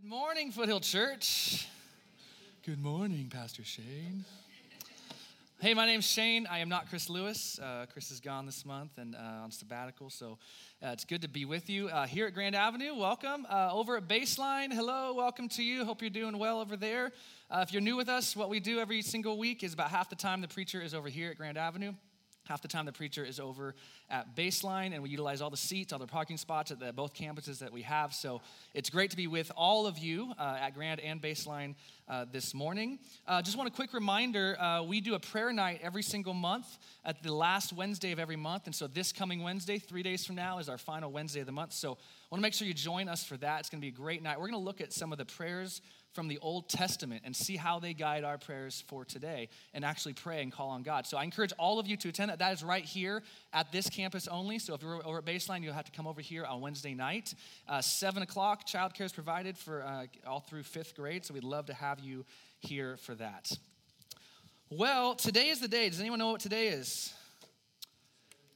Good 0.00 0.08
morning, 0.08 0.50
Foothill 0.50 0.80
Church. 0.80 1.68
Good 2.64 2.82
morning, 2.82 3.28
Pastor 3.30 3.62
Shane. 3.64 4.24
Hey, 5.60 5.74
my 5.74 5.84
name's 5.84 6.06
Shane. 6.06 6.46
I 6.46 6.60
am 6.60 6.70
not 6.70 6.88
Chris 6.88 7.10
Lewis. 7.10 7.58
Uh, 7.58 7.84
Chris 7.92 8.10
is 8.10 8.18
gone 8.18 8.46
this 8.46 8.64
month 8.64 8.92
and 8.96 9.14
uh, 9.14 9.42
on 9.42 9.50
sabbatical, 9.50 10.08
so 10.08 10.38
uh, 10.82 10.88
it's 10.88 11.04
good 11.04 11.20
to 11.20 11.28
be 11.28 11.44
with 11.44 11.68
you 11.68 11.88
uh, 11.88 12.06
here 12.06 12.26
at 12.26 12.32
Grand 12.32 12.54
Avenue. 12.54 12.94
Welcome. 12.94 13.46
Uh, 13.50 13.74
over 13.74 13.98
at 13.98 14.08
Baseline, 14.08 14.72
hello, 14.72 15.12
welcome 15.12 15.50
to 15.50 15.62
you. 15.62 15.84
Hope 15.84 16.00
you're 16.00 16.08
doing 16.08 16.38
well 16.38 16.60
over 16.60 16.78
there. 16.78 17.12
Uh, 17.50 17.62
if 17.62 17.70
you're 17.70 17.82
new 17.82 17.96
with 17.96 18.08
us, 18.08 18.34
what 18.34 18.48
we 18.48 18.58
do 18.58 18.78
every 18.78 19.02
single 19.02 19.36
week 19.36 19.62
is 19.62 19.74
about 19.74 19.90
half 19.90 20.08
the 20.08 20.16
time 20.16 20.40
the 20.40 20.48
preacher 20.48 20.80
is 20.80 20.94
over 20.94 21.10
here 21.10 21.30
at 21.30 21.36
Grand 21.36 21.58
Avenue. 21.58 21.92
Half 22.50 22.62
the 22.62 22.68
time, 22.68 22.84
the 22.84 22.90
preacher 22.90 23.24
is 23.24 23.38
over 23.38 23.76
at 24.10 24.34
Baseline, 24.34 24.92
and 24.92 25.04
we 25.04 25.08
utilize 25.08 25.40
all 25.40 25.50
the 25.50 25.56
seats, 25.56 25.92
all 25.92 26.00
the 26.00 26.06
parking 26.08 26.36
spots 26.36 26.72
at 26.72 26.80
the, 26.80 26.92
both 26.92 27.14
campuses 27.14 27.60
that 27.60 27.72
we 27.72 27.82
have. 27.82 28.12
So 28.12 28.40
it's 28.74 28.90
great 28.90 29.12
to 29.12 29.16
be 29.16 29.28
with 29.28 29.52
all 29.56 29.86
of 29.86 29.98
you 29.98 30.32
uh, 30.36 30.58
at 30.60 30.70
Grand 30.70 30.98
and 30.98 31.22
Baseline 31.22 31.76
uh, 32.08 32.24
this 32.32 32.52
morning. 32.52 32.98
Uh, 33.24 33.40
just 33.40 33.56
want 33.56 33.68
a 33.68 33.72
quick 33.72 33.94
reminder 33.94 34.60
uh, 34.60 34.82
we 34.82 35.00
do 35.00 35.14
a 35.14 35.20
prayer 35.20 35.52
night 35.52 35.78
every 35.80 36.02
single 36.02 36.34
month 36.34 36.78
at 37.04 37.22
the 37.22 37.32
last 37.32 37.72
Wednesday 37.72 38.10
of 38.10 38.18
every 38.18 38.34
month. 38.34 38.66
And 38.66 38.74
so 38.74 38.88
this 38.88 39.12
coming 39.12 39.44
Wednesday, 39.44 39.78
three 39.78 40.02
days 40.02 40.26
from 40.26 40.34
now, 40.34 40.58
is 40.58 40.68
our 40.68 40.76
final 40.76 41.12
Wednesday 41.12 41.38
of 41.38 41.46
the 41.46 41.52
month. 41.52 41.72
So 41.72 41.98
I 42.30 42.36
want 42.36 42.42
to 42.42 42.46
make 42.46 42.54
sure 42.54 42.68
you 42.68 42.74
join 42.74 43.08
us 43.08 43.24
for 43.24 43.36
that. 43.38 43.58
It's 43.58 43.70
going 43.70 43.80
to 43.80 43.84
be 43.84 43.88
a 43.88 43.90
great 43.90 44.22
night. 44.22 44.38
We're 44.38 44.46
going 44.46 44.60
to 44.60 44.64
look 44.64 44.80
at 44.80 44.92
some 44.92 45.10
of 45.10 45.18
the 45.18 45.24
prayers 45.24 45.82
from 46.12 46.28
the 46.28 46.38
Old 46.38 46.68
Testament 46.68 47.22
and 47.24 47.34
see 47.34 47.56
how 47.56 47.80
they 47.80 47.92
guide 47.92 48.22
our 48.22 48.38
prayers 48.38 48.84
for 48.86 49.04
today 49.04 49.48
and 49.74 49.84
actually 49.84 50.12
pray 50.12 50.40
and 50.40 50.52
call 50.52 50.68
on 50.68 50.84
God. 50.84 51.08
So 51.08 51.18
I 51.18 51.24
encourage 51.24 51.52
all 51.58 51.80
of 51.80 51.88
you 51.88 51.96
to 51.96 52.08
attend 52.08 52.30
that. 52.30 52.38
That 52.38 52.52
is 52.52 52.62
right 52.62 52.84
here 52.84 53.24
at 53.52 53.72
this 53.72 53.90
campus 53.90 54.28
only. 54.28 54.60
So 54.60 54.74
if 54.74 54.82
you're 54.82 55.04
over 55.04 55.18
at 55.18 55.24
Baseline, 55.24 55.64
you'll 55.64 55.74
have 55.74 55.86
to 55.86 55.92
come 55.92 56.06
over 56.06 56.20
here 56.20 56.44
on 56.44 56.60
Wednesday 56.60 56.94
night. 56.94 57.34
Uh, 57.68 57.80
7 57.80 58.22
o'clock, 58.22 58.64
childcare 58.64 59.06
is 59.06 59.12
provided 59.12 59.58
for 59.58 59.82
uh, 59.82 60.06
all 60.24 60.40
through 60.40 60.62
fifth 60.62 60.94
grade. 60.94 61.26
So 61.26 61.34
we'd 61.34 61.42
love 61.42 61.66
to 61.66 61.74
have 61.74 61.98
you 61.98 62.24
here 62.60 62.96
for 62.96 63.16
that. 63.16 63.50
Well, 64.70 65.16
today 65.16 65.48
is 65.48 65.58
the 65.58 65.66
day. 65.66 65.88
Does 65.88 65.98
anyone 65.98 66.20
know 66.20 66.30
what 66.30 66.40
today 66.40 66.68
is? 66.68 67.12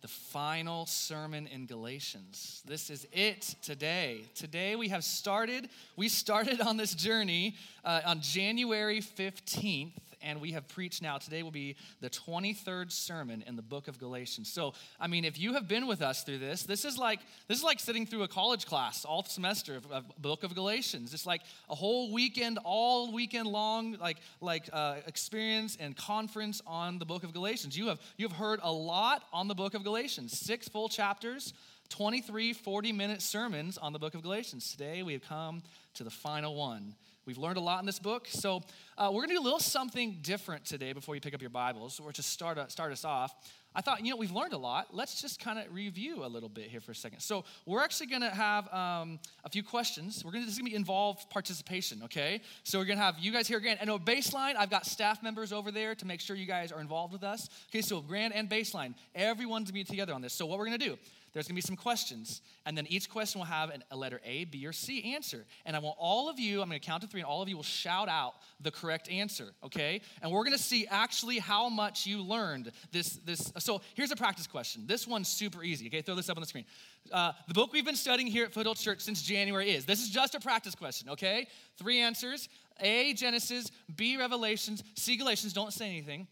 The 0.05 0.09
final 0.09 0.85
sermon 0.85 1.47
in 1.47 1.65
Galatians. 1.65 2.61
This 2.67 2.91
is 2.91 3.07
it 3.11 3.55
today. 3.63 4.27
Today 4.35 4.77
we 4.77 4.89
have 4.89 5.03
started, 5.03 5.71
we 5.97 6.11
started 6.11 6.61
on 6.61 6.77
this 6.77 6.95
journey 6.95 7.55
uh, 7.87 8.03
on 8.05 8.21
January 8.21 9.01
15th 9.01 9.93
and 10.25 10.41
we 10.41 10.53
have 10.53 10.67
preached 10.69 11.03
now. 11.03 11.19
Today 11.19 11.43
will 11.43 11.51
be 11.51 11.77
the 12.01 12.11
23rd 12.11 12.91
sermon 12.91 13.45
in 13.47 13.57
the 13.57 13.63
book 13.63 13.89
of 13.89 13.99
Galatians. 13.99 14.51
So, 14.51 14.75
I 14.99 15.07
mean, 15.07 15.25
if 15.25 15.39
you 15.39 15.55
have 15.55 15.69
been 15.69 15.87
with 15.87 16.03
us 16.03 16.25
through 16.25 16.39
this, 16.39 16.63
this 16.65 16.85
is 16.85 16.99
like 16.99 17.21
this 17.47 17.59
is 17.59 17.65
like 17.65 17.79
sitting 17.79 18.07
through 18.07 18.23
a 18.23 18.29
college 18.29 18.67
class 18.67 19.05
all 19.05 19.23
semester 19.23 19.77
of, 19.77 19.91
of 19.93 20.05
book 20.19 20.43
of 20.43 20.55
Galatians. 20.55 21.15
It's 21.15 21.27
like 21.27 21.43
a 21.69 21.75
whole 21.75 22.13
weekend, 22.13 22.59
all 22.65 23.13
weekend 23.13 23.47
long, 23.47 23.97
like 24.01 24.19
like 24.41 24.69
uh, 24.73 24.97
experience 25.07 25.77
and 25.79 25.97
conference 25.97 26.63
on 26.67 26.99
the 26.99 27.05
book 27.05 27.23
of 27.23 27.33
Galatians. 27.33 27.77
You 27.77 27.89
have 27.89 28.01
you 28.17 28.27
have 28.27 28.37
heard 28.37 28.61
a 28.63 28.73
lot 28.73 29.23
on 29.33 29.49
the 29.49 29.55
book 29.55 29.75
of 29.75 29.85
Galatians. 29.85 30.39
Six 30.39 30.69
full 30.69 30.89
chapters. 30.89 31.53
23 31.91 32.55
40 32.55 32.93
minute 32.93 33.23
sermons 33.23 33.79
on 33.79 33.93
the 33.93 33.99
book 33.99 34.15
of 34.15 34.23
Galatians. 34.23 34.71
Today 34.73 35.03
we 35.03 35.13
have 35.13 35.23
come 35.23 35.63
to 35.95 36.03
the 36.03 36.11
final 36.11 36.55
one. 36.55 36.95
We've 37.27 37.39
learned 37.39 37.57
a 37.57 37.61
lot 37.61 37.81
in 37.81 37.87
this 37.87 37.99
book. 37.99 38.27
So, 38.29 38.61
uh, 38.99 39.09
we're 39.11 39.21
going 39.21 39.31
to 39.31 39.35
do 39.37 39.41
a 39.41 39.43
little 39.43 39.59
something 39.59 40.19
different 40.21 40.67
today 40.67 40.93
before 40.93 41.15
you 41.15 41.23
pick 41.23 41.35
up 41.35 41.41
your 41.41 41.51
Bibles, 41.51 41.99
or 41.99 42.13
to 42.13 42.23
start, 42.23 42.59
uh, 42.59 42.69
start 42.69 42.93
us 42.93 43.05
off. 43.05 43.35
I 43.75 43.81
thought, 43.81 44.05
you 44.05 44.11
know, 44.11 44.17
we've 44.17 44.31
learned 44.31 44.53
a 44.53 44.59
lot. 44.59 44.95
Let's 44.95 45.21
just 45.21 45.41
kind 45.41 45.59
of 45.59 45.75
review 45.75 46.25
a 46.25 46.29
little 46.29 46.51
bit 46.51 46.69
here 46.69 46.81
for 46.81 46.93
a 46.93 46.95
second. 46.95 47.21
So, 47.21 47.45
we're 47.65 47.83
actually 47.83 48.09
going 48.09 48.21
to 48.21 48.31
have 48.31 48.73
um, 48.73 49.19
a 49.43 49.49
few 49.49 49.63
questions. 49.63 50.23
We're 50.23 50.33
going 50.33 50.43
to, 50.43 50.47
this 50.47 50.55
is 50.55 50.59
going 50.59 50.67
to 50.67 50.73
be 50.73 50.77
involved 50.77 51.31
participation, 51.31 52.03
okay? 52.05 52.43
So, 52.63 52.79
we're 52.79 52.85
going 52.85 52.99
to 52.99 53.05
have 53.05 53.19
you 53.19 53.33
guys 53.33 53.49
here 53.49 53.59
again. 53.59 53.79
And 53.81 53.89
a 53.89 53.99
baseline, 53.99 54.55
I've 54.57 54.71
got 54.71 54.85
staff 54.85 55.23
members 55.23 55.51
over 55.51 55.71
there 55.71 55.95
to 55.95 56.07
make 56.07 56.21
sure 56.21 56.37
you 56.37 56.47
guys 56.47 56.73
are 56.73 56.81
involved 56.81 57.15
with 57.15 57.25
us. 57.25 57.49
Okay, 57.71 57.81
so 57.81 58.03
grand 58.03 58.35
and 58.35 58.51
baseline, 58.51 58.95
everyone's 59.15 59.71
going 59.71 59.83
to 59.83 59.91
be 59.91 59.97
together 59.97 60.13
on 60.13 60.21
this. 60.21 60.35
So, 60.35 60.45
what 60.45 60.59
we're 60.59 60.67
going 60.67 60.79
to 60.79 60.87
do, 60.87 60.99
there's 61.35 61.49
going 61.49 61.55
to 61.55 61.63
be 61.63 61.67
some 61.67 61.77
questions, 61.77 62.41
and 62.65 62.79
then 62.79 62.87
each 62.89 63.11
question 63.11 63.41
will 63.41 63.47
have 63.47 63.71
an, 63.71 63.83
a 63.91 63.97
letter 63.97 64.21
A, 64.25 64.45
B, 64.45 64.65
or 64.67 64.73
C 64.73 65.15
answer. 65.15 65.45
And 65.67 65.75
I 65.75 65.81
want 65.81 65.97
all 65.99 66.31
of 66.31 66.39
you, 66.39 66.63
I'm 66.63 66.69
going 66.69 66.81
to 66.81 66.87
count 66.87 67.03
to 67.03 67.09
three, 67.09 67.21
and 67.21 67.29
all 67.29 67.43
of 67.43 67.49
you 67.49 67.57
will 67.57 67.65
shout 67.65 68.09
out 68.09 68.35
the 68.61 68.71
correct 68.71 69.11
answer, 69.11 69.53
okay? 69.65 70.01
And 70.23 70.31
we're 70.31 70.45
going 70.45 70.57
to 70.57 70.63
see 70.63 70.87
actually 70.89 71.41
how 71.41 71.69
much 71.69 72.07
you 72.07 72.23
learned 72.23 72.71
this. 72.93 73.17
this. 73.25 73.53
So 73.59 73.81
here's 73.95 74.13
a 74.13 74.17
practice 74.17 74.47
question. 74.47 74.85
This 74.87 75.09
one's 75.09 75.29
super 75.29 75.65
easy, 75.65 75.89
okay? 75.89 76.03
Throw 76.03 76.15
this 76.15 76.31
up 76.31 76.37
on 76.37 76.41
the 76.41 76.47
screen. 76.47 76.65
Uh, 77.13 77.33
the 77.49 77.55
book 77.55 77.73
we've 77.73 77.85
been 77.85 77.97
studying 77.97 78.29
here 78.29 78.45
at 78.45 78.53
Foothill 78.53 78.77
Church 78.77 79.01
since 79.01 79.21
January 79.21 79.71
is 79.71 79.85
this 79.85 80.01
is 80.01 80.09
just 80.09 80.35
a 80.37 80.41
practice 80.41 80.75
question, 80.77 81.11
okay? 81.11 81.49
Three 81.77 82.01
answers 82.01 82.49
A, 82.81 83.13
Genesis, 83.15 83.73
B, 83.95 84.17
Revelations, 84.17 84.85
C, 84.95 85.17
Galatians. 85.17 85.53
Don't 85.53 85.73
say 85.73 85.89
anything. 85.89 86.29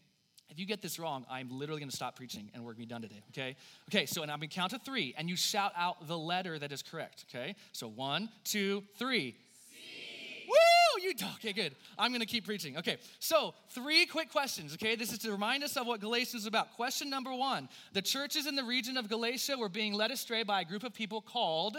If 0.53 0.59
you 0.59 0.67
get 0.67 0.83
this 0.83 0.99
wrong, 0.99 1.25
I'm 1.31 1.49
literally 1.49 1.79
going 1.79 1.89
to 1.89 1.95
stop 1.95 2.15
preaching 2.15 2.47
and 2.53 2.63
we're 2.63 2.73
going 2.73 2.83
to 2.83 2.87
be 2.87 2.93
done 2.93 3.01
today, 3.01 3.23
okay? 3.31 3.55
Okay, 3.89 4.05
so 4.05 4.21
and 4.21 4.29
I'm 4.29 4.37
going 4.37 4.49
to 4.49 4.55
count 4.55 4.69
to 4.69 4.77
three, 4.77 5.15
and 5.17 5.27
you 5.27 5.35
shout 5.35 5.71
out 5.75 6.07
the 6.07 6.15
letter 6.17 6.59
that 6.59 6.71
is 6.71 6.83
correct, 6.83 7.25
okay? 7.27 7.55
So 7.71 7.87
one, 7.87 8.29
two, 8.43 8.83
three. 8.99 9.35
C. 9.71 10.45
Woo! 10.47 11.01
You 11.01 11.13
okay? 11.37 11.53
Good. 11.53 11.73
I'm 11.97 12.11
going 12.11 12.21
to 12.21 12.27
keep 12.27 12.45
preaching. 12.45 12.77
Okay, 12.77 12.97
so 13.17 13.55
three 13.69 14.05
quick 14.05 14.31
questions. 14.31 14.75
Okay, 14.75 14.95
this 14.95 15.11
is 15.11 15.17
to 15.19 15.31
remind 15.31 15.63
us 15.63 15.75
of 15.75 15.87
what 15.87 16.01
Galatians 16.01 16.43
is 16.43 16.45
about. 16.45 16.75
Question 16.75 17.09
number 17.09 17.33
one: 17.33 17.67
The 17.93 18.03
churches 18.03 18.45
in 18.45 18.55
the 18.55 18.63
region 18.63 18.95
of 18.95 19.09
Galatia 19.09 19.57
were 19.57 19.69
being 19.69 19.93
led 19.93 20.11
astray 20.11 20.43
by 20.43 20.61
a 20.61 20.65
group 20.65 20.83
of 20.83 20.93
people 20.93 21.19
called 21.19 21.77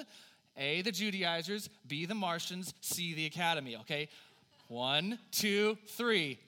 A, 0.57 0.83
the 0.83 0.91
Judaizers, 0.91 1.71
B, 1.87 2.07
the 2.07 2.15
Martians, 2.17 2.75
C, 2.81 3.15
the 3.15 3.27
Academy. 3.27 3.77
Okay, 3.77 4.09
one, 4.67 5.21
two, 5.31 5.79
three. 5.87 6.41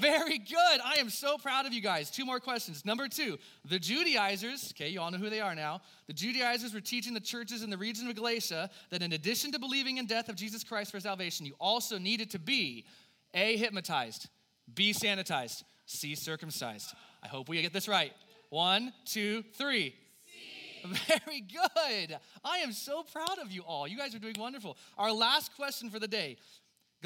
Very 0.00 0.38
good. 0.38 0.80
I 0.84 0.96
am 0.98 1.10
so 1.10 1.38
proud 1.38 1.66
of 1.66 1.72
you 1.72 1.80
guys. 1.80 2.10
Two 2.10 2.24
more 2.24 2.40
questions. 2.40 2.84
Number 2.84 3.08
two, 3.08 3.38
the 3.64 3.78
Judaizers, 3.78 4.72
okay, 4.74 4.88
you 4.88 5.00
all 5.00 5.10
know 5.10 5.18
who 5.18 5.30
they 5.30 5.40
are 5.40 5.54
now. 5.54 5.80
The 6.06 6.12
Judaizers 6.12 6.74
were 6.74 6.80
teaching 6.80 7.14
the 7.14 7.20
churches 7.20 7.62
in 7.62 7.70
the 7.70 7.78
region 7.78 8.08
of 8.08 8.14
Galatia 8.14 8.70
that 8.90 9.02
in 9.02 9.12
addition 9.12 9.52
to 9.52 9.58
believing 9.58 9.98
in 9.98 10.06
death 10.06 10.28
of 10.28 10.36
Jesus 10.36 10.64
Christ 10.64 10.90
for 10.90 11.00
salvation, 11.00 11.46
you 11.46 11.54
also 11.60 11.98
needed 11.98 12.30
to 12.30 12.38
be 12.38 12.84
A, 13.34 13.56
hypnotized, 13.56 14.28
B, 14.74 14.92
sanitized, 14.92 15.62
C, 15.86 16.14
circumcised. 16.14 16.94
I 17.22 17.28
hope 17.28 17.48
we 17.48 17.60
get 17.62 17.72
this 17.72 17.88
right. 17.88 18.12
One, 18.50 18.92
two, 19.04 19.42
three. 19.54 19.94
Very 20.86 21.40
good. 21.40 22.18
I 22.44 22.58
am 22.58 22.72
so 22.72 23.02
proud 23.02 23.38
of 23.42 23.50
you 23.50 23.62
all. 23.62 23.88
You 23.88 23.96
guys 23.96 24.14
are 24.14 24.18
doing 24.18 24.36
wonderful. 24.38 24.76
Our 24.98 25.12
last 25.12 25.54
question 25.56 25.90
for 25.90 25.98
the 25.98 26.08
day 26.08 26.36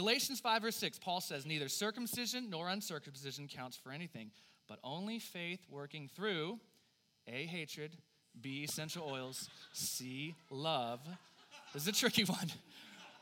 Galatians 0.01 0.41
5, 0.41 0.63
verse 0.63 0.77
6, 0.77 0.99
Paul 0.99 1.21
says, 1.21 1.45
Neither 1.45 1.69
circumcision 1.69 2.49
nor 2.49 2.71
uncircumcision 2.71 3.49
counts 3.49 3.77
for 3.77 3.93
anything, 3.93 4.31
but 4.67 4.79
only 4.83 5.19
faith 5.19 5.61
working 5.71 6.09
through 6.17 6.59
A, 7.29 7.45
hatred, 7.45 7.93
B, 8.41 8.65
essential 8.65 9.07
oils, 9.07 9.51
C, 9.75 10.35
love. 10.49 11.01
This 11.75 11.83
is 11.83 11.89
a 11.89 11.93
tricky 11.93 12.25
one. 12.25 12.51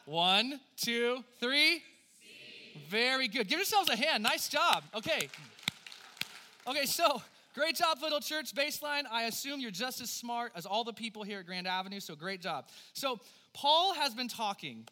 One, 0.06 0.60
two, 0.76 1.24
three. 1.40 1.82
C. 2.22 2.80
Very 2.88 3.26
good. 3.26 3.48
Give 3.48 3.58
yourselves 3.58 3.90
a 3.90 3.96
hand. 3.96 4.22
Nice 4.22 4.48
job. 4.48 4.84
Okay. 4.94 5.28
Okay, 6.64 6.86
so 6.86 7.20
great 7.56 7.74
job, 7.74 7.98
Little 8.00 8.20
Church 8.20 8.54
Baseline. 8.54 9.02
I 9.10 9.24
assume 9.24 9.58
you're 9.58 9.72
just 9.72 10.00
as 10.00 10.10
smart 10.10 10.52
as 10.54 10.64
all 10.64 10.84
the 10.84 10.92
people 10.92 11.24
here 11.24 11.40
at 11.40 11.46
Grand 11.46 11.66
Avenue, 11.66 11.98
so 11.98 12.14
great 12.14 12.40
job. 12.40 12.66
So, 12.92 13.18
Paul 13.52 13.94
has 13.94 14.14
been 14.14 14.28
talking 14.28 14.86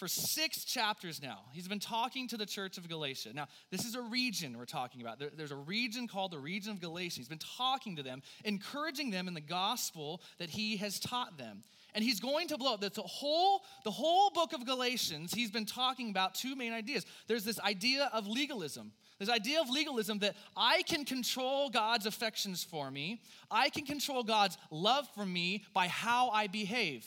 for 0.00 0.08
six 0.08 0.64
chapters 0.64 1.20
now. 1.22 1.40
He's 1.52 1.68
been 1.68 1.78
talking 1.78 2.26
to 2.28 2.38
the 2.38 2.46
church 2.46 2.78
of 2.78 2.88
Galatia. 2.88 3.34
Now, 3.34 3.48
this 3.70 3.84
is 3.84 3.94
a 3.94 4.00
region 4.00 4.56
we're 4.56 4.64
talking 4.64 5.02
about. 5.02 5.18
There, 5.18 5.28
there's 5.36 5.52
a 5.52 5.56
region 5.56 6.08
called 6.08 6.30
the 6.30 6.38
region 6.38 6.72
of 6.72 6.80
Galatia. 6.80 7.16
He's 7.18 7.28
been 7.28 7.38
talking 7.58 7.96
to 7.96 8.02
them, 8.02 8.22
encouraging 8.46 9.10
them 9.10 9.28
in 9.28 9.34
the 9.34 9.42
gospel 9.42 10.22
that 10.38 10.48
he 10.48 10.78
has 10.78 10.98
taught 10.98 11.36
them. 11.36 11.62
And 11.94 12.02
he's 12.02 12.18
going 12.18 12.48
to 12.48 12.56
blow 12.56 12.72
up 12.72 12.80
the 12.80 12.90
whole, 13.02 13.62
the 13.84 13.90
whole 13.90 14.30
book 14.30 14.54
of 14.54 14.64
Galatians. 14.64 15.34
He's 15.34 15.50
been 15.50 15.66
talking 15.66 16.08
about 16.08 16.34
two 16.34 16.56
main 16.56 16.72
ideas. 16.72 17.04
There's 17.26 17.44
this 17.44 17.60
idea 17.60 18.08
of 18.14 18.26
legalism. 18.26 18.92
This 19.18 19.28
idea 19.28 19.60
of 19.60 19.68
legalism 19.68 20.20
that 20.20 20.34
I 20.56 20.80
can 20.84 21.04
control 21.04 21.68
God's 21.68 22.06
affections 22.06 22.64
for 22.64 22.90
me, 22.90 23.20
I 23.50 23.68
can 23.68 23.84
control 23.84 24.22
God's 24.22 24.56
love 24.70 25.06
for 25.14 25.26
me 25.26 25.64
by 25.74 25.88
how 25.88 26.30
I 26.30 26.46
behave 26.46 27.06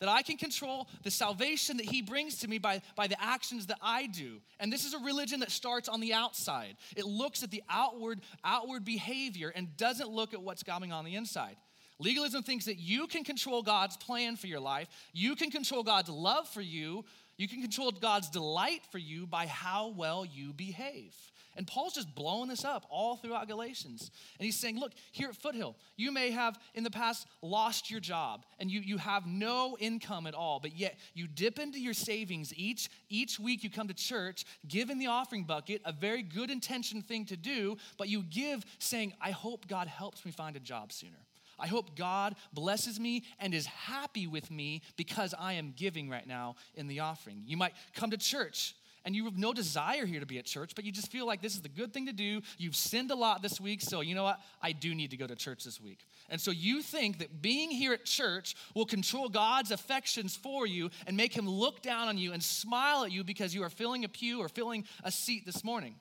that 0.00 0.08
I 0.08 0.22
can 0.22 0.36
control 0.36 0.88
the 1.02 1.10
salvation 1.10 1.76
that 1.78 1.86
He 1.86 2.02
brings 2.02 2.38
to 2.40 2.48
me 2.48 2.58
by, 2.58 2.82
by 2.94 3.06
the 3.06 3.22
actions 3.22 3.66
that 3.66 3.78
I 3.82 4.06
do. 4.06 4.40
And 4.60 4.72
this 4.72 4.84
is 4.84 4.94
a 4.94 4.98
religion 4.98 5.40
that 5.40 5.50
starts 5.50 5.88
on 5.88 6.00
the 6.00 6.12
outside. 6.12 6.76
It 6.96 7.06
looks 7.06 7.42
at 7.42 7.50
the 7.50 7.62
outward, 7.68 8.20
outward 8.44 8.84
behavior 8.84 9.52
and 9.54 9.76
doesn't 9.76 10.08
look 10.08 10.34
at 10.34 10.42
what's 10.42 10.62
going 10.62 10.92
on 10.92 11.04
the 11.04 11.14
inside. 11.14 11.56
Legalism 11.98 12.42
thinks 12.42 12.66
that 12.66 12.78
you 12.78 13.06
can 13.06 13.24
control 13.24 13.62
God's 13.62 13.96
plan 13.96 14.36
for 14.36 14.48
your 14.48 14.60
life, 14.60 14.88
you 15.14 15.34
can 15.34 15.50
control 15.50 15.82
God's 15.82 16.10
love 16.10 16.46
for 16.48 16.60
you, 16.60 17.04
you 17.38 17.48
can 17.48 17.62
control 17.62 17.90
God's 17.90 18.28
delight 18.28 18.82
for 18.90 18.98
you 18.98 19.26
by 19.26 19.46
how 19.46 19.88
well 19.88 20.24
you 20.24 20.52
behave. 20.52 21.14
And 21.56 21.66
Paul's 21.66 21.94
just 21.94 22.14
blowing 22.14 22.48
this 22.48 22.64
up 22.64 22.86
all 22.90 23.16
throughout 23.16 23.48
Galatians. 23.48 24.10
And 24.38 24.44
he's 24.44 24.58
saying, 24.58 24.78
look, 24.78 24.92
here 25.12 25.28
at 25.28 25.36
Foothill, 25.36 25.76
you 25.96 26.12
may 26.12 26.30
have 26.30 26.58
in 26.74 26.84
the 26.84 26.90
past 26.90 27.26
lost 27.40 27.90
your 27.90 28.00
job 28.00 28.44
and 28.58 28.70
you, 28.70 28.80
you 28.80 28.98
have 28.98 29.26
no 29.26 29.76
income 29.80 30.26
at 30.26 30.34
all, 30.34 30.60
but 30.60 30.78
yet 30.78 30.98
you 31.14 31.26
dip 31.26 31.58
into 31.58 31.80
your 31.80 31.94
savings 31.94 32.52
each, 32.56 32.90
each 33.08 33.40
week 33.40 33.64
you 33.64 33.70
come 33.70 33.88
to 33.88 33.94
church, 33.94 34.44
give 34.68 34.90
in 34.90 34.98
the 34.98 35.06
offering 35.06 35.44
bucket, 35.44 35.80
a 35.84 35.92
very 35.92 36.22
good 36.22 36.50
intention 36.50 37.00
thing 37.00 37.24
to 37.26 37.36
do, 37.36 37.76
but 37.96 38.08
you 38.08 38.22
give 38.22 38.64
saying, 38.78 39.14
I 39.20 39.30
hope 39.30 39.66
God 39.66 39.88
helps 39.88 40.24
me 40.24 40.32
find 40.32 40.56
a 40.56 40.60
job 40.60 40.92
sooner. 40.92 41.16
I 41.58 41.68
hope 41.68 41.96
God 41.96 42.36
blesses 42.52 43.00
me 43.00 43.24
and 43.38 43.54
is 43.54 43.66
happy 43.66 44.26
with 44.26 44.50
me 44.50 44.82
because 44.96 45.34
I 45.38 45.54
am 45.54 45.72
giving 45.74 46.10
right 46.10 46.26
now 46.26 46.56
in 46.74 46.86
the 46.86 47.00
offering. 47.00 47.42
You 47.46 47.56
might 47.56 47.72
come 47.94 48.10
to 48.10 48.18
church 48.18 48.74
and 49.06 49.14
you 49.14 49.24
have 49.24 49.38
no 49.38 49.52
desire 49.52 50.04
here 50.04 50.18
to 50.18 50.26
be 50.26 50.38
at 50.38 50.44
church, 50.44 50.72
but 50.74 50.84
you 50.84 50.90
just 50.90 51.12
feel 51.12 51.26
like 51.26 51.40
this 51.40 51.54
is 51.54 51.62
the 51.62 51.68
good 51.68 51.94
thing 51.94 52.06
to 52.06 52.12
do. 52.12 52.42
You've 52.58 52.74
sinned 52.74 53.12
a 53.12 53.14
lot 53.14 53.40
this 53.40 53.60
week, 53.60 53.80
so 53.80 54.00
you 54.00 54.16
know 54.16 54.24
what? 54.24 54.40
I 54.60 54.72
do 54.72 54.96
need 54.96 55.12
to 55.12 55.16
go 55.16 55.28
to 55.28 55.36
church 55.36 55.62
this 55.64 55.80
week. 55.80 56.00
And 56.28 56.40
so 56.40 56.50
you 56.50 56.82
think 56.82 57.20
that 57.20 57.40
being 57.40 57.70
here 57.70 57.92
at 57.92 58.04
church 58.04 58.56
will 58.74 58.84
control 58.84 59.28
God's 59.28 59.70
affections 59.70 60.34
for 60.34 60.66
you 60.66 60.90
and 61.06 61.16
make 61.16 61.32
him 61.32 61.48
look 61.48 61.82
down 61.82 62.08
on 62.08 62.18
you 62.18 62.32
and 62.32 62.42
smile 62.42 63.04
at 63.04 63.12
you 63.12 63.22
because 63.22 63.54
you 63.54 63.62
are 63.62 63.70
filling 63.70 64.04
a 64.04 64.08
pew 64.08 64.40
or 64.40 64.48
filling 64.48 64.84
a 65.04 65.12
seat 65.12 65.46
this 65.46 65.62
morning 65.62 65.94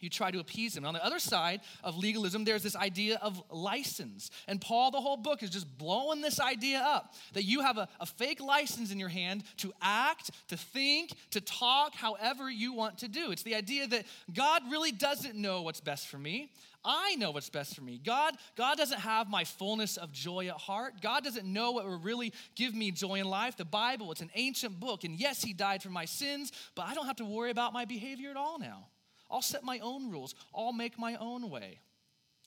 you 0.00 0.08
try 0.08 0.30
to 0.30 0.38
appease 0.40 0.76
him. 0.76 0.84
And 0.84 0.88
On 0.88 0.94
the 0.94 1.04
other 1.04 1.18
side 1.18 1.60
of 1.84 1.96
legalism, 1.96 2.44
there's 2.44 2.62
this 2.62 2.76
idea 2.76 3.18
of 3.22 3.42
license. 3.50 4.30
And 4.48 4.60
Paul, 4.60 4.90
the 4.90 5.00
whole 5.00 5.16
book, 5.16 5.42
is 5.42 5.50
just 5.50 5.78
blowing 5.78 6.20
this 6.20 6.40
idea 6.40 6.80
up 6.80 7.14
that 7.34 7.44
you 7.44 7.60
have 7.60 7.78
a, 7.78 7.88
a, 8.00 8.06
fake 8.06 8.40
license 8.40 8.90
in 8.90 8.98
your 8.98 9.08
hand 9.08 9.44
to 9.58 9.72
act, 9.80 10.30
to 10.48 10.56
think, 10.56 11.12
to 11.30 11.40
talk 11.40 11.94
however 11.94 12.50
you 12.50 12.72
want 12.72 12.98
to 12.98 13.08
do. 13.08 13.30
It's 13.30 13.42
the 13.42 13.54
idea 13.54 13.86
that 13.86 14.04
God 14.34 14.62
really 14.70 14.92
doesn't 14.92 15.36
know 15.36 15.62
what's 15.62 15.80
best 15.80 16.08
for 16.08 16.18
me. 16.18 16.50
I 16.84 17.14
know 17.16 17.30
what's 17.30 17.50
best 17.50 17.76
for 17.76 17.82
me. 17.82 18.00
God, 18.02 18.34
God 18.56 18.78
doesn't 18.78 19.00
have 19.00 19.28
my 19.28 19.44
fullness 19.44 19.96
of 19.96 20.12
joy 20.12 20.48
at 20.48 20.54
heart. 20.54 20.94
God 21.02 21.22
doesn't 21.24 21.46
know 21.46 21.72
what 21.72 21.84
will 21.84 21.98
really 21.98 22.32
give 22.54 22.74
me 22.74 22.90
joy 22.90 23.16
in 23.16 23.26
life. 23.26 23.56
The 23.56 23.66
Bible, 23.66 24.10
it's 24.12 24.22
an 24.22 24.30
ancient 24.34 24.80
book, 24.80 25.04
and 25.04 25.18
yes, 25.18 25.42
He 25.42 25.52
died 25.52 25.82
for 25.82 25.90
my 25.90 26.06
sins, 26.06 26.52
but 26.74 26.86
I 26.86 26.94
don't 26.94 27.06
have 27.06 27.16
to 27.16 27.24
worry 27.24 27.50
about 27.50 27.72
my 27.72 27.84
behavior 27.84 28.30
at 28.30 28.36
all 28.36 28.58
now. 28.58 28.86
I'll 29.30 29.42
set 29.42 29.62
my 29.62 29.78
own 29.80 30.10
rules. 30.10 30.34
I'll 30.54 30.72
make 30.72 30.98
my 30.98 31.16
own 31.16 31.50
way. 31.50 31.80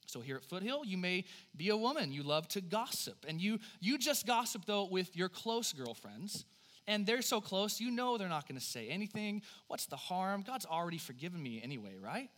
So 0.06 0.19
here 0.19 0.35
at 0.35 0.44
Foothill, 0.44 0.85
you 0.85 0.97
may 0.97 1.25
be 1.56 1.69
a 1.69 1.77
woman. 1.77 2.12
You 2.12 2.24
love 2.24 2.47
to 2.50 2.62
gossip. 2.62 3.25
And 3.27 3.41
you, 3.41 3.59
you 3.80 3.97
just 3.97 4.27
gossip, 4.27 4.65
though, 4.65 4.85
with 4.85 5.15
your 5.15 5.30
close 5.30 5.74
girlfriends. 5.74 6.45
And 6.85 7.06
they're 7.06 7.21
so 7.21 7.39
close, 7.39 7.80
you 7.80 7.91
know 7.91 8.18
they're 8.18 8.27
not 8.27 8.47
going 8.47 8.59
to 8.59 8.65
say 8.65 8.89
anything. 8.89 9.41
What's 9.68 9.85
the 9.85 9.95
harm? 9.95 10.44
God's 10.45 10.65
already 10.65 10.97
forgiven 10.97 11.41
me 11.41 11.62
anyway, 11.63 11.95
right? 12.01 12.30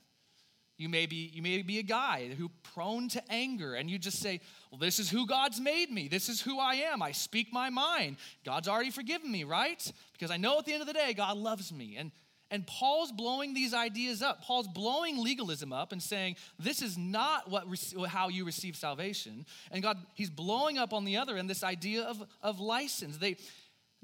You 0.77 0.89
may 0.89 1.05
be 1.05 1.31
you 1.33 1.41
may 1.41 1.61
be 1.61 1.79
a 1.79 1.83
guy 1.83 2.29
who 2.37 2.51
prone 2.73 3.07
to 3.09 3.23
anger 3.31 3.75
and 3.75 3.89
you 3.89 3.97
just 3.97 4.19
say, 4.19 4.41
"Well, 4.69 4.77
this 4.77 4.99
is 4.99 5.09
who 5.09 5.25
God's 5.25 5.61
made 5.61 5.89
me. 5.89 6.09
This 6.09 6.27
is 6.27 6.41
who 6.41 6.59
I 6.59 6.75
am. 6.75 7.01
I 7.01 7.13
speak 7.13 7.53
my 7.53 7.69
mind. 7.69 8.17
God's 8.43 8.67
already 8.67 8.91
forgiven 8.91 9.31
me, 9.31 9.45
right? 9.45 9.91
Because 10.11 10.31
I 10.31 10.37
know 10.37 10.59
at 10.59 10.65
the 10.65 10.73
end 10.73 10.81
of 10.81 10.87
the 10.87 10.93
day 10.93 11.13
God 11.13 11.37
loves 11.37 11.71
me." 11.71 11.95
And 11.95 12.11
and 12.51 12.65
Paul's 12.67 13.11
blowing 13.11 13.53
these 13.53 13.73
ideas 13.73 14.21
up. 14.21 14.43
Paul's 14.43 14.67
blowing 14.67 15.17
legalism 15.17 15.73
up 15.73 15.91
and 15.91 16.01
saying, 16.01 16.35
this 16.59 16.81
is 16.81 16.97
not 16.97 17.49
what, 17.49 17.65
how 18.07 18.29
you 18.29 18.45
receive 18.45 18.75
salvation. 18.75 19.45
And 19.71 19.81
God, 19.81 19.97
he's 20.13 20.29
blowing 20.29 20.77
up 20.77 20.93
on 20.93 21.05
the 21.05 21.17
other 21.17 21.37
end 21.37 21.49
this 21.49 21.63
idea 21.63 22.03
of, 22.03 22.23
of 22.43 22.59
license. 22.59 23.17
They, 23.17 23.37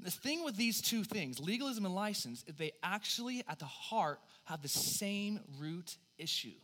the 0.00 0.10
thing 0.10 0.44
with 0.44 0.56
these 0.56 0.80
two 0.80 1.04
things, 1.04 1.38
legalism 1.38 1.86
and 1.86 1.94
license, 1.94 2.44
they 2.58 2.72
actually 2.82 3.44
at 3.48 3.60
the 3.60 3.64
heart 3.64 4.18
have 4.44 4.60
the 4.60 4.68
same 4.68 5.40
root 5.60 5.96
issue. 6.18 6.58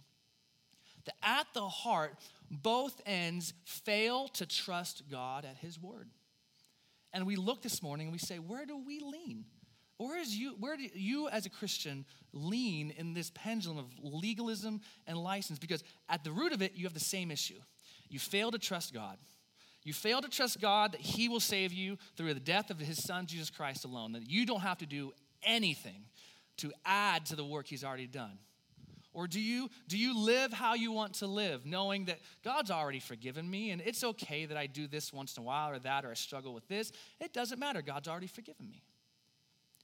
That 1.05 1.15
at 1.23 1.47
the 1.55 1.69
heart, 1.69 2.17
both 2.51 3.01
ends 3.07 3.55
fail 3.65 4.27
to 4.29 4.47
trust 4.47 5.05
God 5.09 5.45
at 5.45 5.57
his 5.59 5.81
word. 5.81 6.11
And 7.13 7.25
we 7.25 7.37
look 7.37 7.63
this 7.63 7.83
morning 7.83 8.09
and 8.09 8.13
we 8.13 8.19
say, 8.19 8.39
where 8.39 8.67
do 8.67 8.77
we 8.85 8.99
lean? 8.99 9.45
Where, 9.99 10.19
is 10.21 10.37
you, 10.37 10.55
where 10.61 10.77
do 10.77 10.89
you, 10.95 11.29
as 11.29 11.45
a 11.45 11.51
Christian, 11.51 12.05
lean 12.33 12.93
in 12.97 13.15
this 13.15 13.33
pendulum 13.35 13.79
of 13.79 13.87
legalism 14.01 14.81
and 15.09 15.19
license? 15.19 15.59
Because 15.59 15.83
at 16.09 16.23
the 16.23 16.31
root 16.31 16.53
of 16.53 16.63
it, 16.63 16.73
you 16.75 16.85
have 16.85 16.95
the 16.95 17.01
same 17.01 17.33
issue. 17.33 17.59
You 18.09 18.21
fail 18.21 18.53
to 18.53 18.59
trust 18.59 18.95
God. 18.95 19.19
You 19.83 19.93
fail 19.93 20.21
to 20.21 20.29
trust 20.29 20.61
God 20.61 20.93
that 20.93 21.01
He 21.01 21.29
will 21.29 21.41
save 21.41 21.73
you 21.73 21.99
through 22.17 22.35
the 22.35 22.41
death 22.41 22.71
of 22.71 22.79
His 22.79 23.03
Son, 23.03 23.27
Jesus 23.27 23.51
Christ 23.51 23.85
alone, 23.85 24.13
that 24.13 24.31
you 24.31 24.47
don't 24.47 24.61
have 24.61 24.79
to 24.79 24.87
do 24.87 25.13
anything 25.43 26.05
to 26.59 26.73
add 26.85 27.27
to 27.27 27.37
the 27.37 27.45
work 27.45 27.67
He's 27.67 27.85
already 27.85 28.07
done. 28.07 28.39
Or 29.13 29.27
do 29.27 29.41
you, 29.41 29.69
do 29.89 29.99
you 29.99 30.17
live 30.17 30.53
how 30.53 30.75
you 30.75 30.93
want 30.93 31.15
to 31.15 31.27
live, 31.27 31.67
knowing 31.67 32.05
that 32.05 32.21
God's 32.45 32.71
already 32.71 33.01
forgiven 33.01 33.51
me 33.51 33.71
and 33.71 33.83
it's 33.85 34.05
okay 34.05 34.47
that 34.47 34.57
I 34.57 34.67
do 34.67 34.87
this 34.87 35.13
once 35.13 35.37
in 35.37 35.43
a 35.43 35.45
while 35.45 35.71
or 35.71 35.79
that 35.81 36.05
or 36.05 36.11
I 36.11 36.15
struggle 36.15 36.55
with 36.55 36.69
this? 36.69 36.93
It 37.21 37.33
doesn't 37.33 37.59
matter. 37.59 37.83
God's 37.83 38.07
already 38.07 38.29
forgiven 38.29 38.69
me. 38.69 38.85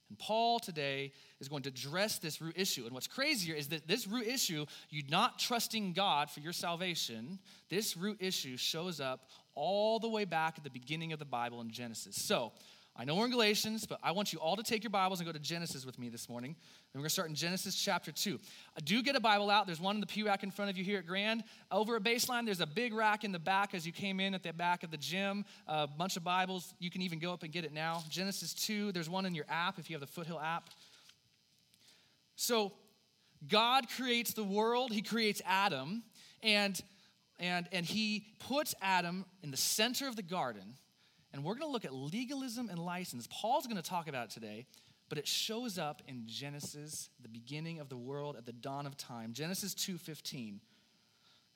And 0.09 0.19
Paul 0.19 0.59
today 0.59 1.11
is 1.39 1.47
going 1.47 1.63
to 1.63 1.69
address 1.69 2.19
this 2.19 2.41
root 2.41 2.55
issue. 2.57 2.85
And 2.85 2.93
what's 2.93 3.07
crazier 3.07 3.55
is 3.55 3.69
that 3.69 3.87
this 3.87 4.07
root 4.07 4.27
issue, 4.27 4.65
you 4.89 5.03
not 5.09 5.39
trusting 5.39 5.93
God 5.93 6.29
for 6.29 6.41
your 6.41 6.53
salvation, 6.53 7.39
this 7.69 7.97
root 7.97 8.17
issue 8.19 8.57
shows 8.57 8.99
up 8.99 9.29
all 9.55 9.99
the 9.99 10.09
way 10.09 10.25
back 10.25 10.55
at 10.57 10.63
the 10.63 10.69
beginning 10.69 11.13
of 11.13 11.19
the 11.19 11.25
Bible 11.25 11.61
in 11.61 11.71
Genesis. 11.71 12.21
So, 12.21 12.51
I 12.97 13.03
know 13.03 13.15
we're 13.15 13.25
in 13.25 13.31
Galatians, 13.31 13.85
but 13.85 13.99
I 14.01 14.13
want 14.13 14.31
you 14.31 14.39
all 14.39 14.55
to 14.55 14.63
take 14.63 14.81
your 14.81 14.89
Bibles 14.89 15.19
and 15.19 15.27
go 15.27 15.33
to 15.33 15.39
Genesis 15.39 15.85
with 15.85 15.99
me 15.99 16.07
this 16.07 16.29
morning. 16.29 16.51
And 16.51 16.57
we're 16.93 16.99
going 16.99 17.09
to 17.09 17.13
start 17.13 17.27
in 17.27 17.35
Genesis 17.35 17.75
chapter 17.75 18.09
2. 18.09 18.39
I 18.77 18.79
do 18.79 19.03
get 19.03 19.17
a 19.17 19.19
Bible 19.19 19.49
out. 19.49 19.65
There's 19.65 19.81
one 19.81 19.95
in 19.95 19.99
the 19.99 20.07
pew 20.07 20.27
rack 20.27 20.43
in 20.43 20.51
front 20.51 20.71
of 20.71 20.77
you 20.77 20.85
here 20.85 20.99
at 20.99 21.05
Grand. 21.05 21.43
Over 21.69 21.97
at 21.97 22.03
Baseline, 22.03 22.45
there's 22.45 22.61
a 22.61 22.65
big 22.65 22.93
rack 22.93 23.25
in 23.25 23.33
the 23.33 23.39
back 23.39 23.73
as 23.73 23.85
you 23.85 23.91
came 23.91 24.21
in 24.21 24.33
at 24.33 24.43
the 24.43 24.53
back 24.53 24.83
of 24.83 24.91
the 24.91 24.97
gym. 24.97 25.43
A 25.67 25.87
bunch 25.87 26.15
of 26.15 26.23
Bibles. 26.23 26.73
You 26.79 26.89
can 26.89 27.01
even 27.01 27.19
go 27.19 27.33
up 27.33 27.43
and 27.43 27.51
get 27.51 27.65
it 27.65 27.73
now. 27.73 28.01
Genesis 28.09 28.53
2, 28.53 28.93
there's 28.93 29.09
one 29.09 29.25
in 29.25 29.35
your 29.35 29.45
app 29.49 29.77
if 29.77 29.89
you 29.89 29.95
have 29.95 30.01
the 30.01 30.07
Foothill 30.07 30.39
app. 30.39 30.69
So, 32.37 32.71
God 33.49 33.89
creates 33.89 34.31
the 34.31 34.43
world, 34.43 34.93
He 34.93 35.01
creates 35.01 35.41
Adam, 35.45 36.01
and, 36.41 36.81
and, 37.39 37.67
and 37.73 37.85
He 37.85 38.25
puts 38.47 38.73
Adam 38.81 39.25
in 39.43 39.51
the 39.51 39.57
center 39.57 40.07
of 40.07 40.15
the 40.15 40.23
garden 40.23 40.75
and 41.35 41.43
we're 41.43 41.53
going 41.53 41.67
to 41.67 41.71
look 41.71 41.83
at 41.83 41.93
legalism 41.93 42.69
and 42.69 42.79
license. 42.79 43.27
Paul's 43.29 43.67
going 43.67 43.75
to 43.75 43.87
talk 43.87 44.07
about 44.07 44.27
it 44.27 44.29
today, 44.31 44.65
but 45.09 45.17
it 45.17 45.27
shows 45.27 45.77
up 45.77 46.01
in 46.07 46.23
Genesis, 46.27 47.09
the 47.21 47.27
beginning 47.27 47.81
of 47.81 47.89
the 47.89 47.97
world 47.97 48.37
at 48.37 48.45
the 48.45 48.53
dawn 48.53 48.87
of 48.87 48.95
time. 48.95 49.33
Genesis 49.33 49.75
2:15. 49.75 50.61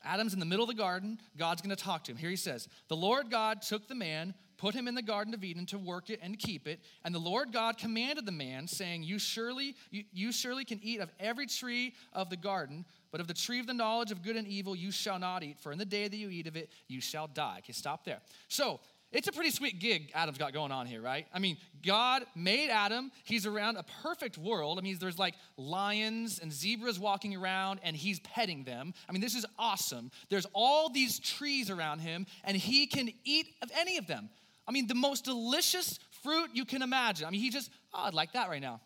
Adam's 0.04 0.34
in 0.34 0.40
the 0.40 0.46
middle 0.46 0.64
of 0.64 0.70
the 0.70 0.76
garden. 0.76 1.18
God's 1.38 1.62
going 1.62 1.76
to 1.76 1.82
talk 1.82 2.04
to 2.06 2.12
him. 2.12 2.18
Here 2.18 2.30
he 2.30 2.36
says, 2.36 2.68
"The 2.90 2.96
Lord 2.96 3.32
God 3.32 3.62
took 3.62 3.88
the 3.88 3.96
man, 3.96 4.34
put 4.58 4.74
him 4.74 4.86
in 4.88 4.96
the 4.96 5.02
garden 5.02 5.34
of 5.34 5.46
Eden 5.46 5.66
to 5.68 5.78
work 5.78 6.10
it 6.10 6.20
and 6.22 6.38
keep 6.38 6.68
it, 6.68 6.82
and 7.06 7.16
the 7.16 7.20
Lord 7.20 7.54
God 7.54 7.78
commanded 7.78 8.26
the 8.26 8.34
man, 8.34 8.68
saying, 8.68 9.04
"You 9.04 9.18
surely 9.18 9.76
you, 9.92 10.04
you 10.12 10.34
surely 10.34 10.66
can 10.66 10.82
eat 10.84 11.00
of 11.00 11.10
every 11.20 11.48
tree 11.48 11.96
of 12.12 12.30
the 12.30 12.38
garden, 12.38 12.86
but 13.12 13.22
of 13.22 13.28
the 13.28 13.34
tree 13.34 13.60
of 13.60 13.68
the 13.68 13.74
knowledge 13.74 14.12
of 14.12 14.24
good 14.24 14.36
and 14.36 14.48
evil 14.48 14.76
you 14.76 14.92
shall 14.92 15.20
not 15.20 15.42
eat, 15.42 15.58
for 15.60 15.72
in 15.72 15.78
the 15.78 15.86
day 15.86 16.10
that 16.10 16.18
you 16.18 16.30
eat 16.30 16.48
of 16.48 16.58
it 16.58 16.70
you 16.90 17.00
shall 17.00 17.28
die." 17.28 17.60
Okay, 17.60 17.74
stop 17.74 18.04
there. 18.04 18.22
So, 18.50 18.82
it's 19.12 19.28
a 19.28 19.32
pretty 19.32 19.50
sweet 19.50 19.80
gig 19.80 20.12
Adam's 20.14 20.38
got 20.38 20.54
going 20.54 20.72
on 20.72 20.86
here, 20.86 21.02
right? 21.02 21.26
I 21.34 21.40
mean, 21.40 21.58
God 21.86 22.24
made 22.36 22.70
Adam. 22.70 23.12
He's 23.24 23.46
around 23.46 23.78
a 23.78 23.86
perfect 24.04 24.38
world. 24.38 24.78
I 24.78 24.82
mean, 24.82 24.98
there's 25.00 25.18
like 25.18 25.36
lions 25.58 26.40
and 26.40 26.54
zebras 26.54 27.00
walking 27.00 27.36
around, 27.36 27.80
and 27.84 27.96
he's 27.96 28.20
petting 28.20 28.66
them. 28.66 28.94
I 29.08 29.12
mean, 29.12 29.22
this 29.22 29.36
is 29.36 29.46
awesome. 29.58 30.12
There's 30.30 30.46
all 30.54 30.90
these 30.90 31.20
trees 31.20 31.70
around 31.70 32.00
him, 32.00 32.28
and 32.44 32.56
he 32.56 32.86
can 32.86 33.10
eat 33.24 33.48
of 33.62 33.72
any 33.76 33.98
of 33.98 34.06
them. 34.06 34.30
I 34.68 34.72
mean, 34.72 34.86
the 34.86 34.96
most 34.96 35.26
delicious 35.26 35.98
fruit 36.24 36.52
you 36.54 36.64
can 36.64 36.84
imagine. 36.84 37.26
I 37.26 37.32
mean, 37.32 37.42
he 37.42 37.50
just, 37.50 37.72
oh, 37.94 38.04
I'd 38.04 38.14
like 38.14 38.34
that 38.34 38.50
right 38.50 38.62
now. 38.62 38.82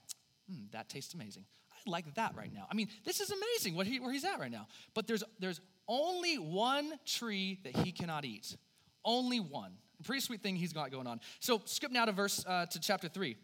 Mm, 0.49 0.71
that 0.71 0.87
tastes 0.87 1.13
amazing. 1.13 1.43
I'd 1.73 1.91
like 1.91 2.13
that 2.15 2.35
right 2.37 2.53
now. 2.53 2.65
I 2.71 2.75
mean, 2.75 2.87
this 3.03 3.19
is 3.19 3.31
amazing 3.31 3.75
what 3.75 3.87
he, 3.87 3.99
where 3.99 4.13
he's 4.13 4.23
at 4.23 4.39
right 4.39 4.51
now. 4.51 4.67
But 4.93 5.07
there's, 5.07 5.23
there's 5.39 5.59
only 5.87 6.35
one 6.35 6.93
tree 7.05 7.59
that 7.65 7.75
he 7.75 7.91
cannot 7.91 8.23
eat. 8.23 8.55
Only 9.03 9.41
one. 9.41 9.73
Pretty 10.03 10.21
sweet 10.21 10.41
thing 10.41 10.55
he's 10.55 10.73
got 10.73 10.91
going 10.91 11.07
on. 11.07 11.19
So 11.39 11.61
skip 11.65 11.91
now 11.91 12.05
to 12.05 12.11
verse 12.11 12.43
uh, 12.45 12.65
to 12.67 12.79
chapter 12.79 13.07
three. 13.07 13.37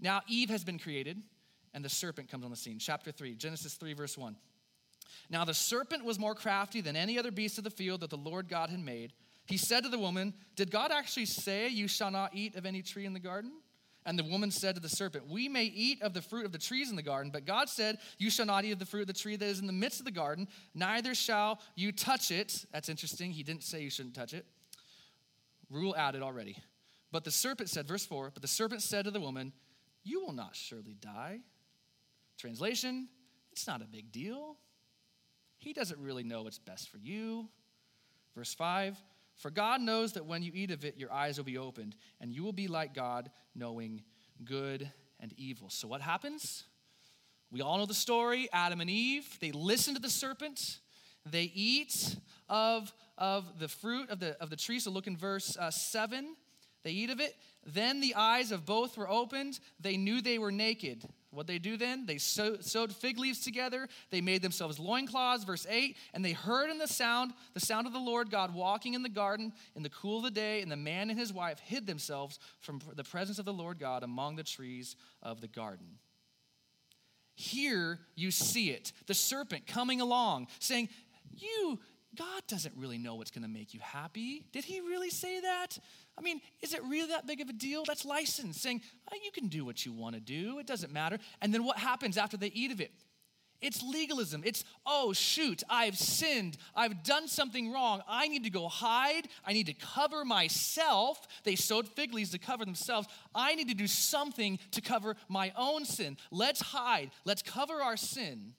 Now 0.00 0.20
Eve 0.28 0.50
has 0.50 0.64
been 0.64 0.78
created, 0.78 1.22
and 1.74 1.84
the 1.84 1.88
serpent 1.88 2.30
comes 2.30 2.44
on 2.44 2.50
the 2.50 2.56
scene. 2.56 2.78
Chapter 2.78 3.12
three, 3.12 3.34
Genesis 3.34 3.74
three, 3.74 3.94
verse 3.94 4.18
one. 4.18 4.36
Now 5.30 5.44
the 5.44 5.54
serpent 5.54 6.04
was 6.04 6.18
more 6.18 6.34
crafty 6.34 6.80
than 6.80 6.96
any 6.96 7.18
other 7.18 7.30
beast 7.30 7.58
of 7.58 7.64
the 7.64 7.70
field 7.70 8.00
that 8.00 8.10
the 8.10 8.16
Lord 8.16 8.48
God 8.48 8.70
had 8.70 8.80
made. 8.80 9.12
He 9.46 9.56
said 9.56 9.82
to 9.84 9.88
the 9.88 9.98
woman, 9.98 10.34
Did 10.56 10.70
God 10.70 10.90
actually 10.92 11.26
say, 11.26 11.68
You 11.68 11.88
shall 11.88 12.10
not 12.10 12.34
eat 12.34 12.56
of 12.56 12.66
any 12.66 12.82
tree 12.82 13.06
in 13.06 13.12
the 13.12 13.20
garden? 13.20 13.52
And 14.04 14.18
the 14.18 14.24
woman 14.24 14.50
said 14.50 14.74
to 14.74 14.80
the 14.80 14.88
serpent, 14.88 15.28
We 15.28 15.48
may 15.48 15.64
eat 15.64 16.02
of 16.02 16.12
the 16.12 16.22
fruit 16.22 16.44
of 16.44 16.52
the 16.52 16.58
trees 16.58 16.90
in 16.90 16.96
the 16.96 17.02
garden, 17.02 17.30
but 17.32 17.44
God 17.44 17.68
said, 17.68 17.98
You 18.18 18.30
shall 18.30 18.46
not 18.46 18.64
eat 18.64 18.72
of 18.72 18.78
the 18.78 18.86
fruit 18.86 19.02
of 19.02 19.06
the 19.06 19.12
tree 19.12 19.36
that 19.36 19.44
is 19.44 19.60
in 19.60 19.66
the 19.66 19.72
midst 19.72 20.00
of 20.00 20.06
the 20.06 20.12
garden, 20.12 20.48
neither 20.74 21.14
shall 21.14 21.60
you 21.76 21.92
touch 21.92 22.30
it. 22.30 22.64
That's 22.72 22.88
interesting. 22.88 23.30
He 23.30 23.42
didn't 23.42 23.62
say 23.62 23.82
you 23.82 23.90
shouldn't 23.90 24.14
touch 24.14 24.34
it 24.34 24.44
rule 25.72 25.96
added 25.96 26.22
already. 26.22 26.56
But 27.10 27.24
the 27.24 27.30
serpent 27.30 27.68
said, 27.68 27.86
verse 27.86 28.06
4, 28.06 28.30
but 28.32 28.42
the 28.42 28.48
serpent 28.48 28.82
said 28.82 29.04
to 29.06 29.10
the 29.10 29.20
woman, 29.20 29.52
You 30.04 30.20
will 30.20 30.32
not 30.32 30.54
surely 30.54 30.94
die. 30.98 31.40
Translation, 32.38 33.08
it's 33.52 33.66
not 33.66 33.82
a 33.82 33.86
big 33.86 34.12
deal. 34.12 34.56
He 35.58 35.72
doesn't 35.72 36.00
really 36.00 36.24
know 36.24 36.42
what's 36.42 36.58
best 36.58 36.88
for 36.90 36.98
you. 36.98 37.48
Verse 38.34 38.54
5, 38.54 38.96
for 39.36 39.50
God 39.50 39.80
knows 39.80 40.14
that 40.14 40.26
when 40.26 40.42
you 40.42 40.52
eat 40.54 40.70
of 40.70 40.84
it, 40.84 40.96
your 40.96 41.12
eyes 41.12 41.36
will 41.36 41.44
be 41.44 41.58
opened, 41.58 41.96
and 42.20 42.32
you 42.32 42.42
will 42.42 42.52
be 42.52 42.68
like 42.68 42.94
God, 42.94 43.30
knowing 43.54 44.02
good 44.44 44.90
and 45.20 45.32
evil. 45.36 45.68
So 45.70 45.86
what 45.86 46.00
happens? 46.00 46.64
We 47.50 47.60
all 47.60 47.76
know 47.78 47.86
the 47.86 47.94
story 47.94 48.48
Adam 48.52 48.80
and 48.80 48.88
Eve, 48.88 49.38
they 49.40 49.52
listen 49.52 49.94
to 49.94 50.00
the 50.00 50.08
serpent, 50.08 50.78
they 51.30 51.50
eat 51.54 52.16
of, 52.48 52.92
of 53.16 53.58
the 53.58 53.68
fruit 53.68 54.10
of 54.10 54.20
the, 54.20 54.36
of 54.40 54.50
the 54.50 54.56
tree. 54.56 54.80
So 54.80 54.90
look 54.90 55.06
in 55.06 55.16
verse 55.16 55.56
uh, 55.56 55.70
7. 55.70 56.36
They 56.82 56.90
eat 56.90 57.10
of 57.10 57.20
it. 57.20 57.36
Then 57.64 58.00
the 58.00 58.14
eyes 58.16 58.50
of 58.50 58.66
both 58.66 58.96
were 58.96 59.08
opened. 59.08 59.60
They 59.78 59.96
knew 59.96 60.20
they 60.20 60.38
were 60.38 60.50
naked. 60.50 61.04
What 61.30 61.46
they 61.46 61.58
do 61.58 61.76
then? 61.78 62.04
They 62.04 62.18
sewed 62.18 62.92
fig 62.92 63.18
leaves 63.18 63.40
together. 63.40 63.88
They 64.10 64.20
made 64.20 64.42
themselves 64.42 64.78
loincloths, 64.78 65.44
verse 65.44 65.66
8, 65.68 65.96
and 66.12 66.22
they 66.22 66.32
heard 66.32 66.70
in 66.70 66.76
the 66.76 66.86
sound, 66.86 67.32
the 67.54 67.60
sound 67.60 67.86
of 67.86 67.94
the 67.94 67.98
Lord 67.98 68.30
God 68.30 68.52
walking 68.52 68.92
in 68.92 69.02
the 69.02 69.08
garden 69.08 69.52
in 69.74 69.82
the 69.82 69.88
cool 69.88 70.18
of 70.18 70.24
the 70.24 70.30
day, 70.30 70.60
and 70.60 70.70
the 70.70 70.76
man 70.76 71.08
and 71.08 71.18
his 71.18 71.32
wife 71.32 71.58
hid 71.60 71.86
themselves 71.86 72.38
from 72.60 72.80
the 72.94 73.04
presence 73.04 73.38
of 73.38 73.46
the 73.46 73.52
Lord 73.52 73.78
God 73.78 74.02
among 74.02 74.36
the 74.36 74.42
trees 74.42 74.94
of 75.22 75.40
the 75.40 75.48
garden. 75.48 75.86
Here 77.34 77.98
you 78.14 78.30
see 78.30 78.70
it 78.70 78.92
the 79.06 79.14
serpent 79.14 79.66
coming 79.66 80.02
along 80.02 80.48
saying, 80.58 80.90
You, 81.36 81.78
God 82.16 82.42
doesn't 82.46 82.74
really 82.76 82.98
know 82.98 83.14
what's 83.14 83.30
going 83.30 83.42
to 83.42 83.48
make 83.48 83.72
you 83.72 83.80
happy. 83.80 84.44
Did 84.52 84.64
he 84.64 84.80
really 84.80 85.10
say 85.10 85.40
that? 85.40 85.78
I 86.18 86.20
mean, 86.20 86.40
is 86.60 86.74
it 86.74 86.82
really 86.84 87.08
that 87.08 87.26
big 87.26 87.40
of 87.40 87.48
a 87.48 87.52
deal? 87.52 87.84
That's 87.86 88.04
license 88.04 88.60
saying, 88.60 88.82
oh, 89.10 89.16
you 89.24 89.30
can 89.32 89.48
do 89.48 89.64
what 89.64 89.86
you 89.86 89.92
want 89.92 90.14
to 90.14 90.20
do, 90.20 90.58
it 90.58 90.66
doesn't 90.66 90.92
matter. 90.92 91.18
And 91.40 91.54
then 91.54 91.64
what 91.64 91.78
happens 91.78 92.18
after 92.18 92.36
they 92.36 92.48
eat 92.48 92.70
of 92.70 92.80
it? 92.80 92.92
It's 93.62 93.80
legalism. 93.80 94.42
It's, 94.44 94.64
oh, 94.84 95.12
shoot, 95.12 95.62
I've 95.70 95.96
sinned. 95.96 96.58
I've 96.74 97.04
done 97.04 97.28
something 97.28 97.72
wrong. 97.72 98.02
I 98.08 98.26
need 98.26 98.42
to 98.42 98.50
go 98.50 98.68
hide. 98.68 99.28
I 99.46 99.52
need 99.52 99.66
to 99.66 99.74
cover 99.74 100.24
myself. 100.24 101.24
They 101.44 101.54
sewed 101.54 101.88
fig 101.88 102.12
leaves 102.12 102.30
to 102.30 102.38
cover 102.38 102.64
themselves. 102.64 103.06
I 103.34 103.54
need 103.54 103.68
to 103.68 103.74
do 103.74 103.86
something 103.86 104.58
to 104.72 104.80
cover 104.80 105.16
my 105.28 105.52
own 105.56 105.84
sin. 105.84 106.18
Let's 106.32 106.60
hide. 106.60 107.12
Let's 107.24 107.42
cover 107.42 107.74
our 107.74 107.96
sin. 107.96 108.54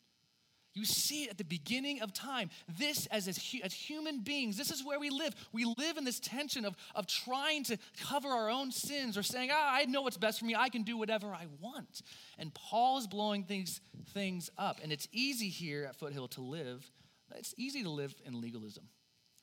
You 0.74 0.86
see 0.86 1.26
it 1.26 1.30
at 1.30 1.38
the 1.38 1.44
beginning 1.44 2.02
of 2.02 2.14
time. 2.14 2.50
This, 2.80 3.06
as, 3.08 3.28
as, 3.28 3.38
as, 3.64 3.74
human 3.74 4.22
beings, 4.22 4.58
this 4.58 4.72
is 4.72 4.84
where 4.84 5.00
we 5.00 5.12
live. 5.12 5.36
We 5.52 5.66
live 5.66 5.98
in 5.98 6.04
this 6.04 6.20
tension 6.20 6.66
of, 6.66 6.76
of 6.96 7.06
trying 7.06 7.64
to 7.66 7.78
cover 8.02 8.28
our 8.30 8.50
own 8.50 8.72
sins 8.72 9.16
or 9.16 9.22
saying, 9.22 9.50
ah, 9.54 9.70
I 9.72 9.86
know 9.86 10.02
what's 10.02 10.18
best 10.18 10.40
for 10.40 10.46
me. 10.46 10.56
I 10.56 10.70
can 10.70 10.82
do 10.82 10.98
whatever 10.98 11.28
I 11.28 11.46
want. 11.62 12.02
And 12.40 12.52
Paul 12.56 12.98
is 12.98 13.06
blowing 13.06 13.44
things, 13.44 13.82
things 14.14 14.50
up. 14.58 14.80
And 14.82 14.92
it's 14.92 15.08
easy 15.12 15.50
here 15.50 15.86
at 15.86 15.96
Foothill 15.96 16.28
to 16.30 16.42
live. 16.42 16.90
It's 17.36 17.54
easy 17.58 17.84
to 17.84 17.90
live 17.90 18.16
in 18.26 18.42
legalism 18.42 18.86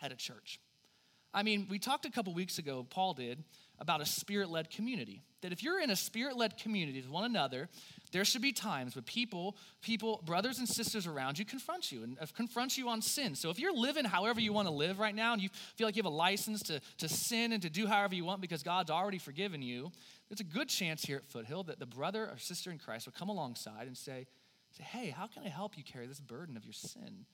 at 0.03 0.11
a 0.13 0.17
church. 0.17 0.59
I 1.33 1.43
mean, 1.43 1.67
we 1.71 1.79
talked 1.79 2.07
a 2.07 2.11
couple 2.11 2.35
weeks 2.35 2.59
ago, 2.59 2.87
Paul 2.89 3.15
did, 3.15 3.43
about 3.79 4.01
a 4.01 4.07
spirit 4.07 4.51
led 4.51 4.69
community. 4.71 5.23
That 5.43 5.53
if 5.53 5.63
you're 5.63 5.81
in 5.81 5.91
a 5.91 5.97
spirit 5.97 6.37
led 6.37 6.59
community 6.59 7.01
with 7.01 7.09
one 7.09 7.25
another, 7.25 7.69
there 8.13 8.25
should 8.25 8.43
be 8.43 8.53
times 8.53 8.95
when 8.95 9.05
people, 9.05 9.57
people, 9.81 10.21
brothers 10.27 10.59
and 10.59 10.69
sisters 10.69 11.07
around 11.07 11.39
you 11.39 11.45
confront 11.45 11.91
you 11.91 12.03
and 12.03 12.19
uh, 12.21 12.27
confront 12.37 12.77
you 12.77 12.89
on 12.89 13.01
sin. 13.01 13.35
So 13.35 13.49
if 13.49 13.59
you're 13.59 13.75
living 13.75 14.05
however 14.05 14.41
you 14.41 14.53
want 14.53 14.69
to 14.69 14.75
live 14.75 14.99
right 14.99 15.15
now 15.15 15.33
and 15.33 15.41
you 15.41 15.49
feel 15.77 15.87
like 15.87 15.97
you 15.97 16.03
have 16.03 16.13
a 16.13 16.15
license 16.15 16.63
to, 16.65 16.81
to 16.99 17.09
sin 17.09 17.53
and 17.53 17.63
to 17.63 17.71
do 17.71 17.87
however 17.87 18.15
you 18.15 18.25
want 18.25 18.41
because 18.41 18.63
God's 18.63 18.91
already 18.91 19.19
forgiven 19.19 19.63
you, 19.63 19.91
there's 20.29 20.41
a 20.41 20.45
good 20.45 20.69
chance 20.69 21.05
here 21.05 21.17
at 21.17 21.27
Foothill 21.27 21.63
that 21.65 21.79
the 21.79 21.87
brother 21.87 22.29
or 22.31 22.39
sister 22.39 22.71
in 22.71 22.79
Christ 22.79 23.07
will 23.07 23.15
come 23.17 23.29
alongside 23.29 23.87
and 23.87 23.97
say, 23.97 24.27
say 24.77 24.83
Hey, 24.83 25.11
how 25.11 25.27
can 25.27 25.45
I 25.45 25.49
help 25.49 25.79
you 25.79 25.85
carry 25.85 26.07
this 26.07 26.21
burden 26.21 26.57
of 26.57 26.65
your 26.65 26.75
sin? 26.75 27.25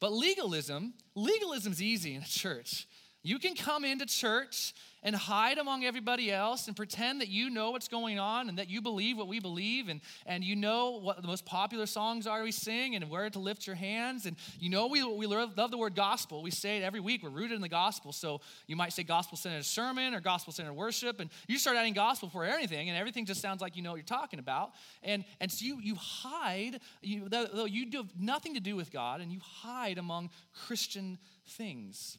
But 0.00 0.12
legalism, 0.12 0.94
legalism's 1.14 1.80
easy 1.80 2.16
in 2.16 2.22
a 2.22 2.26
church. 2.26 2.88
You 3.22 3.38
can 3.38 3.54
come 3.54 3.84
into 3.84 4.04
church 4.04 4.74
and 5.04 5.16
hide 5.16 5.58
among 5.58 5.84
everybody 5.84 6.30
else 6.30 6.68
and 6.68 6.76
pretend 6.76 7.20
that 7.20 7.28
you 7.28 7.50
know 7.50 7.72
what's 7.72 7.88
going 7.88 8.18
on 8.18 8.48
and 8.48 8.58
that 8.58 8.68
you 8.70 8.80
believe 8.80 9.16
what 9.16 9.26
we 9.26 9.40
believe 9.40 9.88
and, 9.88 10.00
and 10.26 10.44
you 10.44 10.54
know 10.54 10.98
what 11.00 11.20
the 11.20 11.26
most 11.26 11.44
popular 11.44 11.86
songs 11.86 12.26
are 12.26 12.42
we 12.42 12.52
sing 12.52 12.94
and 12.94 13.08
where 13.10 13.28
to 13.28 13.38
lift 13.38 13.66
your 13.66 13.76
hands. 13.76 14.26
And 14.26 14.36
you 14.58 14.70
know 14.70 14.86
we, 14.86 15.02
we 15.04 15.26
love, 15.26 15.56
the 15.56 15.78
word 15.78 15.94
gospel. 15.94 16.42
We 16.42 16.50
say 16.50 16.78
it 16.78 16.82
every 16.82 17.00
week. 17.00 17.22
We're 17.22 17.30
rooted 17.30 17.52
in 17.52 17.60
the 17.60 17.68
gospel. 17.68 18.12
So 18.12 18.40
you 18.66 18.76
might 18.76 18.92
say 18.92 19.02
gospel 19.02 19.36
centered 19.36 19.64
sermon 19.64 20.14
or 20.14 20.20
gospel 20.20 20.52
centered 20.52 20.74
worship. 20.74 21.20
And 21.20 21.30
you 21.48 21.58
start 21.58 21.76
adding 21.76 21.94
gospel 21.94 22.28
for 22.28 22.44
everything 22.44 22.88
and 22.88 22.98
everything 22.98 23.26
just 23.26 23.40
sounds 23.40 23.60
like 23.60 23.76
you 23.76 23.82
know 23.82 23.90
what 23.90 23.96
you're 23.96 24.04
talking 24.04 24.38
about. 24.38 24.72
And, 25.02 25.24
and 25.40 25.50
so 25.50 25.64
you, 25.64 25.78
you 25.80 25.94
hide, 25.96 26.80
you, 27.02 27.28
though 27.28 27.64
you 27.64 27.86
do 27.86 27.98
have 27.98 28.12
nothing 28.18 28.54
to 28.54 28.60
do 28.60 28.76
with 28.76 28.92
God 28.92 29.20
and 29.20 29.32
you 29.32 29.40
hide 29.40 29.98
among 29.98 30.30
Christian 30.66 31.18
things. 31.46 32.18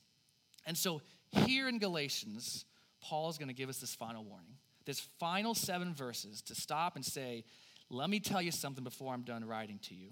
And 0.66 0.78
so 0.78 1.02
here 1.32 1.68
in 1.68 1.80
Galatians, 1.80 2.66
Paul 3.02 3.30
is 3.30 3.38
going 3.38 3.50
to 3.50 3.54
give 3.54 3.70
us 3.70 3.80
this 3.80 3.94
final 3.94 4.24
warning, 4.24 4.56
this 4.86 5.00
final 5.20 5.54
seven 5.54 5.94
verses 5.94 6.42
to 6.44 6.56
stop 6.56 6.96
and 6.96 7.04
say, 7.04 7.44
let 7.90 8.10
me 8.10 8.20
tell 8.20 8.42
you 8.42 8.52
something 8.52 8.84
before 8.84 9.14
I'm 9.14 9.24
done 9.24 9.46
writing 9.46 9.80
to 9.84 9.96
you. 9.96 10.12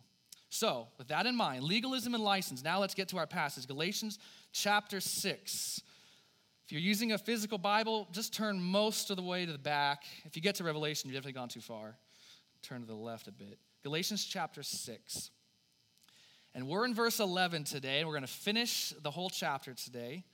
So, 0.49 0.89
with 0.97 1.07
that 1.07 1.25
in 1.25 1.35
mind, 1.35 1.63
legalism 1.63 2.13
and 2.13 2.21
license, 2.21 2.61
now 2.61 2.79
let's 2.79 2.93
get 2.93 3.07
to 3.09 3.17
our 3.17 3.25
passage 3.25 3.65
Galatians 3.67 4.19
chapter 4.51 4.99
6. 4.99 5.81
If 6.65 6.71
you're 6.71 6.81
using 6.81 7.13
a 7.13 7.17
physical 7.17 7.57
Bible, 7.57 8.07
just 8.11 8.33
turn 8.33 8.61
most 8.61 9.09
of 9.09 9.15
the 9.15 9.23
way 9.23 9.45
to 9.45 9.51
the 9.51 9.57
back. 9.57 10.03
If 10.25 10.35
you 10.35 10.41
get 10.41 10.55
to 10.55 10.65
Revelation, 10.65 11.09
you've 11.09 11.15
definitely 11.15 11.39
gone 11.39 11.47
too 11.47 11.61
far. 11.61 11.97
Turn 12.61 12.81
to 12.81 12.87
the 12.87 12.93
left 12.93 13.27
a 13.27 13.31
bit. 13.31 13.59
Galatians 13.83 14.25
chapter 14.25 14.61
6. 14.61 15.31
And 16.53 16.67
we're 16.67 16.85
in 16.85 16.93
verse 16.93 17.21
11 17.21 17.63
today, 17.63 17.99
and 17.99 18.07
we're 18.07 18.13
going 18.13 18.23
to 18.23 18.27
finish 18.27 18.93
the 19.01 19.11
whole 19.11 19.29
chapter 19.29 19.73
today. 19.73 20.25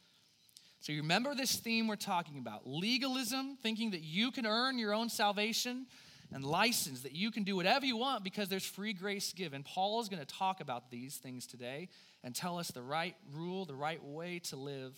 So 0.80 0.92
you 0.92 1.02
remember 1.02 1.36
this 1.36 1.56
theme 1.56 1.88
we're 1.88 1.96
talking 1.96 2.38
about 2.38 2.68
legalism, 2.68 3.58
thinking 3.62 3.92
that 3.92 4.02
you 4.02 4.32
can 4.32 4.46
earn 4.46 4.78
your 4.78 4.94
own 4.94 5.10
salvation, 5.10 5.88
and 6.34 6.44
license, 6.44 7.02
that 7.02 7.14
you 7.14 7.32
can 7.32 7.44
do 7.44 7.56
whatever 7.56 7.86
you 7.86 7.98
want 7.98 8.24
because 8.24 8.50
there's 8.50 8.66
free 8.66 8.94
grace 8.94 9.34
given. 9.34 9.64
Paul 9.64 10.02
is 10.02 10.10
going 10.10 10.20
to 10.20 10.26
talk 10.26 10.60
about 10.60 10.92
these 10.92 11.18
things 11.18 11.48
today 11.48 11.90
and 12.24 12.36
tell 12.36 12.60
us 12.60 12.70
the 12.70 12.82
right 12.82 13.16
rule, 13.34 13.66
the 13.66 13.76
right 13.76 14.04
way 14.04 14.40
to 14.40 14.56
live 14.56 14.94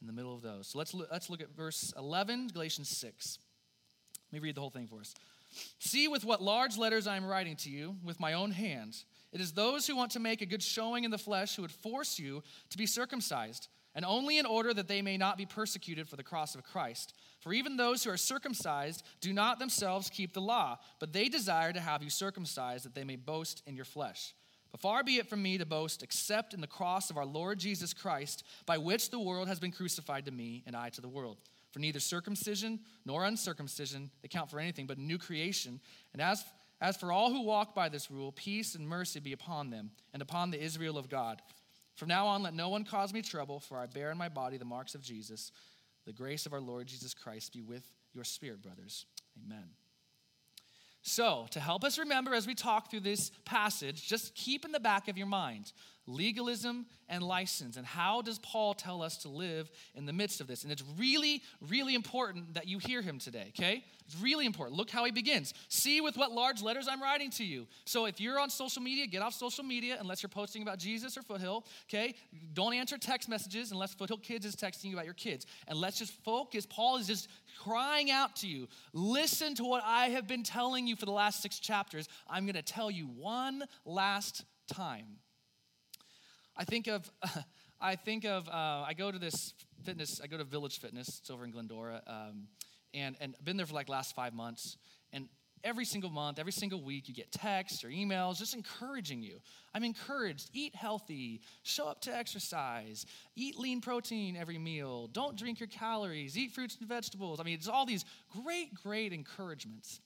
in 0.00 0.06
the 0.06 0.12
middle 0.12 0.34
of 0.34 0.42
those. 0.42 0.68
So 0.68 0.78
let's, 0.78 0.94
let's 0.94 1.30
look 1.30 1.40
at 1.40 1.56
verse 1.56 1.94
11, 1.96 2.48
Galatians 2.48 2.90
6. 2.90 3.38
Let 4.30 4.42
me 4.42 4.46
read 4.46 4.56
the 4.56 4.60
whole 4.60 4.70
thing 4.70 4.86
for 4.86 5.00
us. 5.00 5.14
See 5.78 6.08
with 6.08 6.24
what 6.24 6.42
large 6.42 6.76
letters 6.76 7.06
I 7.06 7.16
am 7.16 7.24
writing 7.24 7.56
to 7.56 7.70
you 7.70 7.96
with 8.04 8.20
my 8.20 8.32
own 8.32 8.50
hands. 8.50 9.06
It 9.32 9.40
is 9.40 9.52
those 9.52 9.86
who 9.86 9.96
want 9.96 10.12
to 10.12 10.20
make 10.20 10.42
a 10.42 10.46
good 10.46 10.62
showing 10.62 11.04
in 11.04 11.10
the 11.10 11.18
flesh 11.18 11.56
who 11.56 11.62
would 11.62 11.70
force 11.70 12.18
you 12.18 12.42
to 12.70 12.78
be 12.78 12.86
circumcised 12.86 13.68
and 13.94 14.04
only 14.04 14.38
in 14.38 14.46
order 14.46 14.74
that 14.74 14.88
they 14.88 15.02
may 15.02 15.16
not 15.16 15.36
be 15.36 15.46
persecuted 15.46 16.08
for 16.08 16.16
the 16.16 16.22
cross 16.22 16.54
of 16.54 16.64
Christ. 16.64 17.14
For 17.40 17.52
even 17.52 17.76
those 17.76 18.02
who 18.02 18.10
are 18.10 18.16
circumcised 18.16 19.04
do 19.20 19.32
not 19.32 19.58
themselves 19.58 20.10
keep 20.10 20.32
the 20.32 20.40
law, 20.40 20.78
but 20.98 21.12
they 21.12 21.28
desire 21.28 21.72
to 21.72 21.80
have 21.80 22.02
you 22.02 22.10
circumcised 22.10 22.84
that 22.84 22.94
they 22.94 23.04
may 23.04 23.16
boast 23.16 23.62
in 23.66 23.76
your 23.76 23.84
flesh. 23.84 24.34
But 24.72 24.80
far 24.80 25.04
be 25.04 25.18
it 25.18 25.28
from 25.28 25.40
me 25.40 25.56
to 25.58 25.64
boast 25.66 26.02
except 26.02 26.52
in 26.52 26.60
the 26.60 26.66
cross 26.66 27.08
of 27.08 27.16
our 27.16 27.24
Lord 27.24 27.60
Jesus 27.60 27.94
Christ, 27.94 28.42
by 28.66 28.76
which 28.76 29.10
the 29.10 29.20
world 29.20 29.46
has 29.46 29.60
been 29.60 29.70
crucified 29.70 30.24
to 30.24 30.32
me 30.32 30.64
and 30.66 30.74
I 30.74 30.88
to 30.88 31.00
the 31.00 31.08
world. 31.08 31.38
For 31.70 31.78
neither 31.78 32.00
circumcision 32.00 32.80
nor 33.04 33.24
uncircumcision 33.24 34.10
they 34.22 34.28
count 34.28 34.50
for 34.50 34.58
anything 34.58 34.86
but 34.86 34.98
new 34.98 35.16
creation. 35.16 35.80
And 36.12 36.20
as, 36.20 36.44
as 36.80 36.96
for 36.96 37.12
all 37.12 37.30
who 37.30 37.42
walk 37.42 37.72
by 37.72 37.88
this 37.88 38.10
rule, 38.10 38.32
peace 38.32 38.74
and 38.74 38.88
mercy 38.88 39.20
be 39.20 39.32
upon 39.32 39.70
them 39.70 39.92
and 40.12 40.20
upon 40.20 40.50
the 40.50 40.60
Israel 40.60 40.98
of 40.98 41.08
God. 41.08 41.40
From 41.94 42.08
now 42.08 42.26
on, 42.26 42.42
let 42.42 42.54
no 42.54 42.68
one 42.68 42.84
cause 42.84 43.12
me 43.12 43.22
trouble, 43.22 43.60
for 43.60 43.78
I 43.78 43.86
bear 43.86 44.10
in 44.10 44.18
my 44.18 44.28
body 44.28 44.56
the 44.56 44.64
marks 44.64 44.94
of 44.94 45.02
Jesus. 45.02 45.52
The 46.06 46.12
grace 46.12 46.44
of 46.46 46.52
our 46.52 46.60
Lord 46.60 46.86
Jesus 46.86 47.14
Christ 47.14 47.52
be 47.52 47.62
with 47.62 47.88
your 48.12 48.24
spirit, 48.24 48.62
brothers. 48.62 49.06
Amen. 49.44 49.70
So, 51.02 51.46
to 51.50 51.60
help 51.60 51.84
us 51.84 51.98
remember 51.98 52.34
as 52.34 52.46
we 52.46 52.54
talk 52.54 52.90
through 52.90 53.00
this 53.00 53.30
passage, 53.44 54.08
just 54.08 54.34
keep 54.34 54.64
in 54.64 54.72
the 54.72 54.80
back 54.80 55.08
of 55.08 55.18
your 55.18 55.26
mind 55.26 55.72
legalism 56.06 56.86
and 57.08 57.22
license. 57.22 57.76
And 57.76 57.86
how 57.86 58.22
does 58.22 58.38
Paul 58.38 58.74
tell 58.74 59.02
us 59.02 59.18
to 59.18 59.28
live 59.28 59.70
in 59.94 60.06
the 60.06 60.12
midst 60.12 60.40
of 60.40 60.46
this? 60.46 60.62
And 60.62 60.72
it's 60.72 60.82
really, 60.98 61.42
really 61.68 61.94
important 61.94 62.54
that 62.54 62.66
you 62.66 62.78
hear 62.78 63.02
him 63.02 63.18
today, 63.18 63.52
okay? 63.58 63.84
It's 64.06 64.16
really 64.20 64.46
important. 64.46 64.76
Look 64.76 64.90
how 64.90 65.04
he 65.04 65.10
begins. 65.10 65.54
See 65.68 66.00
with 66.00 66.16
what 66.16 66.32
large 66.32 66.62
letters 66.62 66.86
I'm 66.88 67.02
writing 67.02 67.30
to 67.32 67.44
you. 67.44 67.66
So 67.84 68.06
if 68.06 68.20
you're 68.20 68.38
on 68.38 68.50
social 68.50 68.82
media, 68.82 69.06
get 69.06 69.22
off 69.22 69.34
social 69.34 69.64
media 69.64 69.96
unless 69.98 70.22
you're 70.22 70.28
posting 70.28 70.62
about 70.62 70.78
Jesus 70.78 71.16
or 71.16 71.22
Foothill, 71.22 71.64
okay? 71.88 72.14
Don't 72.52 72.74
answer 72.74 72.98
text 72.98 73.28
messages 73.28 73.72
unless 73.72 73.94
Foothill 73.94 74.18
Kids 74.18 74.44
is 74.44 74.56
texting 74.56 74.84
you 74.84 74.94
about 74.94 75.06
your 75.06 75.14
kids. 75.14 75.46
And 75.68 75.78
let's 75.78 75.98
just 75.98 76.12
focus. 76.22 76.66
Paul 76.66 76.96
is 76.96 77.06
just 77.06 77.28
crying 77.62 78.10
out 78.10 78.36
to 78.36 78.46
you. 78.46 78.68
Listen 78.92 79.54
to 79.54 79.64
what 79.64 79.82
I 79.84 80.06
have 80.06 80.26
been 80.26 80.42
telling 80.42 80.86
you 80.86 80.96
for 80.96 81.06
the 81.06 81.12
last 81.12 81.42
six 81.42 81.58
chapters. 81.58 82.08
I'm 82.28 82.44
going 82.44 82.54
to 82.54 82.62
tell 82.62 82.90
you 82.90 83.06
one 83.06 83.64
last 83.84 84.44
time. 84.66 85.06
I 86.56 86.64
think 86.64 86.86
of, 86.86 87.10
I 87.80 87.96
think 87.96 88.24
of, 88.24 88.48
uh, 88.48 88.84
I 88.86 88.94
go 88.96 89.10
to 89.10 89.18
this 89.18 89.54
fitness, 89.82 90.20
I 90.22 90.26
go 90.26 90.36
to 90.36 90.44
Village 90.44 90.80
Fitness, 90.80 91.20
it's 91.20 91.30
over 91.30 91.44
in 91.44 91.50
Glendora, 91.50 92.02
um, 92.06 92.48
and, 92.92 93.16
and 93.20 93.34
I've 93.38 93.44
been 93.44 93.56
there 93.56 93.66
for 93.66 93.74
like 93.74 93.88
last 93.88 94.14
five 94.14 94.34
months. 94.34 94.76
And 95.12 95.28
every 95.64 95.84
single 95.84 96.10
month, 96.10 96.38
every 96.38 96.52
single 96.52 96.82
week, 96.82 97.08
you 97.08 97.14
get 97.14 97.32
texts 97.32 97.82
or 97.82 97.88
emails 97.88 98.38
just 98.38 98.54
encouraging 98.54 99.22
you. 99.22 99.40
I'm 99.74 99.82
encouraged. 99.82 100.50
Eat 100.52 100.74
healthy, 100.76 101.40
show 101.62 101.88
up 101.88 102.00
to 102.02 102.16
exercise, 102.16 103.06
eat 103.34 103.58
lean 103.58 103.80
protein 103.80 104.36
every 104.36 104.58
meal, 104.58 105.08
don't 105.08 105.36
drink 105.36 105.58
your 105.58 105.68
calories, 105.68 106.38
eat 106.38 106.52
fruits 106.52 106.76
and 106.78 106.88
vegetables. 106.88 107.40
I 107.40 107.42
mean, 107.42 107.54
it's 107.54 107.68
all 107.68 107.86
these 107.86 108.04
great, 108.42 108.74
great 108.74 109.12
encouragements. 109.12 110.00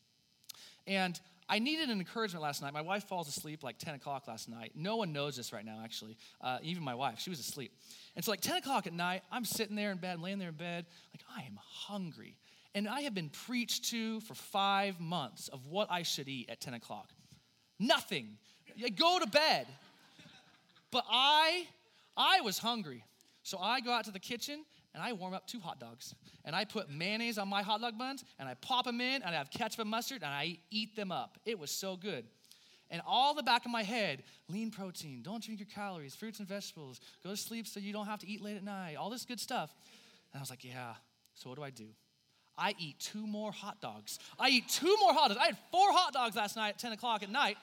And 0.87 1.21
I 1.49 1.59
needed 1.59 1.88
an 1.88 1.99
encouragement 1.99 2.43
last 2.43 2.61
night. 2.61 2.75
My 2.75 2.83
wife 2.83 3.05
falls 3.05 3.28
asleep 3.28 3.62
like 3.62 3.78
10 3.78 3.95
o'clock 3.95 4.28
last 4.28 4.49
night. 4.49 4.73
No 4.75 4.97
one 4.97 5.12
knows 5.12 5.37
this 5.37 5.52
right 5.52 5.64
now, 5.64 5.81
actually. 5.83 6.17
Uh, 6.40 6.59
even 6.62 6.83
my 6.83 6.95
wife, 6.95 7.21
she 7.21 7.31
was 7.31 7.40
asleep. 7.40 7.73
And 8.17 8.25
so, 8.25 8.31
like 8.31 8.40
10 8.40 8.57
o'clock 8.59 8.87
at 8.87 8.93
night, 8.93 9.23
I'm 9.33 9.45
sitting 9.45 9.75
there 9.75 9.90
in 9.90 9.99
bed, 9.99 10.21
laying 10.21 10.38
there 10.38 10.50
in 10.50 10.55
bed, 10.55 10.87
like, 11.12 11.23
I 11.35 11.47
am 11.47 11.59
hungry. 11.62 12.37
And 12.75 12.87
I 12.87 13.00
have 13.02 13.14
been 13.14 13.31
preached 13.31 13.87
to 13.90 14.21
for 14.21 14.35
five 14.35 15.00
months 15.00 15.49
of 15.49 15.67
what 15.67 15.90
I 15.90 16.02
should 16.02 16.28
eat 16.28 16.50
at 16.50 16.61
10 16.61 16.75
o'clock. 16.75 17.09
Nothing. 17.78 18.37
Go 18.97 19.19
to 19.19 19.26
bed. 19.26 19.67
But 20.90 21.05
I, 21.11 21.67
I 22.17 22.40
was 22.43 22.59
hungry. 22.59 23.05
So 23.43 23.59
I 23.59 23.81
go 23.81 23.90
out 23.90 24.05
to 24.05 24.11
the 24.11 24.21
kitchen 24.21 24.64
and 24.99 25.07
I 25.07 25.12
warm 25.12 25.33
up 25.33 25.47
two 25.47 25.61
hot 25.61 25.78
dogs. 25.78 26.12
And 26.45 26.57
I 26.57 26.64
put 26.64 26.90
mayonnaise 26.90 27.38
on 27.38 27.47
my 27.47 27.62
hot 27.62 27.81
dog 27.81 27.97
buns 27.97 28.25
and 28.40 28.49
I 28.49 28.55
pop 28.55 28.85
them 28.85 29.00
in 29.00 29.23
and 29.23 29.26
I 29.26 29.38
have 29.38 29.49
ketchup 29.49 29.78
and 29.78 29.88
mustard 29.88 30.23
and 30.25 30.33
I 30.33 30.59
eat 30.73 30.97
them 30.97 31.12
up. 31.12 31.38
It 31.47 31.57
was 31.57 31.71
so 31.71 31.95
good. 31.97 32.25
And 32.90 33.00
all 33.07 33.33
the 33.33 33.45
back 33.45 33.64
of 33.64 33.71
my 33.71 33.85
head, 33.85 34.25
lean 34.49 34.73
protein, 34.73 35.23
don't 35.23 35.40
drink 35.40 35.61
your 35.61 35.69
calories, 35.73 36.17
fruits 36.17 36.40
and 36.40 36.49
vegetables, 36.49 37.00
go 37.23 37.31
to 37.31 37.37
sleep 37.37 37.69
so 37.69 37.78
you 37.78 37.93
don't 37.93 38.07
have 38.07 38.19
to 38.21 38.28
eat 38.28 38.43
late 38.43 38.57
at 38.57 38.64
night, 38.64 38.97
all 38.97 39.09
this 39.09 39.25
good 39.25 39.38
stuff. 39.38 39.73
And 40.33 40.40
I 40.40 40.43
was 40.43 40.50
like, 40.50 40.64
yeah, 40.64 40.95
so 41.35 41.49
what 41.49 41.59
do 41.59 41.62
I 41.62 41.71
do? 41.71 41.87
I 42.57 42.75
eat 42.76 42.99
two 42.99 43.25
more 43.25 43.52
hot 43.52 43.81
dogs. 43.81 44.19
I 44.37 44.49
eat 44.49 44.69
two 44.69 44.97
more 45.00 45.14
hot 45.14 45.28
dogs. 45.28 45.40
I 45.40 45.47
had 45.47 45.59
four 45.71 45.93
hot 45.93 46.12
dogs 46.12 46.35
last 46.35 46.57
night 46.57 46.71
at 46.71 46.78
10 46.81 46.90
o'clock 46.90 47.23
at 47.23 47.31
night. 47.31 47.57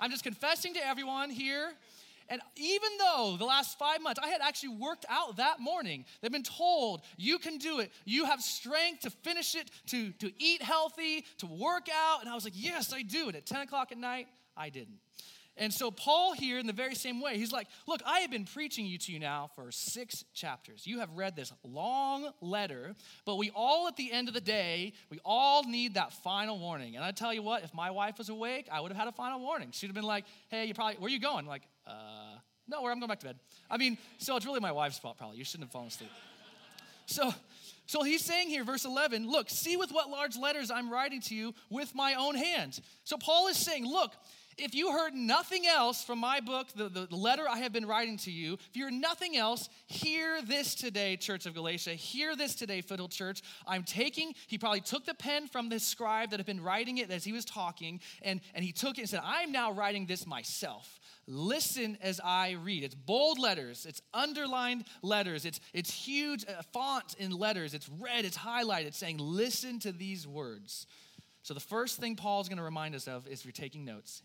I'm 0.00 0.10
just 0.10 0.24
confessing 0.24 0.74
to 0.74 0.84
everyone 0.84 1.30
here. 1.30 1.74
And 2.32 2.40
even 2.56 2.88
though 2.98 3.36
the 3.38 3.44
last 3.44 3.78
five 3.78 4.00
months 4.00 4.18
I 4.22 4.28
had 4.28 4.40
actually 4.40 4.70
worked 4.76 5.04
out 5.10 5.36
that 5.36 5.60
morning, 5.60 6.06
they've 6.22 6.32
been 6.32 6.42
told 6.42 7.02
you 7.18 7.38
can 7.38 7.58
do 7.58 7.80
it. 7.80 7.92
You 8.06 8.24
have 8.24 8.40
strength 8.40 9.02
to 9.02 9.10
finish 9.10 9.54
it, 9.54 9.70
to, 9.88 10.12
to 10.12 10.32
eat 10.38 10.62
healthy, 10.62 11.26
to 11.38 11.46
work 11.46 11.88
out. 11.94 12.22
And 12.22 12.30
I 12.30 12.34
was 12.34 12.44
like, 12.44 12.54
yes, 12.56 12.90
I 12.90 13.02
do. 13.02 13.26
And 13.26 13.36
at 13.36 13.44
10 13.44 13.60
o'clock 13.60 13.92
at 13.92 13.98
night, 13.98 14.28
I 14.56 14.70
didn't. 14.70 14.96
And 15.58 15.70
so, 15.74 15.90
Paul 15.90 16.32
here, 16.32 16.58
in 16.58 16.66
the 16.66 16.72
very 16.72 16.94
same 16.94 17.20
way, 17.20 17.36
he's 17.36 17.52
like, 17.52 17.66
Look, 17.86 18.00
I 18.06 18.20
have 18.20 18.30
been 18.30 18.46
preaching 18.46 18.86
you 18.86 18.96
to 18.96 19.12
you 19.12 19.18
now 19.18 19.50
for 19.54 19.70
six 19.70 20.24
chapters. 20.32 20.86
You 20.86 21.00
have 21.00 21.10
read 21.14 21.36
this 21.36 21.52
long 21.62 22.30
letter, 22.40 22.94
but 23.26 23.36
we 23.36 23.50
all, 23.54 23.86
at 23.86 23.96
the 23.96 24.10
end 24.10 24.28
of 24.28 24.34
the 24.34 24.40
day, 24.40 24.94
we 25.10 25.18
all 25.26 25.62
need 25.64 25.94
that 25.94 26.14
final 26.14 26.58
warning. 26.58 26.96
And 26.96 27.04
I 27.04 27.10
tell 27.10 27.34
you 27.34 27.42
what, 27.42 27.64
if 27.64 27.74
my 27.74 27.90
wife 27.90 28.16
was 28.16 28.30
awake, 28.30 28.68
I 28.72 28.80
would 28.80 28.92
have 28.92 28.98
had 28.98 29.08
a 29.08 29.12
final 29.12 29.40
warning. 29.40 29.72
She'd 29.72 29.88
have 29.88 29.94
been 29.94 30.04
like, 30.04 30.24
Hey, 30.48 30.64
you 30.64 30.72
probably, 30.72 30.96
where 30.96 31.08
are 31.08 31.10
you 31.10 31.20
going? 31.20 31.44
Like, 31.44 31.64
uh, 31.86 32.38
no, 32.68 32.86
I'm 32.86 32.98
going 32.98 33.08
back 33.08 33.20
to 33.20 33.26
bed. 33.26 33.36
I 33.70 33.76
mean, 33.76 33.98
so 34.18 34.36
it's 34.36 34.46
really 34.46 34.60
my 34.60 34.72
wife's 34.72 34.98
fault, 34.98 35.18
probably. 35.18 35.38
You 35.38 35.44
shouldn't 35.44 35.68
have 35.68 35.72
fallen 35.72 35.88
asleep. 35.88 36.10
So, 37.06 37.34
so 37.86 38.04
he's 38.04 38.24
saying 38.24 38.48
here, 38.48 38.62
verse 38.62 38.84
11, 38.84 39.28
look, 39.28 39.50
see 39.50 39.76
with 39.76 39.90
what 39.90 40.08
large 40.08 40.38
letters 40.38 40.70
I'm 40.70 40.90
writing 40.90 41.20
to 41.22 41.34
you 41.34 41.52
with 41.68 41.94
my 41.96 42.14
own 42.14 42.36
hands. 42.36 42.80
So 43.02 43.16
Paul 43.18 43.48
is 43.48 43.56
saying, 43.56 43.84
look, 43.84 44.12
if 44.58 44.74
you 44.74 44.92
heard 44.92 45.14
nothing 45.14 45.66
else 45.66 46.04
from 46.04 46.18
my 46.18 46.40
book, 46.40 46.68
the, 46.74 46.88
the, 46.88 47.14
letter 47.14 47.44
I 47.48 47.58
have 47.58 47.72
been 47.72 47.86
writing 47.86 48.16
to 48.18 48.30
you, 48.30 48.54
if 48.54 48.76
you 48.76 48.84
heard 48.84 48.94
nothing 48.94 49.36
else, 49.36 49.68
hear 49.86 50.42
this 50.42 50.74
today, 50.74 51.16
Church 51.16 51.46
of 51.46 51.54
Galatia. 51.54 51.90
Hear 51.90 52.36
this 52.36 52.54
today, 52.54 52.80
Foothill 52.80 53.08
Church. 53.08 53.42
I'm 53.66 53.82
taking, 53.82 54.34
he 54.46 54.58
probably 54.58 54.80
took 54.80 55.04
the 55.04 55.14
pen 55.14 55.48
from 55.48 55.68
the 55.68 55.78
scribe 55.78 56.30
that 56.30 56.38
had 56.38 56.46
been 56.46 56.62
writing 56.62 56.98
it 56.98 57.10
as 57.10 57.24
he 57.24 57.32
was 57.32 57.44
talking, 57.44 58.00
and, 58.22 58.40
and 58.54 58.64
he 58.64 58.72
took 58.72 58.98
it 58.98 59.02
and 59.02 59.10
said, 59.10 59.20
I'm 59.24 59.52
now 59.52 59.72
writing 59.72 60.06
this 60.06 60.26
myself. 60.26 61.00
Listen 61.26 61.96
as 62.00 62.20
I 62.22 62.52
read. 62.52 62.82
It's 62.82 62.94
bold 62.94 63.38
letters, 63.38 63.86
it's 63.86 64.02
underlined 64.12 64.84
letters, 65.02 65.44
it's, 65.44 65.60
it's 65.72 65.92
huge 65.92 66.44
uh, 66.48 66.62
font 66.72 67.14
in 67.18 67.30
letters, 67.30 67.74
it's 67.74 67.88
red, 67.88 68.24
it's 68.24 68.38
highlighted, 68.38 68.86
it's 68.86 68.98
saying, 68.98 69.18
Listen 69.18 69.78
to 69.80 69.92
these 69.92 70.26
words. 70.26 70.86
So, 71.44 71.54
the 71.54 71.60
first 71.60 71.98
thing 71.98 72.16
Paul's 72.16 72.48
going 72.48 72.58
to 72.58 72.64
remind 72.64 72.94
us 72.94 73.08
of 73.08 73.26
is 73.26 73.40
if 73.40 73.44
you're 73.44 73.52
taking 73.52 73.84
notes, 73.84 74.22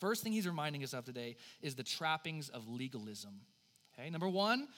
First 0.00 0.22
thing 0.22 0.32
he's 0.32 0.46
reminding 0.46 0.84
us 0.84 0.92
of 0.92 1.04
today 1.04 1.36
is 1.62 1.74
the 1.74 1.82
trappings 1.82 2.48
of 2.50 2.68
legalism. 2.68 3.40
Okay, 3.98 4.10
number 4.10 4.28
one, 4.28 4.68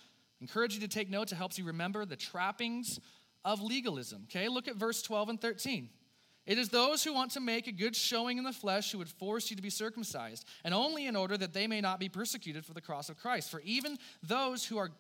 encourage 0.40 0.74
you 0.74 0.80
to 0.80 0.88
take 0.88 1.10
notes. 1.10 1.32
It 1.32 1.36
helps 1.36 1.58
you 1.58 1.64
remember 1.64 2.04
the 2.04 2.16
trappings 2.16 3.00
of 3.44 3.60
legalism. 3.60 4.26
Okay, 4.30 4.48
look 4.48 4.68
at 4.68 4.76
verse 4.76 5.02
12 5.02 5.30
and 5.30 5.40
13. 5.40 5.88
It 6.48 6.56
is 6.56 6.70
those 6.70 7.04
who 7.04 7.12
want 7.12 7.32
to 7.32 7.40
make 7.40 7.66
a 7.66 7.72
good 7.72 7.94
showing 7.94 8.38
in 8.38 8.44
the 8.44 8.54
flesh 8.54 8.90
who 8.90 8.96
would 8.98 9.10
force 9.10 9.50
you 9.50 9.56
to 9.56 9.62
be 9.62 9.68
circumcised, 9.68 10.46
and 10.64 10.72
only 10.72 11.04
in 11.06 11.14
order 11.14 11.36
that 11.36 11.52
they 11.52 11.66
may 11.66 11.82
not 11.82 12.00
be 12.00 12.08
persecuted 12.08 12.64
for 12.64 12.72
the 12.72 12.80
cross 12.80 13.10
of 13.10 13.18
Christ. 13.18 13.50
For 13.50 13.60
even 13.60 13.98
those 14.22 14.64
who 14.64 14.78
are, 14.78 14.90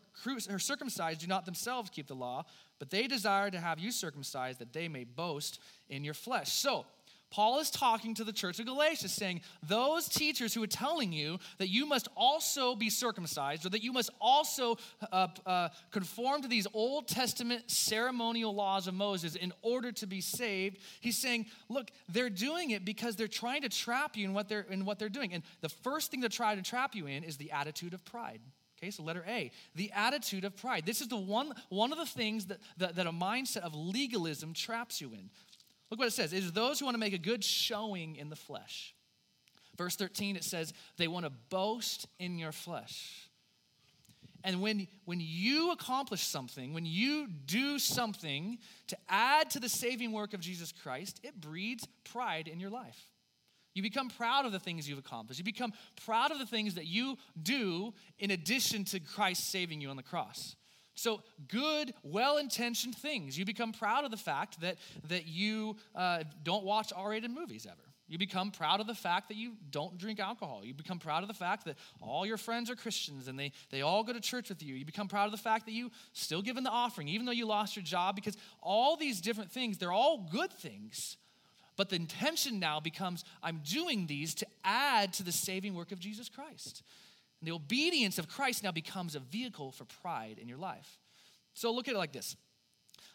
circumcised 0.58 1.20
do 1.20 1.26
not 1.26 1.46
themselves 1.46 1.88
keep 1.88 2.06
the 2.06 2.14
law, 2.14 2.44
but 2.78 2.90
they 2.90 3.06
desire 3.06 3.50
to 3.50 3.58
have 3.58 3.78
you 3.78 3.92
circumcised 3.92 4.58
that 4.58 4.74
they 4.74 4.88
may 4.88 5.04
boast 5.04 5.58
in 5.88 6.04
your 6.04 6.12
flesh. 6.12 6.52
So, 6.52 6.84
Paul 7.30 7.58
is 7.58 7.70
talking 7.70 8.14
to 8.14 8.24
the 8.24 8.32
church 8.32 8.58
of 8.58 8.66
Galatia, 8.66 9.08
saying, 9.08 9.42
Those 9.62 10.08
teachers 10.08 10.54
who 10.54 10.62
are 10.62 10.68
telling 10.68 11.12
you 11.12 11.38
that 11.58 11.68
you 11.68 11.84
must 11.86 12.08
also 12.16 12.74
be 12.74 12.88
circumcised 12.88 13.66
or 13.66 13.68
that 13.70 13.82
you 13.82 13.92
must 13.92 14.10
also 14.20 14.78
uh, 15.12 15.28
uh, 15.44 15.68
conform 15.90 16.42
to 16.42 16.48
these 16.48 16.66
Old 16.72 17.06
Testament 17.06 17.70
ceremonial 17.70 18.54
laws 18.54 18.88
of 18.88 18.94
Moses 18.94 19.34
in 19.34 19.52
order 19.62 19.92
to 19.92 20.06
be 20.06 20.20
saved, 20.20 20.78
he's 21.00 21.18
saying, 21.18 21.46
Look, 21.68 21.90
they're 22.08 22.30
doing 22.30 22.70
it 22.70 22.84
because 22.84 23.16
they're 23.16 23.28
trying 23.28 23.62
to 23.62 23.68
trap 23.68 24.16
you 24.16 24.24
in 24.24 24.32
what 24.32 24.48
they're, 24.48 24.66
in 24.70 24.84
what 24.84 24.98
they're 24.98 25.08
doing. 25.08 25.34
And 25.34 25.42
the 25.60 25.68
first 25.68 26.10
thing 26.10 26.22
to 26.22 26.28
try 26.28 26.54
to 26.54 26.62
trap 26.62 26.94
you 26.94 27.06
in 27.06 27.24
is 27.24 27.36
the 27.36 27.52
attitude 27.52 27.92
of 27.92 28.04
pride. 28.04 28.40
Okay, 28.78 28.92
so 28.92 29.02
letter 29.02 29.24
A, 29.26 29.50
the 29.74 29.90
attitude 29.92 30.44
of 30.44 30.56
pride. 30.56 30.86
This 30.86 31.00
is 31.00 31.08
the 31.08 31.16
one, 31.16 31.52
one 31.68 31.90
of 31.90 31.98
the 31.98 32.06
things 32.06 32.46
that, 32.46 32.58
that, 32.76 32.94
that 32.94 33.06
a 33.08 33.12
mindset 33.12 33.62
of 33.62 33.74
legalism 33.74 34.54
traps 34.54 35.00
you 35.00 35.08
in. 35.12 35.30
Look 35.90 36.00
what 36.00 36.08
it 36.08 36.12
says. 36.12 36.32
It 36.32 36.44
is 36.44 36.52
those 36.52 36.78
who 36.78 36.84
want 36.84 36.94
to 36.94 37.00
make 37.00 37.14
a 37.14 37.18
good 37.18 37.42
showing 37.42 38.16
in 38.16 38.30
the 38.30 38.36
flesh. 38.36 38.94
Verse 39.76 39.96
13, 39.96 40.36
it 40.36 40.44
says, 40.44 40.72
they 40.96 41.08
want 41.08 41.24
to 41.24 41.30
boast 41.30 42.08
in 42.18 42.38
your 42.38 42.52
flesh. 42.52 43.28
And 44.44 44.60
when, 44.60 44.86
when 45.04 45.20
you 45.20 45.72
accomplish 45.72 46.22
something, 46.22 46.72
when 46.72 46.86
you 46.86 47.28
do 47.46 47.78
something 47.78 48.58
to 48.88 48.96
add 49.08 49.50
to 49.50 49.60
the 49.60 49.68
saving 49.68 50.12
work 50.12 50.34
of 50.34 50.40
Jesus 50.40 50.72
Christ, 50.72 51.20
it 51.22 51.40
breeds 51.40 51.86
pride 52.04 52.48
in 52.48 52.60
your 52.60 52.70
life. 52.70 52.98
You 53.74 53.82
become 53.82 54.08
proud 54.08 54.46
of 54.46 54.52
the 54.52 54.58
things 54.58 54.88
you've 54.88 54.98
accomplished. 54.98 55.38
You 55.38 55.44
become 55.44 55.72
proud 56.04 56.32
of 56.32 56.38
the 56.38 56.46
things 56.46 56.74
that 56.74 56.86
you 56.86 57.16
do 57.40 57.94
in 58.18 58.30
addition 58.32 58.84
to 58.86 59.00
Christ 59.00 59.50
saving 59.50 59.80
you 59.80 59.90
on 59.90 59.96
the 59.96 60.02
cross. 60.02 60.56
So, 60.98 61.22
good, 61.46 61.94
well 62.02 62.38
intentioned 62.38 62.96
things. 62.96 63.38
You 63.38 63.44
become 63.44 63.70
proud 63.70 64.04
of 64.04 64.10
the 64.10 64.16
fact 64.16 64.60
that, 64.62 64.78
that 65.08 65.28
you 65.28 65.76
uh, 65.94 66.24
don't 66.42 66.64
watch 66.64 66.92
R 66.94 67.10
rated 67.10 67.30
movies 67.30 67.66
ever. 67.70 67.76
You 68.08 68.18
become 68.18 68.50
proud 68.50 68.80
of 68.80 68.88
the 68.88 68.96
fact 68.96 69.28
that 69.28 69.36
you 69.36 69.52
don't 69.70 69.96
drink 69.96 70.18
alcohol. 70.18 70.62
You 70.64 70.74
become 70.74 70.98
proud 70.98 71.22
of 71.22 71.28
the 71.28 71.34
fact 71.34 71.66
that 71.66 71.76
all 72.00 72.26
your 72.26 72.36
friends 72.36 72.68
are 72.68 72.74
Christians 72.74 73.28
and 73.28 73.38
they, 73.38 73.52
they 73.70 73.82
all 73.82 74.02
go 74.02 74.12
to 74.12 74.20
church 74.20 74.48
with 74.48 74.60
you. 74.60 74.74
You 74.74 74.84
become 74.84 75.06
proud 75.06 75.26
of 75.26 75.30
the 75.30 75.36
fact 75.36 75.66
that 75.66 75.72
you 75.72 75.92
still 76.14 76.42
give 76.42 76.56
in 76.56 76.64
the 76.64 76.70
offering, 76.70 77.06
even 77.08 77.26
though 77.26 77.32
you 77.32 77.46
lost 77.46 77.76
your 77.76 77.84
job, 77.84 78.16
because 78.16 78.36
all 78.60 78.96
these 78.96 79.20
different 79.20 79.52
things, 79.52 79.78
they're 79.78 79.92
all 79.92 80.26
good 80.32 80.52
things. 80.52 81.16
But 81.76 81.90
the 81.90 81.96
intention 81.96 82.58
now 82.58 82.80
becomes 82.80 83.24
I'm 83.40 83.60
doing 83.62 84.08
these 84.08 84.34
to 84.36 84.46
add 84.64 85.12
to 85.14 85.22
the 85.22 85.30
saving 85.30 85.74
work 85.74 85.92
of 85.92 86.00
Jesus 86.00 86.28
Christ. 86.28 86.82
And 87.40 87.48
the 87.48 87.54
obedience 87.54 88.18
of 88.18 88.28
Christ 88.28 88.62
now 88.62 88.72
becomes 88.72 89.14
a 89.14 89.20
vehicle 89.20 89.72
for 89.72 89.84
pride 89.84 90.38
in 90.40 90.48
your 90.48 90.58
life. 90.58 90.98
So 91.54 91.72
look 91.72 91.88
at 91.88 91.94
it 91.94 91.98
like 91.98 92.12
this. 92.12 92.36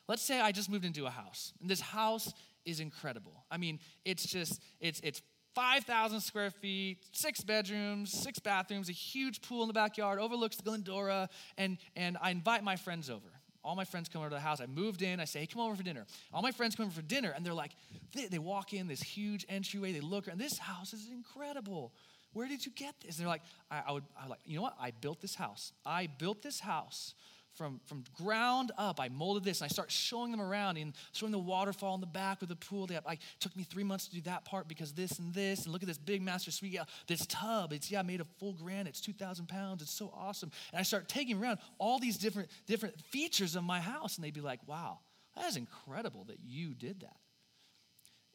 Let's 0.08 0.22
say 0.22 0.40
I 0.40 0.52
just 0.52 0.70
moved 0.70 0.86
into 0.86 1.06
a 1.06 1.10
house, 1.10 1.54
and 1.62 1.70
this 1.70 1.80
house 1.80 2.34
is 2.66 2.80
incredible. 2.80 3.46
I 3.50 3.58
mean, 3.58 3.80
it's 4.06 4.26
just, 4.26 4.62
it's, 4.80 5.00
it's 5.02 5.22
5,000 5.56 6.20
square 6.20 6.50
feet, 6.50 7.06
six 7.12 7.42
bedrooms, 7.42 8.12
six 8.12 8.40
bathrooms, 8.40 8.90
a 8.90 8.94
huge 8.94 9.42
pool 9.42 9.62
in 9.62 9.68
the 9.68 9.74
backyard, 9.74 10.20
overlooks 10.20 10.58
the 10.58 10.64
Glendora, 10.64 11.30
and, 11.58 11.78
and 11.96 12.18
I 12.22 12.32
invite 12.32 12.64
my 12.64 12.76
friends 12.76 13.10
over. 13.10 13.28
All 13.64 13.76
my 13.76 13.86
friends 13.86 14.10
come 14.10 14.22
over 14.22 14.30
to 14.30 14.36
the 14.36 14.42
house. 14.42 14.60
I 14.60 14.66
moved 14.66 15.02
in. 15.02 15.22
I 15.22 15.26
say, 15.26 15.40
hey, 15.40 15.46
come 15.46 15.62
over 15.62 15.76
for 15.76 15.84
dinner. 15.84 16.06
All 16.34 16.42
my 16.42 16.52
friends 16.52 16.76
come 16.76 16.86
over 16.86 16.96
for 16.96 17.02
dinner, 17.02 17.32
and 17.34 17.46
they're 17.46 17.54
like, 17.54 17.72
they, 18.14 18.26
they 18.26 18.40
walk 18.40 18.74
in 18.74 18.88
this 18.88 19.02
huge 19.02 19.46
entryway. 19.48 19.94
They 19.94 20.02
look, 20.02 20.28
and 20.28 20.40
this 20.40 20.58
house 20.58 20.94
is 20.94 21.08
incredible. 21.10 21.94
Where 22.34 22.48
did 22.48 22.66
you 22.66 22.72
get 22.72 22.96
this? 23.02 23.18
And 23.18 23.26
they're 23.26 23.32
like, 23.32 23.44
I, 23.72 23.84
I 23.88 23.92
would, 23.92 24.04
I 24.22 24.28
like, 24.28 24.40
you 24.46 24.58
know 24.58 24.64
what? 24.64 24.76
I 24.80 24.92
built 24.92 25.22
this 25.22 25.36
house. 25.36 25.72
I 25.86 26.08
built 26.18 26.42
this 26.42 26.60
house 26.60 27.14
from, 27.56 27.80
from 27.86 28.04
ground 28.18 28.72
up, 28.78 29.00
I 29.00 29.10
molded 29.10 29.44
this 29.44 29.62
and 29.62 29.66
I 29.66 29.68
start 29.70 29.92
showing 29.92 30.32
them 30.32 30.42
around 30.42 30.78
and 30.78 30.94
showing 31.12 31.32
the 31.32 31.40
waterfall 31.40 31.94
in 31.96 32.02
the 32.02 32.08
back 32.08 32.40
with 32.40 32.50
the 32.50 32.56
pool. 32.56 32.88
They 32.88 32.98
like, 33.06 33.20
took 33.40 33.56
me 33.56 33.64
three 33.64 33.84
months 33.84 34.08
to 34.08 34.16
do 34.16 34.22
that 34.22 34.46
part 34.46 34.68
because 34.68 34.92
this 34.94 35.20
and 35.20 35.34
this. 35.34 35.64
And 35.64 35.74
look 35.74 35.84
at 35.84 35.88
this 35.88 35.98
big 35.98 36.22
master 36.22 36.52
suite. 36.52 36.72
Yeah, 36.72 36.86
this 37.08 37.26
tub, 37.28 37.72
it's 37.72 37.92
yeah, 37.92 38.02
made 38.02 38.22
of 38.22 38.28
full 38.40 38.54
granite. 38.54 38.90
It's 38.90 39.02
2,000 39.02 39.48
pounds. 39.48 39.82
It's 39.82 39.92
so 39.92 40.12
awesome. 40.16 40.52
And 40.72 40.80
I 40.80 40.84
start 40.84 41.08
taking 41.08 41.40
around 41.40 41.60
all 41.78 42.00
these 42.00 42.18
different, 42.18 42.50
different 42.66 43.00
features 43.12 43.56
of 43.56 43.64
my 43.64 43.80
house. 43.80 44.16
And 44.16 44.26
they'd 44.26 44.34
be 44.34 44.42
like, 44.42 44.60
wow, 44.68 45.00
that 45.36 45.46
is 45.46 45.56
incredible 45.56 46.24
that 46.26 46.40
you 46.44 46.74
did 46.74 47.02
that. 47.02 47.18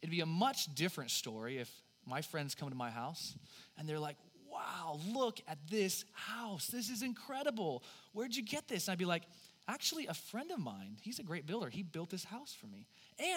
It'd 0.01 0.13
be 0.13 0.21
a 0.21 0.27
much 0.27 0.73
different 0.77 1.11
story 1.11 1.59
if 1.59 1.71
my 2.09 2.23
friends 2.23 2.55
come 2.55 2.69
to 2.71 2.75
my 2.75 2.91
house 2.91 3.35
and 3.77 3.89
they're 3.89 3.99
like, 3.99 4.17
wow, 4.51 4.99
look 5.13 5.41
at 5.47 5.59
this 5.71 6.05
house. 6.13 6.67
This 6.69 6.91
is 6.91 7.03
incredible. 7.03 7.83
Where'd 8.13 8.35
you 8.35 8.43
get 8.43 8.69
this? 8.69 8.89
And 8.89 8.93
I'd 8.93 8.99
be 8.99 9.05
like, 9.05 9.23
actually, 9.69 10.07
a 10.07 10.15
friend 10.15 10.51
of 10.51 10.59
mine, 10.59 10.97
he's 11.03 11.19
a 11.19 11.23
great 11.23 11.47
builder. 11.47 11.69
He 11.69 11.83
built 11.83 12.11
this 12.11 12.25
house 12.25 12.57
for 12.59 12.67
me. 12.67 12.87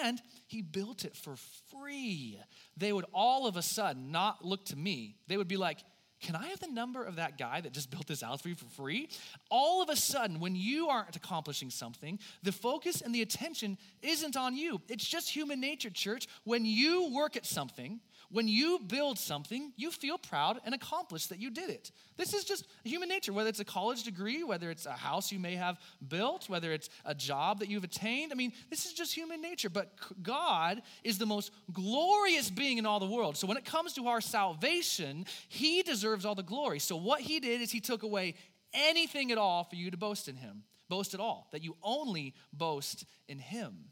And 0.00 0.20
he 0.46 0.62
built 0.62 1.04
it 1.04 1.14
for 1.14 1.36
free. 1.70 2.38
They 2.76 2.92
would 2.92 3.04
all 3.12 3.46
of 3.46 3.56
a 3.56 3.62
sudden 3.62 4.10
not 4.10 4.44
look 4.44 4.64
to 4.66 4.76
me. 4.76 5.16
They 5.28 5.36
would 5.36 5.48
be 5.48 5.56
like, 5.56 5.78
can 6.22 6.36
I 6.36 6.46
have 6.46 6.60
the 6.60 6.68
number 6.68 7.02
of 7.02 7.16
that 7.16 7.36
guy 7.36 7.60
that 7.60 7.72
just 7.72 7.90
built 7.90 8.06
this 8.06 8.22
house 8.22 8.40
for 8.40 8.48
you 8.48 8.54
for 8.54 8.66
free? 8.66 9.08
All 9.50 9.82
of 9.82 9.88
a 9.88 9.96
sudden, 9.96 10.38
when 10.38 10.54
you 10.54 10.88
aren't 10.88 11.16
accomplishing 11.16 11.68
something, 11.68 12.20
the 12.44 12.52
focus 12.52 13.00
and 13.00 13.12
the 13.12 13.22
attention 13.22 13.76
isn't 14.02 14.36
on 14.36 14.56
you. 14.56 14.80
It's 14.88 15.06
just 15.06 15.28
human 15.28 15.60
nature, 15.60 15.90
church. 15.90 16.28
When 16.44 16.64
you 16.64 17.12
work 17.12 17.36
at 17.36 17.44
something, 17.44 18.00
when 18.32 18.48
you 18.48 18.80
build 18.86 19.18
something, 19.18 19.72
you 19.76 19.90
feel 19.90 20.16
proud 20.16 20.58
and 20.64 20.74
accomplished 20.74 21.28
that 21.28 21.38
you 21.38 21.50
did 21.50 21.68
it. 21.68 21.92
This 22.16 22.32
is 22.32 22.44
just 22.44 22.66
human 22.82 23.08
nature, 23.08 23.32
whether 23.32 23.50
it's 23.50 23.60
a 23.60 23.64
college 23.64 24.04
degree, 24.04 24.42
whether 24.42 24.70
it's 24.70 24.86
a 24.86 24.92
house 24.92 25.30
you 25.30 25.38
may 25.38 25.54
have 25.54 25.78
built, 26.08 26.48
whether 26.48 26.72
it's 26.72 26.88
a 27.04 27.14
job 27.14 27.60
that 27.60 27.68
you've 27.68 27.84
attained. 27.84 28.32
I 28.32 28.34
mean, 28.34 28.54
this 28.70 28.86
is 28.86 28.94
just 28.94 29.14
human 29.14 29.42
nature. 29.42 29.68
But 29.68 29.92
God 30.22 30.80
is 31.04 31.18
the 31.18 31.26
most 31.26 31.52
glorious 31.74 32.48
being 32.50 32.78
in 32.78 32.86
all 32.86 33.00
the 33.00 33.06
world. 33.06 33.36
So 33.36 33.46
when 33.46 33.58
it 33.58 33.66
comes 33.66 33.92
to 33.94 34.08
our 34.08 34.22
salvation, 34.22 35.26
He 35.48 35.82
deserves 35.82 36.24
all 36.24 36.34
the 36.34 36.42
glory. 36.42 36.78
So 36.78 36.96
what 36.96 37.20
He 37.20 37.38
did 37.38 37.60
is 37.60 37.70
He 37.70 37.80
took 37.80 38.02
away 38.02 38.34
anything 38.72 39.30
at 39.30 39.36
all 39.36 39.64
for 39.64 39.76
you 39.76 39.90
to 39.90 39.98
boast 39.98 40.26
in 40.26 40.36
Him, 40.36 40.62
boast 40.88 41.12
at 41.12 41.20
all, 41.20 41.48
that 41.52 41.62
you 41.62 41.76
only 41.82 42.32
boast 42.50 43.04
in 43.28 43.38
Him. 43.38 43.90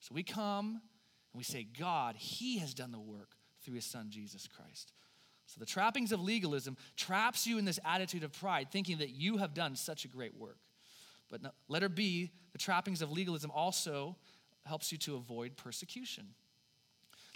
So 0.00 0.12
we 0.12 0.24
come 0.24 0.80
and 1.32 1.38
we 1.38 1.44
say, 1.44 1.62
God, 1.78 2.16
He 2.16 2.58
has 2.58 2.74
done 2.74 2.90
the 2.90 2.98
work 2.98 3.35
through 3.66 3.74
his 3.74 3.84
son, 3.84 4.06
Jesus 4.08 4.46
Christ. 4.48 4.92
So 5.46 5.58
the 5.58 5.66
trappings 5.66 6.12
of 6.12 6.22
legalism 6.22 6.76
traps 6.96 7.46
you 7.46 7.58
in 7.58 7.64
this 7.64 7.78
attitude 7.84 8.22
of 8.22 8.32
pride, 8.32 8.68
thinking 8.70 8.98
that 8.98 9.10
you 9.10 9.36
have 9.36 9.52
done 9.52 9.76
such 9.76 10.04
a 10.04 10.08
great 10.08 10.36
work. 10.36 10.58
But 11.28 11.42
no, 11.42 11.50
letter 11.68 11.88
B, 11.88 12.30
the 12.52 12.58
trappings 12.58 13.02
of 13.02 13.10
legalism 13.10 13.50
also 13.50 14.16
helps 14.64 14.92
you 14.92 14.98
to 14.98 15.16
avoid 15.16 15.56
persecution. 15.56 16.28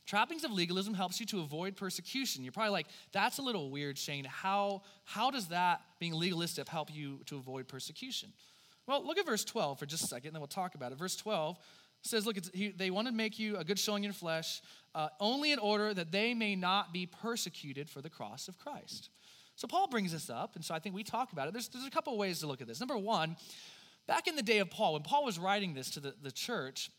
Trappings 0.06 0.44
of 0.44 0.52
legalism 0.52 0.94
helps 0.94 1.20
you 1.20 1.26
to 1.26 1.40
avoid 1.40 1.76
persecution. 1.76 2.42
You're 2.42 2.52
probably 2.52 2.70
like, 2.70 2.86
that's 3.12 3.38
a 3.38 3.42
little 3.42 3.70
weird, 3.70 3.98
Shane. 3.98 4.24
How, 4.24 4.82
how 5.04 5.30
does 5.30 5.48
that, 5.48 5.82
being 5.98 6.14
legalistic, 6.14 6.68
help 6.68 6.92
you 6.92 7.20
to 7.26 7.36
avoid 7.36 7.68
persecution? 7.68 8.32
Well, 8.86 9.06
look 9.06 9.18
at 9.18 9.26
verse 9.26 9.44
12 9.44 9.78
for 9.78 9.86
just 9.86 10.04
a 10.04 10.06
second, 10.06 10.28
and 10.28 10.34
then 10.36 10.40
we'll 10.40 10.48
talk 10.48 10.74
about 10.74 10.90
it. 10.90 10.98
Verse 10.98 11.16
12 11.16 11.58
says, 12.02 12.26
Look, 12.26 12.36
he, 12.54 12.70
they 12.70 12.90
want 12.90 13.08
to 13.08 13.12
make 13.12 13.38
you 13.38 13.56
a 13.56 13.64
good 13.64 13.78
showing 13.78 14.04
in 14.04 14.08
your 14.08 14.14
flesh, 14.14 14.62
uh, 14.94 15.08
only 15.20 15.52
in 15.52 15.58
order 15.58 15.92
that 15.94 16.12
they 16.12 16.34
may 16.34 16.56
not 16.56 16.92
be 16.92 17.06
persecuted 17.06 17.88
for 17.88 18.00
the 18.00 18.10
cross 18.10 18.48
of 18.48 18.58
Christ. 18.58 19.10
So 19.56 19.68
Paul 19.68 19.88
brings 19.88 20.12
this 20.12 20.30
up, 20.30 20.56
and 20.56 20.64
so 20.64 20.74
I 20.74 20.78
think 20.78 20.94
we 20.94 21.04
talk 21.04 21.32
about 21.32 21.48
it. 21.48 21.52
There's, 21.52 21.68
there's 21.68 21.86
a 21.86 21.90
couple 21.90 22.16
ways 22.16 22.40
to 22.40 22.46
look 22.46 22.62
at 22.62 22.66
this. 22.66 22.80
Number 22.80 22.96
one, 22.96 23.36
back 24.06 24.26
in 24.26 24.34
the 24.34 24.42
day 24.42 24.58
of 24.58 24.70
Paul, 24.70 24.94
when 24.94 25.02
Paul 25.02 25.24
was 25.24 25.38
writing 25.38 25.74
this 25.74 25.90
to 25.90 26.00
the, 26.00 26.14
the 26.22 26.32
church, 26.32 26.90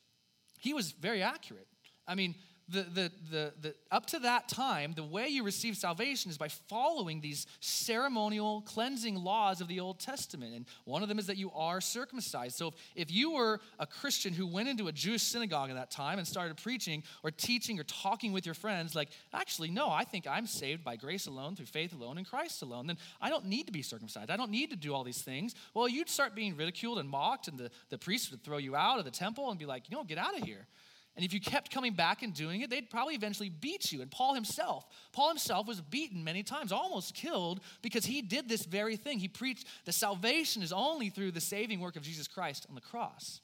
he 0.60 0.74
was 0.74 0.92
very 0.92 1.24
accurate. 1.24 1.68
I 2.08 2.16
mean, 2.16 2.36
the, 2.72 2.84
the, 2.84 3.12
the, 3.30 3.54
the, 3.62 3.76
up 3.92 4.06
to 4.08 4.20
that 4.20 4.48
time, 4.48 4.94
the 4.96 5.04
way 5.04 5.28
you 5.28 5.44
receive 5.44 5.76
salvation 5.76 6.32
is 6.32 6.38
by 6.38 6.48
following 6.48 7.22
these 7.22 7.46
ceremonial 7.60 8.62
cleansing 8.62 9.16
laws 9.16 9.62
of 9.62 9.68
the 9.68 9.80
Old 9.80 10.00
Testament. 10.00 10.56
And 10.56 10.66
one 10.86 11.04
of 11.04 11.10
them 11.10 11.20
is 11.20 11.28
that 11.28 11.38
you 11.38 11.52
are 11.52 11.82
circumcised. 11.82 12.56
So 12.56 12.68
if, 12.68 12.74
if 12.96 13.12
you 13.12 13.32
were 13.32 13.60
a 13.80 13.86
Christian 13.86 14.34
who 14.34 14.48
went 14.48 14.70
into 14.70 14.88
a 14.88 14.92
Jewish 14.92 15.24
synagogue 15.24 15.70
at 15.70 15.76
that 15.76 15.92
time 15.92 16.18
and 16.18 16.28
started 16.28 16.58
preaching 16.58 17.04
or 17.24 17.32
teaching 17.32 17.80
or 17.80 17.84
talking 17.84 18.32
with 18.32 18.46
your 18.46 18.56
friends, 18.56 18.96
like, 18.96 19.10
actually, 19.34 19.70
no, 19.70 19.90
I 19.90 20.04
think 20.04 20.28
I'm 20.28 20.48
saved 20.48 20.84
by 20.84 20.96
grace 20.96 21.28
alone, 21.28 21.56
through 21.56 21.66
faith 21.66 21.94
alone, 21.94 22.18
in 22.18 22.26
Christ 22.26 22.62
alone, 22.62 22.88
then 22.88 22.98
I 23.22 23.30
don't 23.30 23.46
need 23.46 23.68
to 23.68 23.74
be 23.74 23.82
circumcised. 23.82 24.30
I 24.30 24.38
don't 24.38 24.52
need 24.52 24.70
to 24.70 24.76
do 24.76 24.94
all 24.94 25.04
these 25.04 25.22
things. 25.22 25.56
Well, 25.74 25.88
you'd 25.88 26.10
start 26.10 26.36
being 26.36 26.56
ridiculed 26.56 27.00
and 27.00 27.10
mocked, 27.10 27.48
and 27.48 27.58
the, 27.58 27.70
the 27.90 27.98
priest 27.98 28.32
would 28.32 28.44
throw 28.44 28.58
you 28.58 28.76
out 28.76 29.00
of 29.00 29.06
the 29.06 29.12
temple 29.12 29.50
and 29.50 29.60
be 29.60 29.66
like, 29.66 29.90
you 29.90 29.98
know, 29.98 30.04
get 30.04 30.18
out 30.18 30.38
of 30.38 30.44
here. 30.46 30.68
And 31.16 31.26
if 31.26 31.34
you 31.34 31.42
kept 31.42 31.72
coming 31.72 31.94
back 31.94 32.24
and 32.24 32.34
doing 32.34 32.62
it, 32.62 32.70
they'd 32.70 32.90
probably 32.90 33.16
eventually 33.16 33.50
beat 33.50 33.92
you. 33.92 34.02
And 34.02 34.10
Paul 34.10 34.34
himself, 34.34 34.86
Paul 35.12 35.28
himself 35.28 35.68
was 35.68 35.82
beaten 35.82 36.24
many 36.24 36.42
times, 36.42 36.72
almost 36.72 37.14
killed, 37.14 37.60
because 37.82 38.06
he 38.06 38.22
did 38.22 38.48
this 38.48 38.66
very 38.66 38.96
thing. 38.96 39.20
He 39.20 39.28
preached 39.28 39.68
that 39.86 39.92
salvation 39.92 40.62
is 40.62 40.72
only 40.72 41.10
through 41.10 41.32
the 41.32 41.42
saving 41.42 41.82
work 41.82 41.98
of 41.98 42.04
Jesus 42.04 42.28
Christ 42.28 42.66
on 42.70 42.76
the 42.76 42.82
cross. 42.82 43.42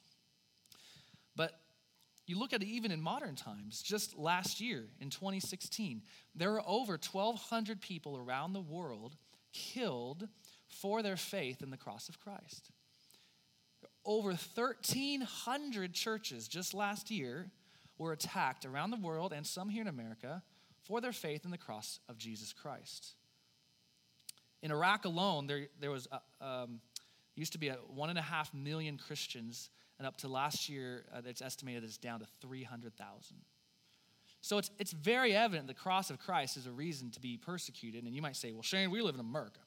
But 1.36 1.60
you 2.26 2.38
look 2.38 2.54
at 2.54 2.62
it 2.62 2.68
even 2.68 2.90
in 2.90 3.02
modern 3.02 3.36
times, 3.36 3.82
just 3.82 4.16
last 4.16 4.60
year 4.60 4.86
in 4.98 5.10
2016, 5.10 6.02
there 6.34 6.52
were 6.52 6.62
over 6.66 6.92
1,200 6.92 7.82
people 7.82 8.16
around 8.16 8.54
the 8.54 8.60
world 8.60 9.16
killed 9.52 10.26
for 10.68 11.02
their 11.02 11.16
faith 11.16 11.62
in 11.62 11.70
the 11.70 11.76
cross 11.76 12.08
of 12.08 12.18
Christ. 12.18 12.70
Over 14.04 14.30
1,300 14.30 15.92
churches 15.92 16.48
just 16.48 16.72
last 16.72 17.10
year 17.10 17.50
were 17.98 18.12
attacked 18.12 18.64
around 18.64 18.90
the 18.90 18.96
world 18.96 19.32
and 19.32 19.46
some 19.46 19.68
here 19.68 19.82
in 19.82 19.88
America 19.88 20.42
for 20.82 21.00
their 21.00 21.12
faith 21.12 21.44
in 21.44 21.50
the 21.50 21.58
cross 21.58 22.00
of 22.08 22.16
Jesus 22.16 22.52
Christ. 22.52 23.14
In 24.62 24.70
Iraq 24.70 25.04
alone, 25.04 25.46
there, 25.46 25.66
there 25.80 25.90
was 25.90 26.08
a, 26.10 26.44
um, 26.44 26.80
used 27.34 27.52
to 27.52 27.58
be 27.58 27.68
a 27.68 27.74
one 27.94 28.10
and 28.10 28.18
a 28.18 28.22
half 28.22 28.52
million 28.54 28.98
Christians, 28.98 29.70
and 29.98 30.06
up 30.06 30.16
to 30.18 30.28
last 30.28 30.68
year, 30.68 31.04
uh, 31.14 31.20
it's 31.24 31.42
estimated 31.42 31.84
it's 31.84 31.98
down 31.98 32.20
to 32.20 32.26
300,000. 32.40 33.36
So 34.40 34.58
it's, 34.58 34.70
it's 34.78 34.92
very 34.92 35.34
evident 35.34 35.66
the 35.66 35.74
cross 35.74 36.10
of 36.10 36.18
Christ 36.18 36.56
is 36.56 36.66
a 36.66 36.70
reason 36.70 37.10
to 37.12 37.20
be 37.20 37.36
persecuted. 37.36 38.04
And 38.04 38.14
you 38.14 38.22
might 38.22 38.36
say, 38.36 38.52
well, 38.52 38.62
Shane, 38.62 38.90
we 38.90 39.02
live 39.02 39.14
in 39.14 39.20
America. 39.20 39.60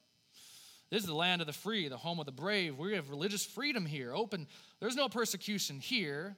This 0.89 1.01
is 1.01 1.07
the 1.07 1.15
land 1.15 1.41
of 1.41 1.47
the 1.47 1.53
free, 1.53 1.87
the 1.87 1.97
home 1.97 2.19
of 2.19 2.25
the 2.25 2.31
brave. 2.31 2.77
We 2.77 2.93
have 2.95 3.09
religious 3.09 3.45
freedom 3.45 3.85
here. 3.85 4.13
Open. 4.13 4.47
There's 4.79 4.95
no 4.95 5.07
persecution 5.07 5.79
here. 5.79 6.35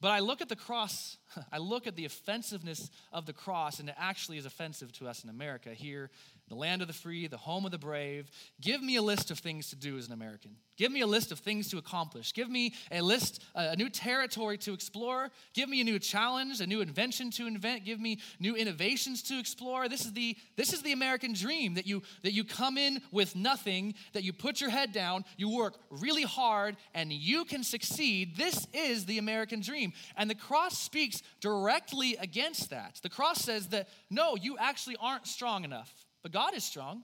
But 0.00 0.12
I 0.12 0.20
look 0.20 0.40
at 0.40 0.48
the 0.48 0.56
cross, 0.56 1.18
I 1.52 1.58
look 1.58 1.86
at 1.86 1.96
the 1.96 2.04
offensiveness 2.04 2.90
of 3.12 3.26
the 3.26 3.32
cross, 3.32 3.80
and 3.80 3.88
it 3.88 3.94
actually 3.98 4.38
is 4.38 4.46
offensive 4.46 4.92
to 4.94 5.08
us 5.08 5.24
in 5.24 5.30
America 5.30 5.70
here, 5.70 6.10
the 6.50 6.56
land 6.56 6.82
of 6.82 6.88
the 6.88 6.94
free, 6.94 7.28
the 7.28 7.36
home 7.36 7.64
of 7.64 7.70
the 7.70 7.78
brave. 7.78 8.28
Give 8.60 8.82
me 8.82 8.96
a 8.96 9.02
list 9.02 9.30
of 9.30 9.38
things 9.38 9.70
to 9.70 9.76
do 9.76 9.96
as 9.96 10.08
an 10.08 10.12
American. 10.12 10.56
Give 10.76 10.90
me 10.90 11.00
a 11.00 11.06
list 11.06 11.30
of 11.30 11.38
things 11.38 11.68
to 11.70 11.78
accomplish. 11.78 12.32
Give 12.32 12.50
me 12.50 12.74
a 12.90 13.00
list, 13.00 13.40
a 13.54 13.76
new 13.76 13.88
territory 13.88 14.58
to 14.58 14.72
explore. 14.72 15.30
Give 15.54 15.68
me 15.68 15.80
a 15.80 15.84
new 15.84 16.00
challenge, 16.00 16.60
a 16.60 16.66
new 16.66 16.80
invention 16.80 17.30
to 17.32 17.46
invent. 17.46 17.84
Give 17.84 18.00
me 18.00 18.18
new 18.40 18.56
innovations 18.56 19.22
to 19.24 19.38
explore. 19.38 19.88
This 19.88 20.04
is 20.04 20.12
the, 20.12 20.36
this 20.56 20.72
is 20.72 20.82
the 20.82 20.90
American 20.90 21.34
dream 21.34 21.74
that 21.74 21.86
you, 21.86 22.02
that 22.22 22.32
you 22.32 22.42
come 22.42 22.76
in 22.76 23.00
with 23.12 23.36
nothing, 23.36 23.94
that 24.12 24.24
you 24.24 24.32
put 24.32 24.60
your 24.60 24.70
head 24.70 24.92
down, 24.92 25.24
you 25.36 25.54
work 25.54 25.76
really 25.88 26.24
hard, 26.24 26.76
and 26.94 27.12
you 27.12 27.44
can 27.44 27.62
succeed. 27.62 28.36
This 28.36 28.66
is 28.74 29.06
the 29.06 29.18
American 29.18 29.60
dream. 29.60 29.92
And 30.16 30.28
the 30.28 30.34
cross 30.34 30.76
speaks 30.76 31.22
directly 31.40 32.16
against 32.20 32.70
that. 32.70 32.98
The 33.02 33.08
cross 33.08 33.40
says 33.40 33.68
that 33.68 33.88
no, 34.10 34.34
you 34.34 34.58
actually 34.58 34.96
aren't 35.00 35.28
strong 35.28 35.62
enough 35.62 35.94
but 36.22 36.32
God 36.32 36.54
is 36.54 36.64
strong. 36.64 37.02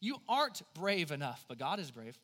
You 0.00 0.16
aren't 0.28 0.62
brave 0.74 1.10
enough, 1.10 1.44
but 1.48 1.58
God 1.58 1.78
is 1.80 1.90
brave. 1.90 2.18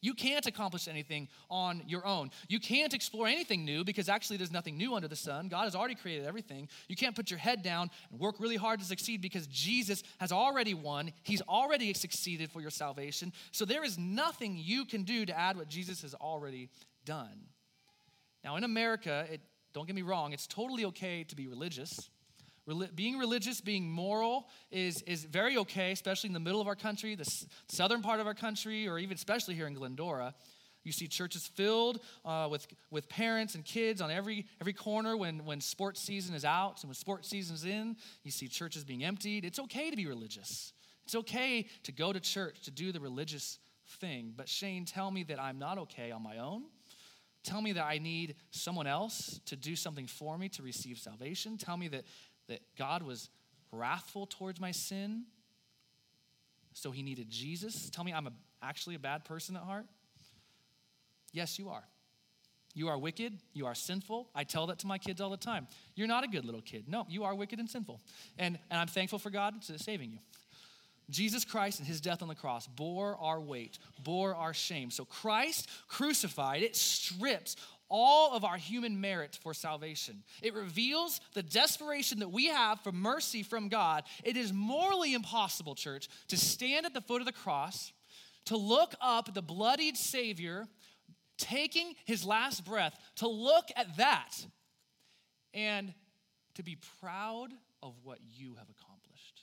You 0.00 0.14
can't 0.14 0.46
accomplish 0.46 0.86
anything 0.86 1.28
on 1.50 1.82
your 1.86 2.06
own. 2.06 2.30
You 2.48 2.60
can't 2.60 2.94
explore 2.94 3.26
anything 3.26 3.64
new 3.64 3.82
because 3.84 4.08
actually 4.08 4.36
there's 4.36 4.52
nothing 4.52 4.76
new 4.76 4.94
under 4.94 5.08
the 5.08 5.16
sun. 5.16 5.48
God 5.48 5.64
has 5.64 5.74
already 5.74 5.96
created 5.96 6.24
everything. 6.24 6.68
You 6.88 6.94
can't 6.94 7.16
put 7.16 7.30
your 7.30 7.38
head 7.38 7.62
down 7.62 7.90
and 8.10 8.20
work 8.20 8.36
really 8.38 8.56
hard 8.56 8.78
to 8.80 8.86
succeed 8.86 9.20
because 9.20 9.46
Jesus 9.48 10.04
has 10.18 10.30
already 10.30 10.74
won. 10.74 11.12
He's 11.24 11.42
already 11.42 11.92
succeeded 11.94 12.50
for 12.50 12.60
your 12.60 12.70
salvation. 12.70 13.32
So 13.50 13.64
there 13.64 13.84
is 13.84 13.98
nothing 13.98 14.56
you 14.56 14.84
can 14.84 15.02
do 15.02 15.26
to 15.26 15.36
add 15.36 15.56
what 15.56 15.68
Jesus 15.68 16.02
has 16.02 16.14
already 16.14 16.70
done. 17.04 17.46
Now, 18.44 18.54
in 18.54 18.62
America, 18.62 19.26
it, 19.30 19.40
don't 19.72 19.86
get 19.86 19.96
me 19.96 20.02
wrong, 20.02 20.32
it's 20.32 20.46
totally 20.46 20.84
okay 20.86 21.24
to 21.24 21.34
be 21.34 21.48
religious 21.48 22.08
being 22.94 23.18
religious, 23.18 23.60
being 23.60 23.90
moral 23.90 24.48
is, 24.70 25.02
is 25.02 25.24
very 25.24 25.56
okay, 25.58 25.92
especially 25.92 26.28
in 26.28 26.34
the 26.34 26.40
middle 26.40 26.60
of 26.60 26.66
our 26.66 26.76
country, 26.76 27.14
the 27.14 27.22
s- 27.22 27.46
southern 27.68 28.02
part 28.02 28.20
of 28.20 28.26
our 28.26 28.34
country, 28.34 28.88
or 28.88 28.98
even 28.98 29.14
especially 29.14 29.54
here 29.54 29.66
in 29.66 29.74
Glendora. 29.74 30.34
You 30.84 30.92
see 30.92 31.06
churches 31.06 31.46
filled 31.46 32.00
uh, 32.24 32.48
with, 32.50 32.66
with 32.90 33.08
parents 33.08 33.54
and 33.54 33.64
kids 33.64 34.00
on 34.00 34.10
every, 34.10 34.46
every 34.60 34.72
corner 34.72 35.16
when, 35.16 35.44
when 35.44 35.60
sports 35.60 36.00
season 36.00 36.34
is 36.34 36.44
out 36.44 36.82
and 36.82 36.88
when 36.88 36.94
sports 36.94 37.28
season 37.28 37.54
is 37.56 37.64
in. 37.64 37.96
You 38.22 38.30
see 38.30 38.48
churches 38.48 38.84
being 38.84 39.04
emptied. 39.04 39.44
It's 39.44 39.58
okay 39.58 39.90
to 39.90 39.96
be 39.96 40.06
religious. 40.06 40.72
It's 41.04 41.14
okay 41.14 41.66
to 41.84 41.92
go 41.92 42.12
to 42.12 42.20
church, 42.20 42.62
to 42.62 42.70
do 42.70 42.92
the 42.92 43.00
religious 43.00 43.58
thing. 44.00 44.32
But 44.36 44.48
Shane, 44.48 44.84
tell 44.84 45.10
me 45.10 45.24
that 45.24 45.40
I'm 45.40 45.58
not 45.58 45.78
okay 45.78 46.10
on 46.10 46.22
my 46.22 46.38
own. 46.38 46.64
Tell 47.44 47.62
me 47.62 47.72
that 47.72 47.84
I 47.84 47.98
need 47.98 48.34
someone 48.50 48.86
else 48.86 49.40
to 49.46 49.56
do 49.56 49.76
something 49.76 50.06
for 50.06 50.36
me 50.36 50.48
to 50.50 50.62
receive 50.62 50.98
salvation. 50.98 51.56
Tell 51.56 51.76
me 51.76 51.88
that, 51.88 52.04
that 52.48 52.60
God 52.76 53.02
was 53.02 53.30
wrathful 53.72 54.26
towards 54.26 54.60
my 54.60 54.70
sin, 54.70 55.24
so 56.72 56.90
he 56.90 57.02
needed 57.02 57.30
Jesus. 57.30 57.90
Tell 57.90 58.04
me 58.04 58.12
I'm 58.12 58.26
a, 58.26 58.32
actually 58.62 58.94
a 58.94 58.98
bad 58.98 59.24
person 59.24 59.56
at 59.56 59.62
heart. 59.62 59.86
Yes, 61.32 61.58
you 61.58 61.68
are. 61.68 61.84
You 62.74 62.88
are 62.88 62.98
wicked. 62.98 63.38
You 63.54 63.66
are 63.66 63.74
sinful. 63.74 64.28
I 64.34 64.44
tell 64.44 64.68
that 64.68 64.78
to 64.80 64.86
my 64.86 64.98
kids 64.98 65.20
all 65.20 65.30
the 65.30 65.36
time. 65.36 65.66
You're 65.94 66.06
not 66.06 66.24
a 66.24 66.28
good 66.28 66.44
little 66.44 66.60
kid. 66.60 66.84
No, 66.88 67.06
you 67.08 67.24
are 67.24 67.34
wicked 67.34 67.58
and 67.58 67.68
sinful. 67.68 68.00
And, 68.38 68.58
and 68.70 68.80
I'm 68.80 68.86
thankful 68.86 69.18
for 69.18 69.30
God 69.30 69.54
saving 69.64 70.12
you. 70.12 70.18
Jesus 71.10 71.44
Christ 71.44 71.78
and 71.78 71.88
his 71.88 72.00
death 72.00 72.20
on 72.22 72.28
the 72.28 72.34
cross 72.34 72.66
bore 72.66 73.16
our 73.16 73.40
weight, 73.40 73.78
bore 74.04 74.34
our 74.34 74.52
shame. 74.52 74.90
So 74.90 75.04
Christ 75.04 75.68
crucified, 75.88 76.62
it 76.62 76.76
strips 76.76 77.56
all 77.88 78.34
of 78.34 78.44
our 78.44 78.56
human 78.56 79.00
merit 79.00 79.38
for 79.42 79.54
salvation. 79.54 80.22
It 80.42 80.54
reveals 80.54 81.20
the 81.34 81.42
desperation 81.42 82.18
that 82.20 82.30
we 82.30 82.46
have 82.46 82.80
for 82.80 82.92
mercy 82.92 83.42
from 83.42 83.68
God. 83.68 84.04
It 84.24 84.36
is 84.36 84.52
morally 84.52 85.14
impossible, 85.14 85.74
church, 85.74 86.08
to 86.28 86.36
stand 86.36 86.86
at 86.86 86.94
the 86.94 87.00
foot 87.00 87.20
of 87.20 87.26
the 87.26 87.32
cross, 87.32 87.92
to 88.46 88.56
look 88.56 88.94
up 89.00 89.32
the 89.34 89.42
bloodied 89.42 89.96
Savior 89.96 90.66
taking 91.38 91.94
his 92.04 92.24
last 92.24 92.64
breath, 92.64 92.98
to 93.16 93.28
look 93.28 93.66
at 93.76 93.96
that 93.96 94.34
and 95.54 95.94
to 96.54 96.62
be 96.62 96.76
proud 97.00 97.52
of 97.82 97.94
what 98.02 98.18
you 98.36 98.56
have 98.58 98.68
accomplished. 98.68 99.42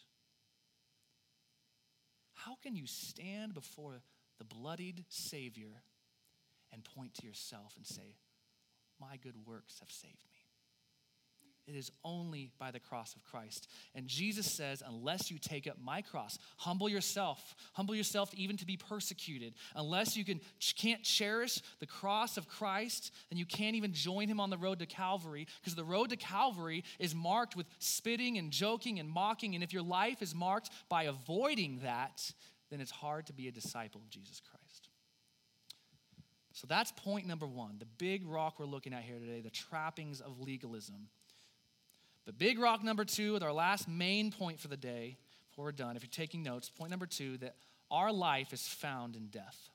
How 2.33 2.57
can 2.61 2.75
you 2.75 2.85
stand 2.85 3.53
before 3.53 4.01
the 4.37 4.43
bloodied 4.43 5.05
Savior 5.09 5.81
and 6.71 6.83
point 6.83 7.13
to 7.15 7.25
yourself 7.25 7.73
and 7.77 7.87
say, 7.87 8.17
My 8.99 9.17
good 9.17 9.35
works 9.45 9.79
have 9.79 9.91
saved 9.91 10.23
me? 10.31 10.37
It 11.67 11.75
is 11.75 11.91
only 12.03 12.51
by 12.59 12.69
the 12.69 12.79
cross 12.79 13.15
of 13.15 13.23
Christ. 13.23 13.67
And 13.95 14.05
Jesus 14.05 14.51
says, 14.51 14.83
unless 14.85 15.31
you 15.31 15.39
take 15.39 15.65
up 15.65 15.77
my 15.83 16.03
cross, 16.03 16.37
humble 16.57 16.87
yourself, 16.87 17.55
humble 17.73 17.95
yourself 17.95 18.31
even 18.35 18.55
to 18.57 18.67
be 18.67 18.77
persecuted. 18.77 19.55
Unless 19.75 20.15
you 20.15 20.23
can, 20.23 20.41
can't 20.75 21.01
cherish 21.01 21.59
the 21.79 21.87
cross 21.87 22.37
of 22.37 22.47
Christ, 22.47 23.11
then 23.31 23.39
you 23.39 23.47
can't 23.47 23.75
even 23.75 23.93
join 23.93 24.27
him 24.27 24.39
on 24.39 24.51
the 24.51 24.59
road 24.59 24.77
to 24.77 24.85
Calvary, 24.85 25.47
because 25.59 25.73
the 25.73 25.83
road 25.83 26.11
to 26.11 26.17
Calvary 26.17 26.83
is 26.99 27.15
marked 27.15 27.55
with 27.55 27.65
spitting 27.79 28.37
and 28.37 28.51
joking 28.51 28.99
and 28.99 29.09
mocking. 29.09 29.55
And 29.55 29.63
if 29.63 29.73
your 29.73 29.81
life 29.81 30.21
is 30.21 30.35
marked 30.35 30.69
by 30.87 31.05
avoiding 31.05 31.79
that, 31.81 32.31
then 32.69 32.79
it's 32.79 32.91
hard 32.91 33.25
to 33.25 33.33
be 33.33 33.47
a 33.47 33.51
disciple 33.51 34.01
of 34.01 34.09
Jesus 34.11 34.39
Christ. 34.39 34.64
So 36.55 36.67
that's 36.67 36.91
point 36.93 37.27
number 37.27 37.45
one 37.45 37.75
the 37.79 37.85
big 37.97 38.25
rock 38.25 38.59
we're 38.59 38.65
looking 38.65 38.93
at 38.93 39.03
here 39.03 39.19
today 39.19 39.41
the 39.41 39.49
trappings 39.49 40.21
of 40.21 40.39
legalism. 40.39 41.09
But 42.25 42.39
big 42.39 42.57
rock 42.57 42.83
number 42.83 43.05
two, 43.05 43.33
with 43.33 43.43
our 43.43 43.51
last 43.51 43.87
main 43.87 44.31
point 44.31 44.59
for 44.59 44.67
the 44.67 44.77
day, 44.77 45.17
before 45.49 45.65
we're 45.65 45.73
done, 45.73 45.95
if 45.95 46.01
you're 46.01 46.09
taking 46.09 46.41
notes, 46.41 46.69
point 46.69 46.89
number 46.89 47.05
two, 47.05 47.37
that 47.37 47.55
our 47.91 48.11
life 48.11 48.51
is 48.51 48.65
found 48.65 49.15
in 49.15 49.27
death. 49.27 49.69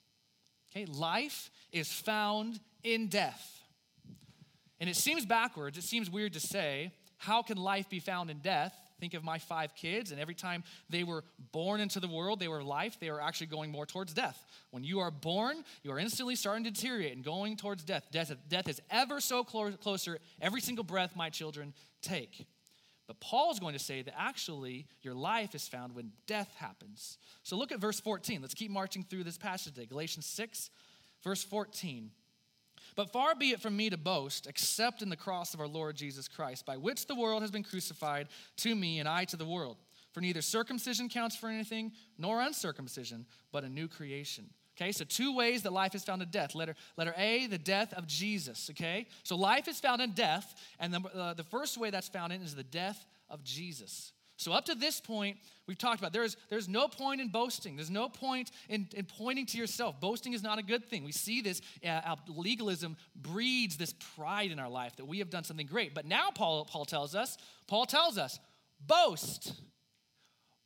Okay, 0.73 0.87
life 0.87 1.51
is 1.71 1.93
found 1.93 2.59
in 2.83 3.09
death. 3.09 3.61
And 4.81 4.89
it 4.89 4.97
seems 4.97 5.27
backwards, 5.27 5.79
it 5.79 5.85
seems 5.85 6.11
weird 6.11 6.33
to 6.33 6.41
say, 6.41 6.93
how 7.19 7.43
can 7.43 7.59
life 7.59 7.89
be 7.91 8.01
found 8.01 8.31
in 8.31 8.39
death? 8.39 8.75
Think 9.01 9.15
of 9.15 9.25
my 9.25 9.39
five 9.39 9.75
kids, 9.75 10.13
and 10.13 10.21
every 10.21 10.35
time 10.35 10.63
they 10.89 11.03
were 11.03 11.25
born 11.53 11.81
into 11.81 11.99
the 11.99 12.09
world, 12.09 12.39
they 12.39 12.49
were 12.49 12.63
life, 12.63 12.99
they 13.01 13.11
were 13.11 13.21
actually 13.21 13.49
going 13.49 13.73
more 13.73 13.87
towards 13.87 14.13
death. 14.13 14.45
When 14.71 14.85
you 14.85 15.01
are 15.01 15.11
born, 15.11 15.65
you 15.83 15.91
are 15.91 15.99
instantly 15.99 16.37
starting 16.37 16.65
to 16.65 16.71
deteriorate 16.71 17.15
and 17.15 17.25
going 17.25 17.57
towards 17.57 17.83
death. 17.83 18.07
Death, 18.13 18.33
death 18.49 18.69
is 18.69 18.81
ever 18.91 19.21
so 19.21 19.43
closer 19.43 20.19
every 20.41 20.61
single 20.61 20.85
breath 20.85 21.17
my 21.17 21.31
children 21.31 21.73
take. 22.03 22.47
But 23.07 23.19
Paul 23.19 23.51
is 23.51 23.59
going 23.59 23.73
to 23.73 23.81
say 23.81 24.03
that 24.03 24.15
actually 24.17 24.87
your 25.03 25.15
life 25.15 25.57
is 25.57 25.67
found 25.67 25.97
when 25.97 26.13
death 26.29 26.55
happens. 26.59 27.19
So 27.43 27.57
look 27.57 27.73
at 27.73 27.81
verse 27.81 27.99
14. 27.99 28.41
Let's 28.41 28.55
keep 28.55 28.71
marching 28.71 29.03
through 29.03 29.25
this 29.25 29.37
passage 29.37 29.75
today. 29.75 29.87
Galatians 29.87 30.27
6, 30.27 30.71
verse 31.25 31.43
14. 31.43 32.13
But 32.97 33.13
far 33.13 33.35
be 33.35 33.51
it 33.51 33.61
from 33.61 33.77
me 33.77 33.91
to 33.91 33.97
boast, 33.97 34.47
except 34.47 35.03
in 35.03 35.09
the 35.09 35.17
cross 35.17 35.55
of 35.55 35.61
our 35.61 35.69
Lord 35.69 35.97
Jesus 35.97 36.29
Christ, 36.29 36.67
by 36.67 36.77
which 36.77 37.07
the 37.07 37.15
world 37.15 37.43
has 37.43 37.51
been 37.51 37.63
crucified 37.63 38.29
to 38.59 38.75
me 38.75 38.99
and 38.99 39.09
I 39.09 39.25
to 39.27 39.37
the 39.37 39.45
world. 39.45 39.77
For 40.13 40.21
neither 40.21 40.43
circumcision 40.43 41.09
counts 41.09 41.37
for 41.37 41.49
anything, 41.49 41.93
nor 42.19 42.41
uncircumcision, 42.41 43.27
but 43.53 43.65
a 43.65 43.69
new 43.69 43.87
creation. 43.89 44.51
Okay, 44.77 44.93
so 44.93 45.05
two 45.05 45.35
ways 45.35 45.63
that 45.63 45.73
life 45.73 45.95
is 45.95 46.05
found 46.05 46.23
in 46.23 46.31
death. 46.31 46.55
Letter, 46.55 46.75
letter 46.97 47.15
A, 47.17 47.47
the 47.47 47.59
death 47.59 47.93
of 47.93 48.07
Jesus. 48.07 48.71
Okay, 48.71 49.07
so 49.23 49.37
life 49.37 49.69
is 49.69 49.79
found 49.79 50.01
in 50.01 50.13
death, 50.13 50.55
and 50.79 50.93
the, 50.93 51.01
uh, 51.15 51.35
the 51.35 51.45
first 51.45 51.77
way 51.77 51.91
that's 51.91 52.09
found 52.09 52.33
in 52.33 52.41
is 52.41 52.55
the 52.55 52.63
death 52.63 53.05
of 53.29 53.45
Jesus. 53.45 54.13
So, 54.41 54.55
up 54.55 54.65
to 54.65 54.75
this 54.75 55.03
point, 55.03 55.37
we've 55.67 55.77
talked 55.77 56.01
about 56.01 56.15
there's, 56.15 56.35
there's 56.49 56.67
no 56.67 56.89
point 56.89 57.21
in 57.21 57.29
boasting. 57.29 57.77
There's 57.77 57.91
no 57.91 58.09
point 58.09 58.51
in, 58.71 58.89
in 58.95 59.05
pointing 59.05 59.45
to 59.45 59.59
yourself. 59.59 60.01
Boasting 60.01 60.33
is 60.33 60.43
not 60.43 60.59
a 60.59 60.63
good 60.63 60.83
thing. 60.87 61.05
We 61.05 61.13
see 61.13 61.43
this, 61.43 61.61
uh, 61.87 62.17
legalism 62.27 62.97
breeds 63.15 63.77
this 63.77 63.93
pride 64.17 64.51
in 64.51 64.59
our 64.59 64.71
life 64.71 64.97
that 64.97 65.05
we 65.05 65.19
have 65.19 65.29
done 65.29 65.45
something 65.45 65.67
great. 65.67 65.95
But 65.95 66.07
now, 66.07 66.31
Paul, 66.35 66.65
Paul 66.65 66.87
tells 66.87 67.15
us, 67.15 67.37
Paul 67.67 67.85
tells 67.85 68.17
us, 68.17 68.41
boast. 68.87 69.53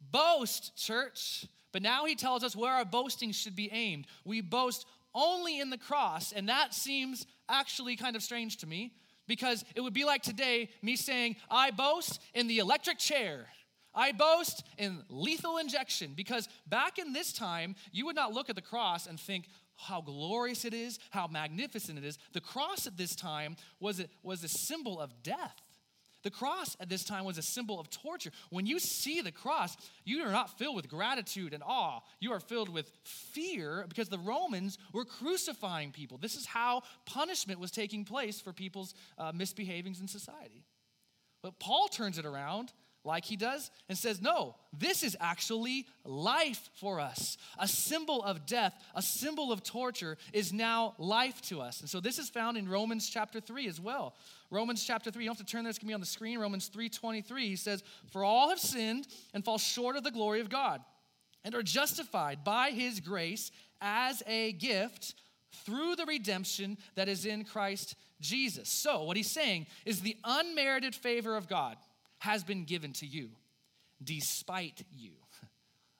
Boast, 0.08 0.76
church. 0.76 1.44
But 1.72 1.82
now 1.82 2.04
he 2.04 2.14
tells 2.14 2.44
us 2.44 2.54
where 2.54 2.74
our 2.74 2.84
boasting 2.84 3.32
should 3.32 3.56
be 3.56 3.72
aimed. 3.72 4.06
We 4.24 4.40
boast 4.40 4.86
only 5.16 5.58
in 5.58 5.70
the 5.70 5.78
cross, 5.78 6.30
and 6.30 6.48
that 6.48 6.74
seems 6.74 7.26
actually 7.48 7.96
kind 7.96 8.14
of 8.14 8.22
strange 8.22 8.58
to 8.58 8.68
me 8.68 8.92
because 9.26 9.64
it 9.74 9.80
would 9.80 9.94
be 9.94 10.04
like 10.04 10.22
today 10.22 10.68
me 10.80 10.94
saying, 10.94 11.34
I 11.50 11.72
boast 11.72 12.20
in 12.34 12.46
the 12.46 12.58
electric 12.58 13.00
chair. 13.00 13.46
I 13.94 14.12
boast 14.12 14.64
in 14.78 15.02
lethal 15.08 15.58
injection 15.58 16.12
because 16.14 16.48
back 16.66 16.98
in 16.98 17.12
this 17.12 17.32
time, 17.32 17.76
you 17.92 18.06
would 18.06 18.16
not 18.16 18.32
look 18.32 18.50
at 18.50 18.56
the 18.56 18.62
cross 18.62 19.06
and 19.06 19.18
think 19.18 19.48
how 19.76 20.00
glorious 20.00 20.64
it 20.64 20.74
is, 20.74 20.98
how 21.10 21.26
magnificent 21.26 21.98
it 21.98 22.04
is. 22.04 22.18
The 22.32 22.40
cross 22.40 22.86
at 22.86 22.96
this 22.96 23.14
time 23.14 23.56
was 23.80 24.00
a, 24.00 24.06
was 24.22 24.44
a 24.44 24.48
symbol 24.48 25.00
of 25.00 25.22
death. 25.22 25.60
The 26.22 26.30
cross 26.30 26.74
at 26.80 26.88
this 26.88 27.04
time 27.04 27.26
was 27.26 27.36
a 27.36 27.42
symbol 27.42 27.78
of 27.78 27.90
torture. 27.90 28.30
When 28.48 28.64
you 28.64 28.78
see 28.78 29.20
the 29.20 29.30
cross, 29.30 29.76
you 30.04 30.22
are 30.24 30.32
not 30.32 30.58
filled 30.58 30.74
with 30.74 30.88
gratitude 30.88 31.52
and 31.52 31.62
awe. 31.62 32.00
You 32.18 32.32
are 32.32 32.40
filled 32.40 32.70
with 32.70 32.90
fear 33.04 33.84
because 33.86 34.08
the 34.08 34.18
Romans 34.18 34.78
were 34.94 35.04
crucifying 35.04 35.92
people. 35.92 36.16
This 36.16 36.34
is 36.34 36.46
how 36.46 36.82
punishment 37.04 37.60
was 37.60 37.70
taking 37.70 38.06
place 38.06 38.40
for 38.40 38.54
people's 38.54 38.94
uh, 39.18 39.32
misbehavings 39.34 40.00
in 40.00 40.08
society. 40.08 40.64
But 41.42 41.60
Paul 41.60 41.88
turns 41.88 42.16
it 42.16 42.24
around 42.24 42.72
like 43.04 43.24
he 43.24 43.36
does 43.36 43.70
and 43.88 43.96
says, 43.96 44.20
No, 44.20 44.56
this 44.72 45.02
is 45.02 45.16
actually 45.20 45.86
life 46.04 46.70
for 46.74 47.00
us. 47.00 47.36
A 47.58 47.68
symbol 47.68 48.22
of 48.22 48.46
death, 48.46 48.74
a 48.94 49.02
symbol 49.02 49.52
of 49.52 49.62
torture 49.62 50.16
is 50.32 50.52
now 50.52 50.94
life 50.98 51.40
to 51.42 51.60
us. 51.60 51.80
And 51.80 51.88
so 51.88 52.00
this 52.00 52.18
is 52.18 52.30
found 52.30 52.56
in 52.56 52.68
Romans 52.68 53.08
chapter 53.08 53.40
3 53.40 53.68
as 53.68 53.80
well. 53.80 54.14
Romans 54.50 54.84
chapter 54.84 55.10
3, 55.10 55.24
you 55.24 55.28
don't 55.28 55.38
have 55.38 55.46
to 55.46 55.50
turn 55.50 55.64
there, 55.64 55.70
it's 55.70 55.78
gonna 55.78 55.88
be 55.88 55.94
on 55.94 56.00
the 56.00 56.06
screen. 56.06 56.38
Romans 56.38 56.68
3:23, 56.68 57.48
he 57.48 57.56
says, 57.56 57.82
For 58.10 58.24
all 58.24 58.48
have 58.48 58.60
sinned 58.60 59.06
and 59.34 59.44
fall 59.44 59.58
short 59.58 59.96
of 59.96 60.04
the 60.04 60.10
glory 60.10 60.40
of 60.40 60.48
God, 60.48 60.82
and 61.44 61.54
are 61.54 61.62
justified 61.62 62.42
by 62.42 62.70
his 62.70 63.00
grace 63.00 63.50
as 63.80 64.22
a 64.26 64.52
gift 64.52 65.14
through 65.64 65.96
the 65.96 66.06
redemption 66.06 66.78
that 66.94 67.08
is 67.08 67.26
in 67.26 67.44
Christ 67.44 67.96
Jesus. 68.20 68.68
So, 68.68 69.04
what 69.04 69.16
he's 69.16 69.30
saying 69.30 69.66
is 69.84 70.00
the 70.00 70.16
unmerited 70.24 70.94
favor 70.94 71.36
of 71.36 71.48
God 71.48 71.76
has 72.24 72.42
been 72.42 72.64
given 72.64 72.92
to 72.94 73.06
you 73.06 73.30
despite 74.02 74.82
you. 74.92 75.12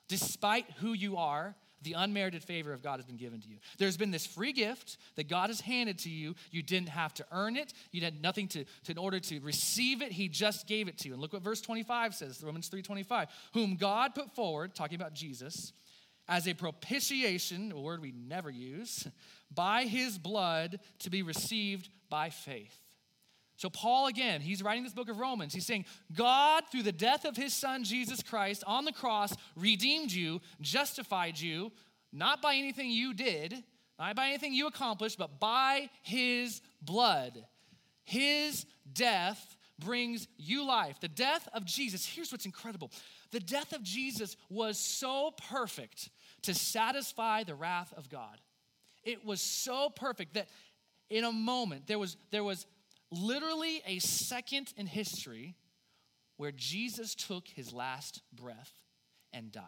Despite 0.07 0.69
who 0.81 0.93
you 0.93 1.17
are, 1.17 1.55
the 1.81 1.93
unmerited 1.93 2.43
favor 2.43 2.73
of 2.73 2.83
God 2.83 2.97
has 2.97 3.05
been 3.05 3.17
given 3.17 3.39
to 3.41 3.47
you. 3.47 3.57
There's 3.77 3.97
been 3.97 4.11
this 4.11 4.25
free 4.25 4.53
gift 4.53 4.97
that 5.15 5.27
God 5.27 5.49
has 5.49 5.61
handed 5.61 5.99
to 5.99 6.09
you. 6.09 6.35
You 6.51 6.61
didn't 6.61 6.89
have 6.89 7.13
to 7.15 7.25
earn 7.31 7.55
it. 7.55 7.73
You 7.91 8.01
had 8.01 8.21
nothing 8.21 8.47
to, 8.49 8.65
to 8.83 8.91
in 8.91 8.97
order 8.97 9.19
to 9.19 9.39
receive 9.39 10.01
it. 10.01 10.11
He 10.11 10.27
just 10.27 10.67
gave 10.67 10.87
it 10.87 10.99
to 10.99 11.07
you. 11.07 11.13
And 11.13 11.21
look 11.21 11.33
what 11.33 11.41
verse 11.41 11.61
25 11.61 12.13
says, 12.13 12.43
Romans 12.43 12.69
3:25, 12.69 13.27
whom 13.53 13.75
God 13.75 14.13
put 14.13 14.31
forward, 14.35 14.75
talking 14.75 14.95
about 14.95 15.13
Jesus, 15.13 15.73
as 16.27 16.47
a 16.47 16.53
propitiation, 16.53 17.71
a 17.71 17.79
word 17.79 18.01
we 18.01 18.11
never 18.11 18.49
use, 18.49 19.07
by 19.53 19.85
his 19.85 20.17
blood 20.17 20.79
to 20.99 21.09
be 21.09 21.21
received 21.21 21.89
by 22.09 22.29
faith. 22.29 22.84
So, 23.57 23.69
Paul, 23.69 24.07
again, 24.07 24.41
he's 24.41 24.61
writing 24.61 24.83
this 24.83 24.93
book 24.93 25.09
of 25.09 25.17
Romans. 25.17 25.53
He's 25.53 25.65
saying, 25.65 25.85
God, 26.13 26.63
through 26.71 26.83
the 26.83 26.91
death 26.91 27.23
of 27.23 27.37
his 27.37 27.53
son, 27.53 27.83
Jesus 27.83 28.21
Christ, 28.21 28.63
on 28.67 28.83
the 28.83 28.91
cross, 28.91 29.33
redeemed 29.55 30.11
you, 30.11 30.41
justified 30.59 31.39
you, 31.39 31.71
not 32.11 32.41
by 32.41 32.55
anything 32.55 32.89
you 32.89 33.13
did, 33.13 33.63
not 33.97 34.15
by 34.15 34.27
anything 34.27 34.53
you 34.53 34.67
accomplished, 34.67 35.17
but 35.17 35.39
by 35.39 35.89
his 36.01 36.61
blood. 36.81 37.45
His 38.03 38.65
death 38.91 39.55
brings 39.79 40.27
you 40.37 40.65
life. 40.65 40.99
The 40.99 41.07
death 41.07 41.47
of 41.53 41.65
Jesus, 41.65 42.05
here's 42.05 42.31
what's 42.31 42.45
incredible 42.45 42.91
the 43.31 43.39
death 43.39 43.73
of 43.73 43.83
Jesus 43.83 44.37
was 44.49 44.77
so 44.77 45.33
perfect 45.49 46.09
to 46.43 46.53
satisfy 46.53 47.43
the 47.43 47.55
wrath 47.55 47.93
of 47.97 48.09
God. 48.09 48.39
It 49.03 49.25
was 49.25 49.41
so 49.41 49.89
perfect 49.89 50.35
that 50.35 50.47
in 51.09 51.23
a 51.23 51.31
moment, 51.31 51.87
there 51.87 51.99
was, 51.99 52.17
there 52.31 52.43
was 52.43 52.65
literally 53.11 53.81
a 53.85 53.99
second 53.99 54.73
in 54.77 54.87
history 54.87 55.55
where 56.37 56.51
Jesus 56.51 57.15
took 57.15 57.47
his 57.47 57.73
last 57.73 58.21
breath 58.33 58.71
and 59.31 59.51
died. 59.51 59.63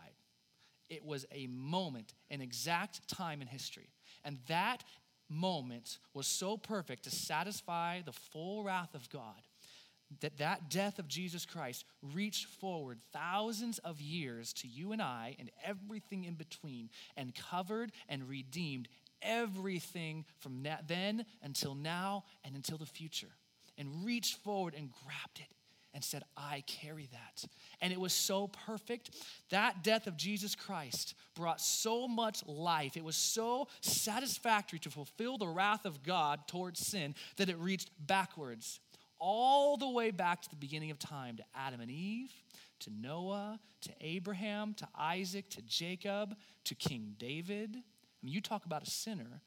It 0.90 1.04
was 1.04 1.26
a 1.32 1.48
moment, 1.48 2.14
an 2.30 2.42
exact 2.42 3.08
time 3.08 3.42
in 3.42 3.48
history. 3.48 3.90
And 4.24 4.40
that 4.48 4.84
moment 5.30 5.98
was 6.14 6.28
so 6.28 6.58
perfect 6.58 7.04
to 7.04 7.12
satisfy 7.12 8.02
the 8.02 8.14
full 8.14 8.64
wrath 8.64 8.96
of 8.96 9.10
God 9.10 9.42
that 10.22 10.38
that 10.38 10.70
death 10.70 11.00
of 11.00 11.08
Jesus 11.08 11.46
Christ 11.46 11.86
reached 12.02 12.46
forward 12.46 13.00
thousands 13.12 13.78
of 13.80 14.00
years 14.00 14.54
to 14.54 14.68
you 14.68 14.92
and 14.94 15.02
I 15.02 15.36
and 15.38 15.52
everything 15.64 16.24
in 16.24 16.36
between 16.36 16.90
and 17.16 17.36
covered 17.36 17.92
and 18.08 18.28
redeemed 18.28 18.88
everything 19.22 20.26
from 20.40 20.66
then 20.88 21.26
until 21.44 21.76
now 21.76 22.24
and 22.44 22.56
until 22.56 22.78
the 22.78 22.86
future 22.86 23.32
and 23.78 24.06
reached 24.06 24.38
forward 24.38 24.74
and 24.76 24.92
grabbed 24.92 25.40
it 25.40 25.54
and 25.94 26.04
said, 26.04 26.24
I 26.36 26.64
carry 26.68 27.10
that. 27.12 27.46
And 27.82 27.92
it 27.92 28.00
was 28.00 28.14
so 28.14 28.50
perfect. 28.68 29.12
That 29.50 29.84
death 29.84 30.06
of 30.06 30.16
Jesus 30.16 30.54
Christ 30.54 31.16
brought 31.34 31.60
so 31.60 32.08
much 32.08 32.46
life. 32.46 32.98
It 32.98 33.04
was 33.04 33.16
so 33.16 33.68
satisfactory 33.82 34.80
to 34.80 34.92
fulfill 34.92 35.38
the 35.38 35.48
wrath 35.48 35.86
of 35.86 36.04
God 36.04 36.48
towards 36.48 36.86
sin 36.86 37.16
that 37.38 37.50
it 37.50 37.58
reached 37.58 37.90
backwards, 38.06 38.80
all 39.18 39.78
the 39.78 39.90
way 39.90 40.12
back 40.12 40.42
to 40.44 40.50
the 40.50 40.56
beginning 40.56 40.92
of 40.92 41.00
time, 41.00 41.38
to 41.38 41.44
Adam 41.56 41.82
and 41.82 41.90
Eve, 41.90 42.32
to 42.82 42.92
Noah, 42.92 43.60
to 43.82 43.90
Abraham, 44.00 44.76
to 44.76 44.88
Isaac, 44.96 45.50
to 45.50 45.64
Jacob, 45.64 46.36
to 46.66 46.76
King 46.76 47.16
David. 47.18 47.76
I 48.22 48.26
mean, 48.26 48.34
you 48.34 48.42
talk 48.42 48.66
about 48.66 48.84
a 48.84 48.90
sinner. 48.90 49.42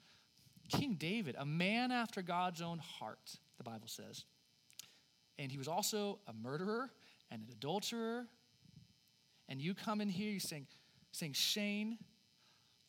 King 0.69 0.95
David, 0.95 1.35
a 1.39 1.45
man 1.45 1.91
after 1.91 2.23
God's 2.23 2.63
own 2.63 2.79
heart, 2.79 3.37
the 3.59 3.65
Bible 3.65 3.89
says 3.89 4.25
and 5.41 5.51
he 5.51 5.57
was 5.57 5.69
also 5.69 6.19
a 6.29 6.35
murderer 6.35 6.91
and 7.31 7.41
an 7.41 7.49
adulterer. 7.51 8.27
And 9.49 9.61
you 9.61 9.75
come 9.75 10.03
in 10.03 10.11
here, 10.11 10.31
you're 10.31 10.39
saying, 10.39 10.67
saying, 11.13 11.33
Shane, 11.33 11.97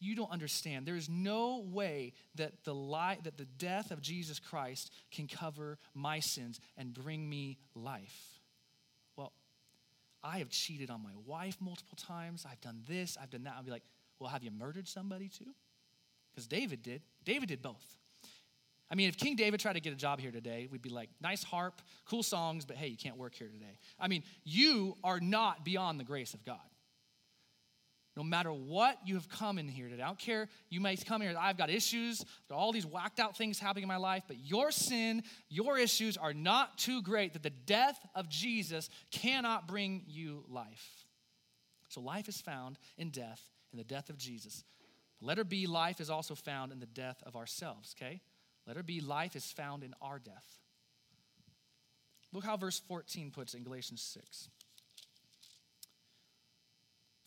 you 0.02 0.16
don't 0.16 0.30
understand. 0.30 0.86
There 0.86 0.98
is 0.98 1.10
no 1.10 1.64
way 1.72 2.12
that 2.36 2.66
the 2.66 2.76
lie, 2.76 3.20
that 3.24 3.38
the 3.38 3.46
death 3.46 3.92
of 3.92 4.02
Jesus 4.02 4.38
Christ 4.38 4.92
can 5.12 5.28
cover 5.28 5.78
my 5.94 6.20
sins 6.20 6.60
and 6.76 6.94
bring 6.94 7.28
me 7.30 7.58
life. 7.74 8.42
Well, 9.16 9.32
I 10.22 10.40
have 10.40 10.50
cheated 10.50 10.90
on 10.90 11.02
my 11.02 11.14
wife 11.26 11.56
multiple 11.62 11.96
times. 11.96 12.46
I've 12.50 12.60
done 12.60 12.82
this, 12.86 13.18
I've 13.22 13.30
done 13.30 13.44
that. 13.44 13.54
I'll 13.56 13.64
be 13.64 13.72
like, 13.72 13.84
well, 14.20 14.30
have 14.30 14.44
you 14.44 14.52
murdered 14.52 14.90
somebody 14.90 15.30
too? 15.30 15.54
Because 16.34 16.48
David 16.48 16.82
did. 16.82 17.02
David 17.24 17.50
did 17.50 17.62
both. 17.62 17.98
I 18.90 18.96
mean, 18.96 19.08
if 19.08 19.18
King 19.18 19.38
David 19.38 19.62
tried 19.62 19.74
to 19.74 19.80
get 19.80 19.94
a 19.94 19.98
job 19.98 20.20
here 20.20 20.32
today, 20.32 20.68
we'd 20.70 20.82
be 20.82 20.90
like, 20.90 21.10
nice 21.22 21.44
harp, 21.44 21.82
cool 22.06 22.24
songs, 22.24 22.66
but 22.66 22.76
hey, 22.76 22.88
you 22.88 22.98
can't 22.98 23.16
work 23.16 23.34
here 23.36 23.48
today. 23.48 23.78
I 23.98 24.10
mean, 24.10 24.24
you 24.44 24.98
are 25.02 25.22
not 25.22 25.64
beyond 25.64 25.98
the 25.98 26.04
grace 26.04 26.34
of 26.34 26.44
God. 26.44 26.60
No 28.18 28.24
matter 28.24 28.52
what 28.52 28.98
you 29.06 29.16
have 29.16 29.30
come 29.30 29.58
in 29.58 29.70
here 29.70 29.88
today, 29.88 30.04
I 30.04 30.08
don't 30.08 30.20
care, 30.20 30.50
you 30.70 30.82
may 30.82 30.98
come 30.98 31.22
here, 31.22 31.34
I've 31.40 31.58
got 31.58 31.70
issues, 31.70 32.26
got 32.50 32.58
all 32.58 32.74
these 32.74 32.86
whacked 32.86 33.22
out 33.22 33.38
things 33.38 33.58
happening 33.58 33.84
in 33.84 33.88
my 33.88 33.96
life, 33.96 34.24
but 34.28 34.38
your 34.38 34.72
sin, 34.72 35.24
your 35.48 35.78
issues 35.78 36.18
are 36.18 36.34
not 36.34 36.78
too 36.78 37.02
great 37.02 37.32
that 37.34 37.44
the 37.44 37.50
death 37.50 37.98
of 38.14 38.28
Jesus 38.28 38.90
cannot 39.12 39.66
bring 39.66 40.04
you 40.08 40.44
life. 40.50 41.06
So 41.88 42.02
life 42.02 42.28
is 42.28 42.42
found 42.42 42.78
in 42.98 43.12
death, 43.12 43.42
in 43.72 43.78
the 43.78 43.86
death 43.86 44.10
of 44.10 44.18
Jesus. 44.18 44.66
Letter 45.22 45.44
B, 45.44 45.68
life 45.68 46.02
is 46.02 46.10
also 46.10 46.34
found 46.34 46.72
in 46.72 46.80
the 46.80 46.88
death 46.88 47.22
of 47.26 47.36
ourselves, 47.36 47.96
okay? 47.98 48.22
Letter 48.66 48.84
B, 48.84 49.02
life 49.02 49.36
is 49.36 49.52
found 49.52 49.84
in 49.84 49.94
our 50.02 50.18
death. 50.20 50.60
Look 52.34 52.44
how 52.44 52.58
verse 52.58 52.80
14 52.80 53.32
puts 53.32 53.54
in 53.54 53.64
Galatians 53.64 54.02
6. 54.02 54.50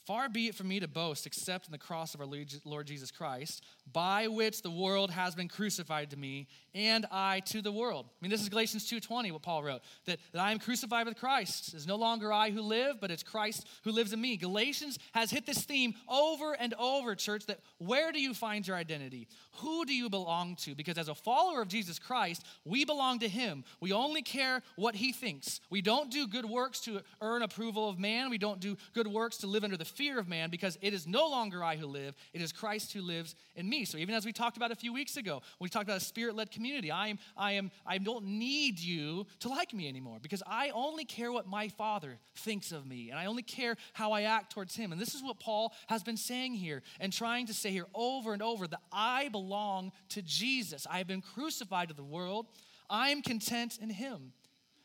Far 0.06 0.28
be 0.28 0.48
it 0.48 0.54
from 0.54 0.68
me 0.68 0.80
to 0.80 0.88
boast 0.88 1.26
except 1.26 1.66
in 1.66 1.72
the 1.72 1.78
cross 1.78 2.14
of 2.14 2.20
our 2.20 2.26
Lord 2.26 2.86
Jesus 2.86 3.10
Christ, 3.10 3.64
by 3.90 4.28
which 4.28 4.60
the 4.60 4.70
world 4.70 5.10
has 5.10 5.34
been 5.34 5.48
crucified 5.48 6.10
to 6.10 6.18
me, 6.18 6.46
and 6.74 7.06
I 7.10 7.40
to 7.46 7.62
the 7.62 7.72
world. 7.72 8.06
I 8.10 8.16
mean, 8.20 8.30
this 8.30 8.42
is 8.42 8.50
Galatians 8.50 8.90
2.20, 8.90 9.32
what 9.32 9.40
Paul 9.40 9.62
wrote, 9.62 9.80
that, 10.04 10.18
that 10.32 10.40
I 10.40 10.52
am 10.52 10.58
crucified 10.58 11.06
with 11.06 11.16
Christ. 11.16 11.72
It's 11.72 11.86
no 11.86 11.96
longer 11.96 12.32
I 12.32 12.50
who 12.50 12.60
live, 12.60 13.00
but 13.00 13.10
it's 13.10 13.22
Christ 13.22 13.66
who 13.84 13.92
lives 13.92 14.12
in 14.12 14.20
me. 14.20 14.36
Galatians 14.36 14.98
has 15.12 15.30
hit 15.30 15.46
this 15.46 15.62
theme 15.64 15.94
over 16.06 16.52
and 16.52 16.74
over, 16.74 17.14
church, 17.14 17.46
that 17.46 17.60
where 17.78 18.12
do 18.12 18.20
you 18.20 18.34
find 18.34 18.66
your 18.66 18.76
identity? 18.76 19.26
Who 19.58 19.86
do 19.86 19.94
you 19.94 20.10
belong 20.10 20.56
to? 20.56 20.74
Because 20.74 20.98
as 20.98 21.08
a 21.08 21.14
follower 21.14 21.62
of 21.62 21.68
Jesus 21.68 21.98
Christ, 21.98 22.44
we 22.66 22.84
belong 22.84 23.20
to 23.20 23.28
him. 23.28 23.64
We 23.80 23.92
only 23.92 24.20
care 24.20 24.62
what 24.76 24.96
he 24.96 25.12
thinks. 25.12 25.60
We 25.70 25.80
don't 25.80 26.10
do 26.10 26.26
good 26.26 26.44
works 26.44 26.80
to 26.80 27.00
earn 27.22 27.42
approval 27.42 27.88
of 27.88 27.98
man. 27.98 28.28
We 28.28 28.38
don't 28.38 28.60
do 28.60 28.76
good 28.92 29.06
works 29.06 29.38
to 29.38 29.46
live 29.46 29.64
under 29.64 29.76
the 29.76 29.93
fear 29.94 30.18
of 30.18 30.28
man 30.28 30.50
because 30.50 30.78
it 30.80 30.92
is 30.92 31.06
no 31.06 31.28
longer 31.28 31.62
I 31.62 31.76
who 31.76 31.86
live, 31.86 32.14
it 32.32 32.40
is 32.40 32.52
Christ 32.52 32.92
who 32.92 33.00
lives 33.00 33.34
in 33.56 33.68
me. 33.68 33.84
So 33.84 33.98
even 33.98 34.14
as 34.14 34.24
we 34.24 34.32
talked 34.32 34.56
about 34.56 34.70
a 34.70 34.76
few 34.76 34.92
weeks 34.92 35.16
ago, 35.16 35.34
when 35.58 35.66
we 35.66 35.68
talked 35.68 35.84
about 35.84 35.98
a 35.98 36.04
spirit-led 36.04 36.50
community, 36.50 36.90
I 36.90 37.08
am, 37.08 37.18
I 37.36 37.52
am, 37.52 37.70
I 37.86 37.98
don't 37.98 38.24
need 38.24 38.78
you 38.78 39.26
to 39.40 39.48
like 39.48 39.72
me 39.72 39.88
anymore 39.88 40.18
because 40.20 40.42
I 40.46 40.70
only 40.70 41.04
care 41.04 41.32
what 41.32 41.46
my 41.46 41.68
Father 41.68 42.18
thinks 42.36 42.72
of 42.72 42.86
me, 42.86 43.10
and 43.10 43.18
I 43.18 43.26
only 43.26 43.42
care 43.42 43.76
how 43.92 44.12
I 44.12 44.22
act 44.22 44.52
towards 44.52 44.76
him. 44.76 44.92
And 44.92 45.00
this 45.00 45.14
is 45.14 45.22
what 45.22 45.40
Paul 45.40 45.72
has 45.88 46.02
been 46.02 46.16
saying 46.16 46.54
here 46.54 46.82
and 47.00 47.12
trying 47.12 47.46
to 47.46 47.54
say 47.54 47.70
here 47.70 47.86
over 47.94 48.32
and 48.32 48.42
over 48.42 48.66
that 48.66 48.80
I 48.92 49.28
belong 49.28 49.92
to 50.10 50.22
Jesus. 50.22 50.86
I 50.90 50.98
have 50.98 51.06
been 51.06 51.22
crucified 51.22 51.88
to 51.88 51.94
the 51.94 52.04
world. 52.04 52.46
I 52.90 53.10
am 53.10 53.22
content 53.22 53.78
in 53.80 53.90
him. 53.90 54.32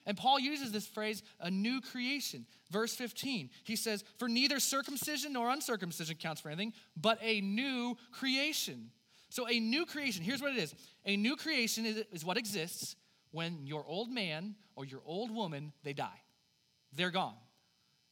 And 0.09 0.17
Paul 0.17 0.39
uses 0.39 0.71
this 0.71 0.87
phrase, 0.87 1.21
a 1.39 1.51
new 1.51 1.81
creation. 1.81 2.47
Verse 2.71 2.95
15, 2.95 3.51
he 3.63 3.75
says, 3.75 4.03
For 4.17 4.27
neither 4.27 4.59
circumcision 4.59 5.33
nor 5.33 5.51
uncircumcision 5.51 6.17
counts 6.17 6.41
for 6.41 6.49
anything, 6.49 6.73
but 6.97 7.19
a 7.21 7.41
new 7.41 7.95
creation. 8.11 8.89
So, 9.29 9.47
a 9.47 9.59
new 9.59 9.85
creation, 9.85 10.23
here's 10.23 10.41
what 10.41 10.51
it 10.51 10.57
is 10.57 10.73
a 11.05 11.15
new 11.15 11.35
creation 11.35 11.85
is, 11.85 12.03
is 12.11 12.25
what 12.25 12.37
exists 12.37 12.95
when 13.29 13.67
your 13.67 13.85
old 13.85 14.09
man 14.09 14.55
or 14.75 14.83
your 14.83 15.01
old 15.05 15.29
woman, 15.29 15.73
they 15.83 15.93
die. 15.93 16.21
They're 16.91 17.11
gone. 17.11 17.35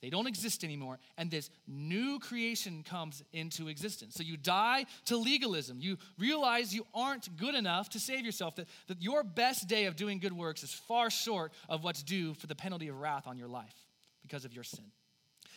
They 0.02 0.12
don't 0.12 0.28
exist 0.28 0.64
anymore, 0.64 1.00
and 1.18 1.32
this 1.32 1.50
new 1.68 2.20
creation 2.20 2.84
comes 2.84 3.24
into 3.34 3.68
existence. 3.68 4.14
So 4.14 4.22
you 4.22 4.38
die 4.38 4.86
to 5.06 5.18
legalism. 5.18 5.80
You 5.80 5.98
realize 6.20 6.74
you 6.74 6.86
aren't 6.94 7.36
good 7.36 7.56
enough 7.56 7.90
to 7.90 8.00
save 8.00 8.24
yourself, 8.24 8.56
that, 8.58 8.68
that 8.88 9.02
your 9.02 9.24
best 9.24 9.68
day 9.68 9.86
of 9.86 9.96
doing 9.96 10.20
good 10.20 10.34
works 10.34 10.62
is 10.62 10.72
far 10.72 11.10
short 11.10 11.52
of 11.68 11.84
what's 11.84 12.04
due 12.04 12.36
for 12.36 12.46
the 12.46 12.54
penalty 12.54 12.90
of 12.90 13.00
wrath 13.00 13.26
on 13.26 13.38
your 13.38 13.48
life 13.48 13.74
because 14.22 14.46
of 14.46 14.54
your 14.54 14.64
sin. 14.64 14.86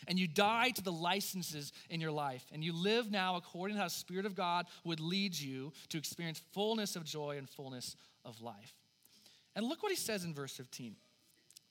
And 0.09 0.19
you 0.19 0.27
die 0.27 0.71
to 0.71 0.83
the 0.83 0.93
licenses 0.93 1.73
in 1.91 2.01
your 2.01 2.13
life, 2.13 2.47
and 2.51 2.65
you 2.65 2.73
live 2.73 3.11
now 3.11 3.37
according 3.37 3.77
to 3.77 3.83
how 3.83 3.89
the 3.89 3.95
Spirit 3.95 4.25
of 4.25 4.35
God 4.35 4.65
would 4.85 5.01
lead 5.01 5.39
you 5.39 5.75
to 5.91 5.99
experience 5.99 6.41
fullness 6.53 6.97
of 6.97 7.05
joy 7.05 7.37
and 7.37 7.47
fullness 7.47 7.95
of 8.25 8.41
life. 8.41 8.75
And 9.55 9.67
look 9.67 9.83
what 9.83 9.93
he 9.93 9.97
says 9.97 10.25
in 10.25 10.33
verse 10.33 10.53
15. 10.57 10.97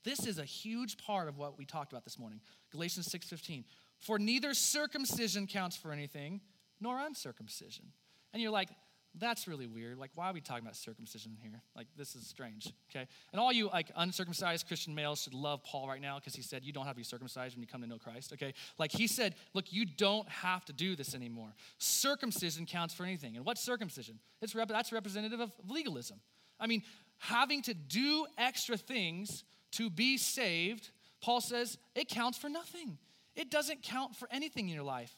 This 0.03 0.25
is 0.25 0.39
a 0.39 0.45
huge 0.45 0.97
part 0.97 1.27
of 1.27 1.37
what 1.37 1.57
we 1.57 1.65
talked 1.65 1.91
about 1.91 2.03
this 2.03 2.17
morning. 2.17 2.41
Galatians 2.71 3.07
6:15. 3.07 3.65
For 3.99 4.17
neither 4.17 4.53
circumcision 4.53 5.45
counts 5.45 5.75
for 5.75 5.91
anything, 5.91 6.41
nor 6.79 6.99
uncircumcision. 6.99 7.91
And 8.31 8.41
you're 8.41 8.51
like, 8.51 8.69
that's 9.15 9.47
really 9.47 9.67
weird. 9.67 9.97
Like, 9.97 10.11
why 10.13 10.29
are 10.29 10.33
we 10.33 10.41
talking 10.41 10.63
about 10.63 10.75
circumcision 10.75 11.35
here? 11.41 11.61
Like, 11.75 11.87
this 11.97 12.15
is 12.15 12.27
strange, 12.27 12.71
okay? 12.89 13.07
And 13.31 13.39
all 13.39 13.51
you, 13.51 13.67
like, 13.67 13.91
uncircumcised 13.95 14.67
Christian 14.67 14.93
males 14.93 15.23
should 15.23 15.33
love 15.33 15.63
Paul 15.63 15.87
right 15.87 16.01
now 16.01 16.19
because 16.19 16.35
he 16.35 16.41
said, 16.41 16.63
you 16.63 16.71
don't 16.71 16.85
have 16.85 16.93
to 16.93 16.99
be 16.99 17.03
circumcised 17.03 17.55
when 17.55 17.61
you 17.61 17.67
come 17.67 17.81
to 17.81 17.87
know 17.87 17.97
Christ, 17.97 18.33
okay? 18.33 18.53
Like, 18.77 18.91
he 18.91 19.07
said, 19.07 19.35
look, 19.53 19.73
you 19.73 19.85
don't 19.85 20.29
have 20.29 20.63
to 20.65 20.73
do 20.73 20.95
this 20.95 21.15
anymore. 21.15 21.53
Circumcision 21.79 22.65
counts 22.65 22.93
for 22.93 23.03
anything. 23.03 23.35
And 23.35 23.45
what's 23.45 23.61
circumcision? 23.61 24.19
It's 24.41 24.53
rep- 24.53 24.69
that's 24.69 24.91
representative 24.91 25.39
of 25.39 25.51
legalism. 25.67 26.19
I 26.59 26.67
mean, 26.67 26.83
having 27.17 27.61
to 27.63 27.73
do 27.73 28.27
extra 28.37 28.77
things 28.77 29.43
to 29.73 29.89
be 29.89 30.17
saved, 30.17 30.91
Paul 31.21 31.41
says 31.41 31.77
it 31.95 32.07
counts 32.07 32.37
for 32.37 32.49
nothing. 32.49 32.97
It 33.35 33.49
doesn't 33.51 33.83
count 33.83 34.15
for 34.15 34.27
anything 34.31 34.69
in 34.69 34.75
your 34.75 34.83
life. 34.83 35.15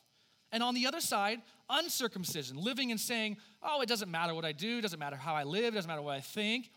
And 0.52 0.62
on 0.62 0.76
the 0.76 0.86
other 0.86 1.00
side, 1.00 1.42
uncircumcision, 1.70 2.58
living 2.58 2.92
and 2.92 3.00
saying, 3.00 3.38
oh, 3.64 3.82
it 3.82 3.88
doesn't 3.88 4.12
matter 4.12 4.36
what 4.36 4.44
I 4.44 4.52
do, 4.52 4.82
doesn't 4.82 5.00
matter 5.00 5.16
how 5.16 5.34
I 5.34 5.44
live, 5.44 5.74
doesn't 5.74 5.88
matter 5.88 6.02
what 6.02 6.16
I 6.16 6.20
think. 6.20 6.72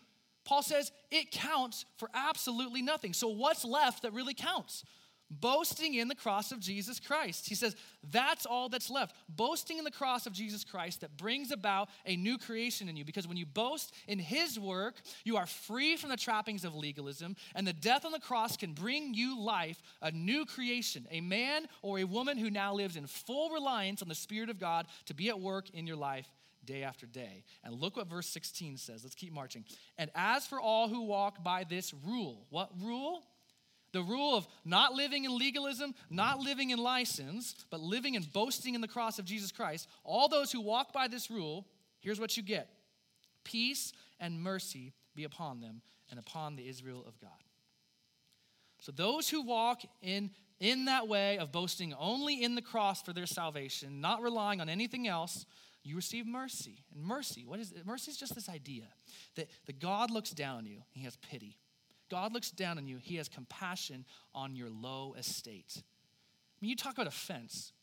Paul 0.45 0.61
says 0.61 0.91
it 1.11 1.31
counts 1.31 1.85
for 1.97 2.09
absolutely 2.13 2.81
nothing. 2.81 3.13
So, 3.13 3.27
what's 3.27 3.65
left 3.65 4.03
that 4.03 4.13
really 4.13 4.35
counts? 4.35 4.83
Boasting 5.29 5.95
in 5.95 6.07
the 6.07 6.15
cross 6.15 6.51
of 6.51 6.59
Jesus 6.59 6.99
Christ. 6.99 7.47
He 7.47 7.55
says, 7.55 7.75
that's 8.11 8.45
all 8.45 8.69
that's 8.69 8.89
left. 8.89 9.15
Boasting 9.27 9.77
in 9.77 9.83
the 9.83 9.91
cross 9.91 10.25
of 10.25 10.33
Jesus 10.33 10.63
Christ 10.63 11.01
that 11.01 11.17
brings 11.17 11.51
about 11.51 11.89
a 12.05 12.15
new 12.15 12.37
creation 12.37 12.89
in 12.89 12.95
you. 12.95 13.05
Because 13.05 13.27
when 13.27 13.37
you 13.37 13.45
boast 13.45 13.93
in 14.07 14.19
His 14.19 14.59
work, 14.59 14.95
you 15.23 15.37
are 15.37 15.45
free 15.45 15.95
from 15.97 16.09
the 16.09 16.17
trappings 16.17 16.63
of 16.63 16.75
legalism, 16.75 17.35
and 17.55 17.65
the 17.65 17.73
death 17.73 18.05
on 18.05 18.11
the 18.11 18.19
cross 18.19 18.57
can 18.57 18.73
bring 18.73 19.13
you 19.13 19.39
life, 19.39 19.81
a 20.01 20.11
new 20.11 20.45
creation, 20.45 21.07
a 21.11 21.21
man 21.21 21.67
or 21.81 21.99
a 21.99 22.03
woman 22.03 22.37
who 22.37 22.49
now 22.49 22.73
lives 22.73 22.95
in 22.95 23.07
full 23.07 23.49
reliance 23.49 24.01
on 24.01 24.07
the 24.07 24.15
Spirit 24.15 24.49
of 24.49 24.59
God 24.59 24.87
to 25.05 25.13
be 25.13 25.29
at 25.29 25.39
work 25.39 25.69
in 25.71 25.87
your 25.87 25.97
life 25.97 26.27
day 26.65 26.83
after 26.83 27.05
day. 27.05 27.43
And 27.63 27.79
look 27.79 27.97
what 27.97 28.07
verse 28.07 28.27
16 28.27 28.77
says. 28.77 29.03
Let's 29.03 29.15
keep 29.15 29.33
marching. 29.33 29.65
And 29.97 30.09
as 30.15 30.45
for 30.47 30.59
all 30.59 30.87
who 30.87 31.03
walk 31.03 31.43
by 31.43 31.63
this 31.63 31.93
rule, 32.05 32.45
what 32.49 32.71
rule? 32.81 33.23
The 33.95 34.03
rule 34.03 34.35
of 34.35 34.45
not 34.65 34.91
living 34.91 35.23
in 35.23 35.37
legalism, 35.37 35.95
not 36.09 36.41
living 36.41 36.71
in 36.71 36.79
license, 36.79 37.55
but 37.69 37.79
living 37.79 38.17
and 38.17 38.33
boasting 38.33 38.75
in 38.75 38.81
the 38.81 38.89
cross 38.89 39.19
of 39.19 39.23
Jesus 39.23 39.53
Christ. 39.53 39.87
All 40.03 40.27
those 40.27 40.51
who 40.51 40.59
walk 40.59 40.91
by 40.91 41.07
this 41.07 41.31
rule, 41.31 41.65
here's 42.01 42.19
what 42.19 42.35
you 42.35 42.43
get 42.43 42.67
peace 43.45 43.93
and 44.19 44.43
mercy 44.43 44.91
be 45.15 45.23
upon 45.23 45.61
them 45.61 45.81
and 46.09 46.19
upon 46.19 46.57
the 46.57 46.67
Israel 46.67 47.05
of 47.07 47.17
God. 47.21 47.31
So 48.81 48.91
those 48.91 49.29
who 49.29 49.43
walk 49.43 49.83
in 50.01 50.31
in 50.59 50.85
that 50.85 51.07
way 51.07 51.37
of 51.37 51.53
boasting 51.53 51.93
only 51.97 52.43
in 52.43 52.55
the 52.55 52.61
cross 52.61 53.01
for 53.01 53.13
their 53.13 53.25
salvation, 53.25 54.01
not 54.01 54.21
relying 54.21 54.59
on 54.59 54.67
anything 54.67 55.07
else, 55.07 55.45
you 55.85 55.95
receive 55.95 56.27
mercy. 56.27 56.83
And 56.93 57.01
mercy, 57.01 57.45
what 57.45 57.61
is 57.61 57.71
it? 57.71 57.85
Mercy 57.85 58.11
is 58.11 58.17
just 58.17 58.35
this 58.35 58.49
idea 58.49 58.87
that, 59.35 59.47
that 59.67 59.79
God 59.79 60.11
looks 60.11 60.31
down 60.31 60.57
on 60.57 60.65
you, 60.65 60.81
He 60.91 61.05
has 61.05 61.15
pity. 61.15 61.55
God 62.09 62.33
looks 62.33 62.51
down 62.51 62.77
on 62.77 62.87
you, 62.87 62.97
He 63.01 63.15
has 63.15 63.27
compassion 63.27 64.05
on 64.33 64.55
your 64.55 64.69
low 64.69 65.15
estate. 65.17 65.73
I 65.77 66.57
mean, 66.61 66.69
you 66.69 66.75
talk 66.75 66.93
about 66.93 67.07
offense. 67.07 67.73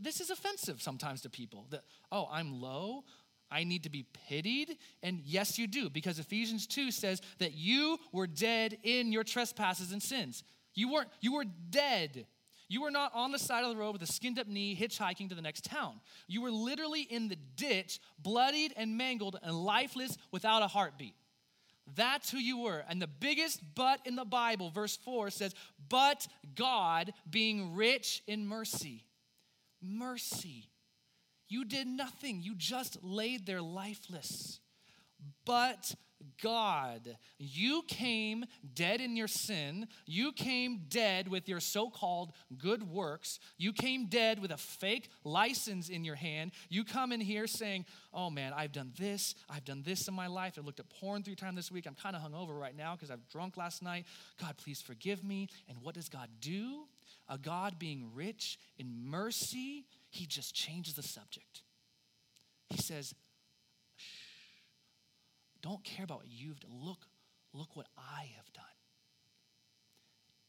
This 0.00 0.20
is 0.20 0.30
offensive 0.30 0.80
sometimes 0.80 1.22
to 1.22 1.30
people 1.30 1.66
that, 1.70 1.82
oh, 2.10 2.28
I'm 2.30 2.60
low, 2.60 3.04
I 3.50 3.64
need 3.64 3.82
to 3.84 3.90
be 3.90 4.06
pitied. 4.28 4.78
And 5.02 5.20
yes, 5.24 5.58
you 5.58 5.66
do, 5.66 5.90
because 5.90 6.18
Ephesians 6.18 6.66
2 6.66 6.90
says 6.90 7.20
that 7.38 7.54
you 7.54 7.98
were 8.12 8.26
dead 8.26 8.78
in 8.82 9.12
your 9.12 9.24
trespasses 9.24 9.92
and 9.92 10.02
sins. 10.02 10.42
You 10.74 10.92
weren't, 10.92 11.08
you 11.20 11.34
were 11.34 11.44
dead. 11.70 12.26
You 12.68 12.82
were 12.82 12.90
not 12.90 13.12
on 13.14 13.30
the 13.30 13.38
side 13.38 13.62
of 13.62 13.70
the 13.70 13.76
road 13.76 13.92
with 13.92 14.02
a 14.02 14.12
skinned 14.12 14.38
up 14.38 14.48
knee 14.48 14.76
hitchhiking 14.76 15.28
to 15.28 15.34
the 15.34 15.42
next 15.42 15.64
town. 15.64 16.00
You 16.26 16.42
were 16.42 16.50
literally 16.50 17.02
in 17.02 17.28
the 17.28 17.36
ditch, 17.56 18.00
bloodied 18.18 18.72
and 18.76 18.96
mangled 18.96 19.38
and 19.42 19.54
lifeless 19.54 20.16
without 20.32 20.62
a 20.62 20.66
heartbeat. 20.66 21.14
That's 21.94 22.30
who 22.30 22.38
you 22.38 22.58
were. 22.58 22.84
And 22.88 23.00
the 23.00 23.06
biggest 23.06 23.60
but 23.74 24.00
in 24.06 24.16
the 24.16 24.24
Bible, 24.24 24.70
verse 24.70 24.96
4 24.96 25.30
says, 25.30 25.54
But 25.88 26.26
God 26.54 27.12
being 27.28 27.74
rich 27.74 28.22
in 28.26 28.46
mercy. 28.46 29.04
Mercy. 29.82 30.70
You 31.48 31.64
did 31.64 31.86
nothing, 31.86 32.42
you 32.42 32.54
just 32.54 33.02
laid 33.02 33.46
there 33.46 33.60
lifeless. 33.60 34.60
But 35.44 35.94
God. 36.42 37.16
You 37.38 37.82
came 37.86 38.44
dead 38.74 39.00
in 39.00 39.16
your 39.16 39.28
sin. 39.28 39.88
You 40.06 40.32
came 40.32 40.82
dead 40.88 41.28
with 41.28 41.48
your 41.48 41.60
so 41.60 41.90
called 41.90 42.32
good 42.58 42.88
works. 42.88 43.38
You 43.58 43.72
came 43.72 44.06
dead 44.06 44.38
with 44.38 44.50
a 44.50 44.56
fake 44.56 45.08
license 45.24 45.88
in 45.88 46.04
your 46.04 46.14
hand. 46.14 46.52
You 46.68 46.84
come 46.84 47.12
in 47.12 47.20
here 47.20 47.46
saying, 47.46 47.86
Oh 48.12 48.30
man, 48.30 48.52
I've 48.52 48.72
done 48.72 48.92
this. 48.98 49.34
I've 49.48 49.64
done 49.64 49.82
this 49.84 50.08
in 50.08 50.14
my 50.14 50.26
life. 50.26 50.58
I 50.58 50.62
looked 50.62 50.80
at 50.80 50.88
porn 50.88 51.22
three 51.22 51.34
times 51.34 51.56
this 51.56 51.70
week. 51.70 51.86
I'm 51.86 51.94
kind 51.94 52.16
of 52.16 52.22
hungover 52.22 52.58
right 52.58 52.76
now 52.76 52.94
because 52.94 53.10
I've 53.10 53.28
drunk 53.28 53.56
last 53.56 53.82
night. 53.82 54.06
God, 54.40 54.56
please 54.56 54.80
forgive 54.80 55.24
me. 55.24 55.48
And 55.68 55.78
what 55.82 55.94
does 55.94 56.08
God 56.08 56.28
do? 56.40 56.84
A 57.28 57.38
God 57.38 57.78
being 57.78 58.10
rich 58.14 58.58
in 58.78 59.08
mercy, 59.08 59.86
he 60.10 60.26
just 60.26 60.54
changes 60.54 60.94
the 60.94 61.02
subject. 61.02 61.62
He 62.68 62.78
says, 62.78 63.14
don't 65.64 65.82
care 65.82 66.04
about 66.04 66.18
what 66.18 66.26
you've 66.28 66.60
done. 66.60 66.72
Look, 66.82 67.06
look 67.54 67.74
what 67.74 67.86
I 67.96 68.26
have 68.36 68.52
done. 68.52 68.64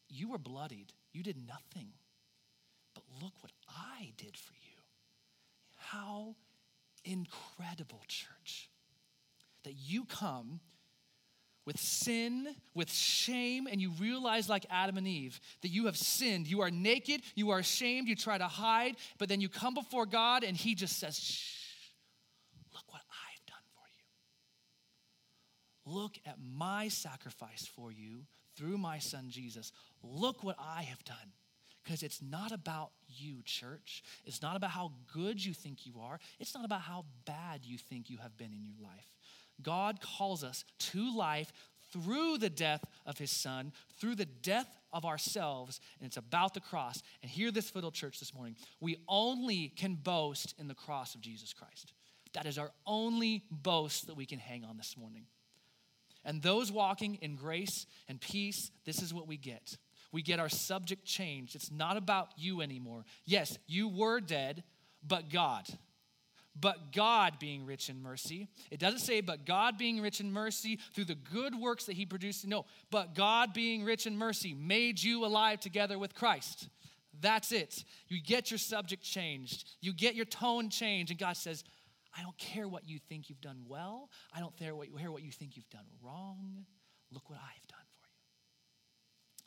You 0.09 0.29
were 0.29 0.37
bloodied. 0.37 0.91
You 1.13 1.23
did 1.23 1.37
nothing. 1.37 1.87
But 2.93 3.03
look 3.21 3.31
what 3.41 3.53
I 3.69 4.11
did 4.17 4.35
for 4.35 4.53
you. 4.53 4.81
How 5.75 6.35
incredible, 7.05 8.01
church, 8.09 8.69
that 9.63 9.73
you 9.73 10.03
come 10.03 10.59
with 11.65 11.79
sin, 11.79 12.53
with 12.73 12.91
shame, 12.91 13.67
and 13.71 13.79
you 13.79 13.91
realize, 13.97 14.49
like 14.49 14.65
Adam 14.69 14.97
and 14.97 15.07
Eve, 15.07 15.39
that 15.61 15.69
you 15.69 15.85
have 15.85 15.97
sinned. 15.97 16.45
You 16.45 16.59
are 16.61 16.69
naked, 16.69 17.21
you 17.35 17.51
are 17.51 17.59
ashamed, 17.59 18.09
you 18.09 18.17
try 18.17 18.37
to 18.37 18.47
hide, 18.47 18.97
but 19.17 19.29
then 19.29 19.39
you 19.39 19.47
come 19.47 19.75
before 19.75 20.05
God 20.05 20.43
and 20.43 20.57
He 20.57 20.75
just 20.75 20.99
says, 20.99 21.17
Shh, 21.17 21.55
Look 22.75 22.83
at 26.25 26.37
my 26.55 26.87
sacrifice 26.87 27.69
for 27.75 27.91
you 27.91 28.25
through 28.55 28.77
my 28.77 28.99
son 28.99 29.27
Jesus. 29.29 29.71
Look 30.03 30.43
what 30.43 30.57
I 30.59 30.83
have 30.83 31.03
done. 31.03 31.33
Because 31.83 32.01
it's 32.01 32.21
not 32.21 32.51
about 32.51 32.89
you, 33.07 33.43
church. 33.43 34.03
It's 34.25 34.41
not 34.41 34.55
about 34.55 34.71
how 34.71 34.91
good 35.13 35.43
you 35.43 35.53
think 35.53 35.85
you 35.85 35.99
are. 36.01 36.19
It's 36.39 36.55
not 36.55 36.65
about 36.65 36.81
how 36.81 37.05
bad 37.25 37.61
you 37.63 37.77
think 37.77 38.09
you 38.09 38.17
have 38.17 38.35
been 38.37 38.51
in 38.51 38.63
your 38.63 38.81
life. 38.81 39.07
God 39.61 40.01
calls 40.01 40.43
us 40.43 40.65
to 40.79 41.15
life 41.15 41.53
through 41.91 42.39
the 42.39 42.49
death 42.49 42.83
of 43.05 43.19
his 43.19 43.31
son, 43.31 43.71
through 43.99 44.15
the 44.15 44.25
death 44.25 44.67
of 44.91 45.05
ourselves, 45.05 45.79
and 45.99 46.07
it's 46.07 46.17
about 46.17 46.53
the 46.53 46.59
cross. 46.59 47.03
And 47.21 47.29
hear 47.29 47.51
this, 47.51 47.69
Foothill 47.69 47.91
Church, 47.91 48.19
this 48.19 48.33
morning. 48.33 48.55
We 48.81 48.97
only 49.07 49.69
can 49.69 49.95
boast 49.95 50.55
in 50.57 50.67
the 50.67 50.73
cross 50.73 51.15
of 51.15 51.21
Jesus 51.21 51.53
Christ. 51.53 51.93
That 52.33 52.45
is 52.45 52.57
our 52.57 52.71
only 52.85 53.43
boast 53.51 54.07
that 54.07 54.17
we 54.17 54.25
can 54.25 54.39
hang 54.39 54.65
on 54.65 54.77
this 54.77 54.97
morning. 54.97 55.27
And 56.25 56.41
those 56.41 56.71
walking 56.71 57.15
in 57.21 57.35
grace 57.35 57.85
and 58.09 58.19
peace, 58.19 58.71
this 58.83 59.01
is 59.01 59.13
what 59.13 59.27
we 59.27 59.37
get. 59.37 59.77
We 60.11 60.21
get 60.21 60.39
our 60.39 60.49
subject 60.49 61.05
changed. 61.05 61.55
It's 61.55 61.71
not 61.71 61.97
about 61.97 62.29
you 62.37 62.61
anymore. 62.61 63.05
Yes, 63.25 63.57
you 63.67 63.87
were 63.87 64.19
dead, 64.19 64.63
but 65.05 65.29
God. 65.29 65.67
But 66.59 66.93
God 66.93 67.37
being 67.37 67.65
rich 67.65 67.89
in 67.89 68.01
mercy. 68.01 68.47
It 68.71 68.79
doesn't 68.79 68.99
say, 68.99 69.19
but 69.19 69.45
God 69.45 69.77
being 69.77 70.01
rich 70.01 70.21
in 70.21 70.31
mercy 70.31 70.79
through 70.93 71.05
the 71.05 71.15
good 71.15 71.53
works 71.53 71.85
that 71.85 71.97
He 71.97 72.05
produced. 72.05 72.47
No, 72.47 72.65
but 72.91 73.13
God 73.13 73.53
being 73.53 73.83
rich 73.83 74.07
in 74.07 74.17
mercy 74.17 74.53
made 74.53 75.03
you 75.03 75.25
alive 75.25 75.59
together 75.59 75.99
with 75.99 76.15
Christ. 76.15 76.69
That's 77.19 77.51
it. 77.51 77.83
You 78.07 78.21
get 78.21 78.51
your 78.51 78.57
subject 78.57 79.03
changed, 79.03 79.65
you 79.81 79.93
get 79.93 80.15
your 80.15 80.25
tone 80.25 80.69
changed, 80.69 81.11
and 81.11 81.19
God 81.19 81.37
says, 81.37 81.63
I 82.17 82.21
don't 82.21 82.37
care 82.37 82.67
what 82.67 82.87
you 82.87 82.99
think 83.09 83.29
you've 83.29 83.41
done 83.41 83.65
well. 83.67 84.09
I 84.33 84.39
don't 84.39 84.55
care 84.55 84.75
what, 84.75 84.87
you 84.89 85.31
think 85.31 85.57
you've 85.57 85.69
done 85.69 85.85
wrong. 86.01 86.65
Look 87.11 87.29
what 87.29 87.39
I've 87.39 87.67
done 87.67 87.79
for 87.99 88.07
you. 88.07 89.43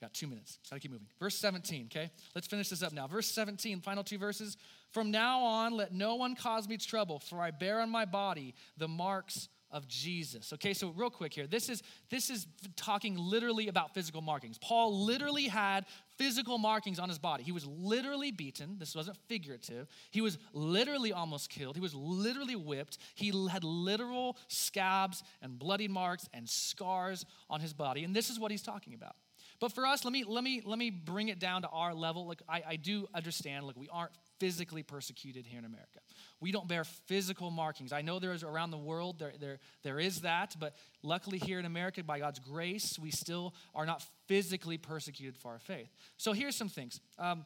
Got 0.00 0.14
two 0.14 0.26
minutes. 0.26 0.58
Gotta 0.68 0.80
keep 0.80 0.90
moving. 0.90 1.06
Verse 1.20 1.36
17, 1.36 1.88
okay? 1.92 2.10
Let's 2.34 2.46
finish 2.46 2.70
this 2.70 2.82
up 2.82 2.92
now. 2.92 3.06
Verse 3.06 3.26
17, 3.26 3.80
final 3.80 4.02
two 4.02 4.18
verses. 4.18 4.56
From 4.90 5.10
now 5.10 5.42
on, 5.42 5.74
let 5.74 5.92
no 5.92 6.14
one 6.16 6.34
cause 6.34 6.66
me 6.66 6.76
trouble, 6.78 7.18
for 7.18 7.40
I 7.40 7.50
bear 7.50 7.80
on 7.80 7.90
my 7.90 8.04
body 8.04 8.54
the 8.76 8.88
marks 8.88 9.48
of 9.72 9.88
Jesus. 9.88 10.52
Okay, 10.52 10.74
so 10.74 10.92
real 10.96 11.10
quick 11.10 11.32
here. 11.32 11.46
This 11.46 11.68
is 11.68 11.82
this 12.10 12.30
is 12.30 12.46
talking 12.76 13.16
literally 13.16 13.68
about 13.68 13.94
physical 13.94 14.20
markings. 14.20 14.58
Paul 14.58 15.04
literally 15.04 15.48
had 15.48 15.86
physical 16.18 16.58
markings 16.58 16.98
on 16.98 17.08
his 17.08 17.18
body. 17.18 17.42
He 17.42 17.52
was 17.52 17.66
literally 17.66 18.30
beaten. 18.30 18.76
This 18.78 18.94
wasn't 18.94 19.16
figurative. 19.28 19.88
He 20.10 20.20
was 20.20 20.38
literally 20.52 21.12
almost 21.12 21.50
killed. 21.50 21.74
He 21.74 21.82
was 21.82 21.94
literally 21.94 22.56
whipped. 22.56 22.98
He 23.14 23.32
had 23.50 23.64
literal 23.64 24.36
scabs 24.48 25.22
and 25.40 25.58
bloody 25.58 25.88
marks 25.88 26.28
and 26.34 26.48
scars 26.48 27.24
on 27.48 27.60
his 27.60 27.72
body. 27.72 28.04
And 28.04 28.14
this 28.14 28.30
is 28.30 28.38
what 28.38 28.50
he's 28.50 28.62
talking 28.62 28.94
about. 28.94 29.16
But 29.62 29.72
for 29.72 29.86
us, 29.86 30.04
let 30.04 30.12
me 30.12 30.24
let 30.24 30.42
me 30.42 30.60
let 30.64 30.78
me 30.78 30.90
bring 30.90 31.28
it 31.28 31.38
down 31.38 31.62
to 31.62 31.68
our 31.68 31.94
level. 31.94 32.26
Like 32.26 32.42
I, 32.48 32.62
I 32.70 32.76
do 32.76 33.06
understand, 33.14 33.64
like 33.64 33.76
we 33.76 33.88
aren't 33.92 34.12
physically 34.42 34.82
persecuted 34.82 35.46
here 35.46 35.60
in 35.60 35.64
America. 35.64 36.00
We 36.40 36.50
don't 36.50 36.66
bear 36.66 36.82
physical 36.82 37.52
markings. 37.52 37.92
I 37.92 38.02
know 38.02 38.18
there 38.18 38.32
is 38.32 38.42
around 38.42 38.72
the 38.72 38.76
world, 38.76 39.20
there, 39.20 39.34
there, 39.38 39.60
there 39.84 40.00
is 40.00 40.22
that, 40.22 40.56
but 40.58 40.74
luckily 41.04 41.38
here 41.38 41.60
in 41.60 41.64
America, 41.64 42.02
by 42.02 42.18
God's 42.18 42.40
grace, 42.40 42.98
we 42.98 43.12
still 43.12 43.54
are 43.72 43.86
not 43.86 44.02
physically 44.26 44.78
persecuted 44.78 45.36
for 45.38 45.52
our 45.52 45.60
faith. 45.60 45.94
So 46.16 46.32
here's 46.32 46.56
some 46.56 46.68
things. 46.68 46.98
Um, 47.20 47.44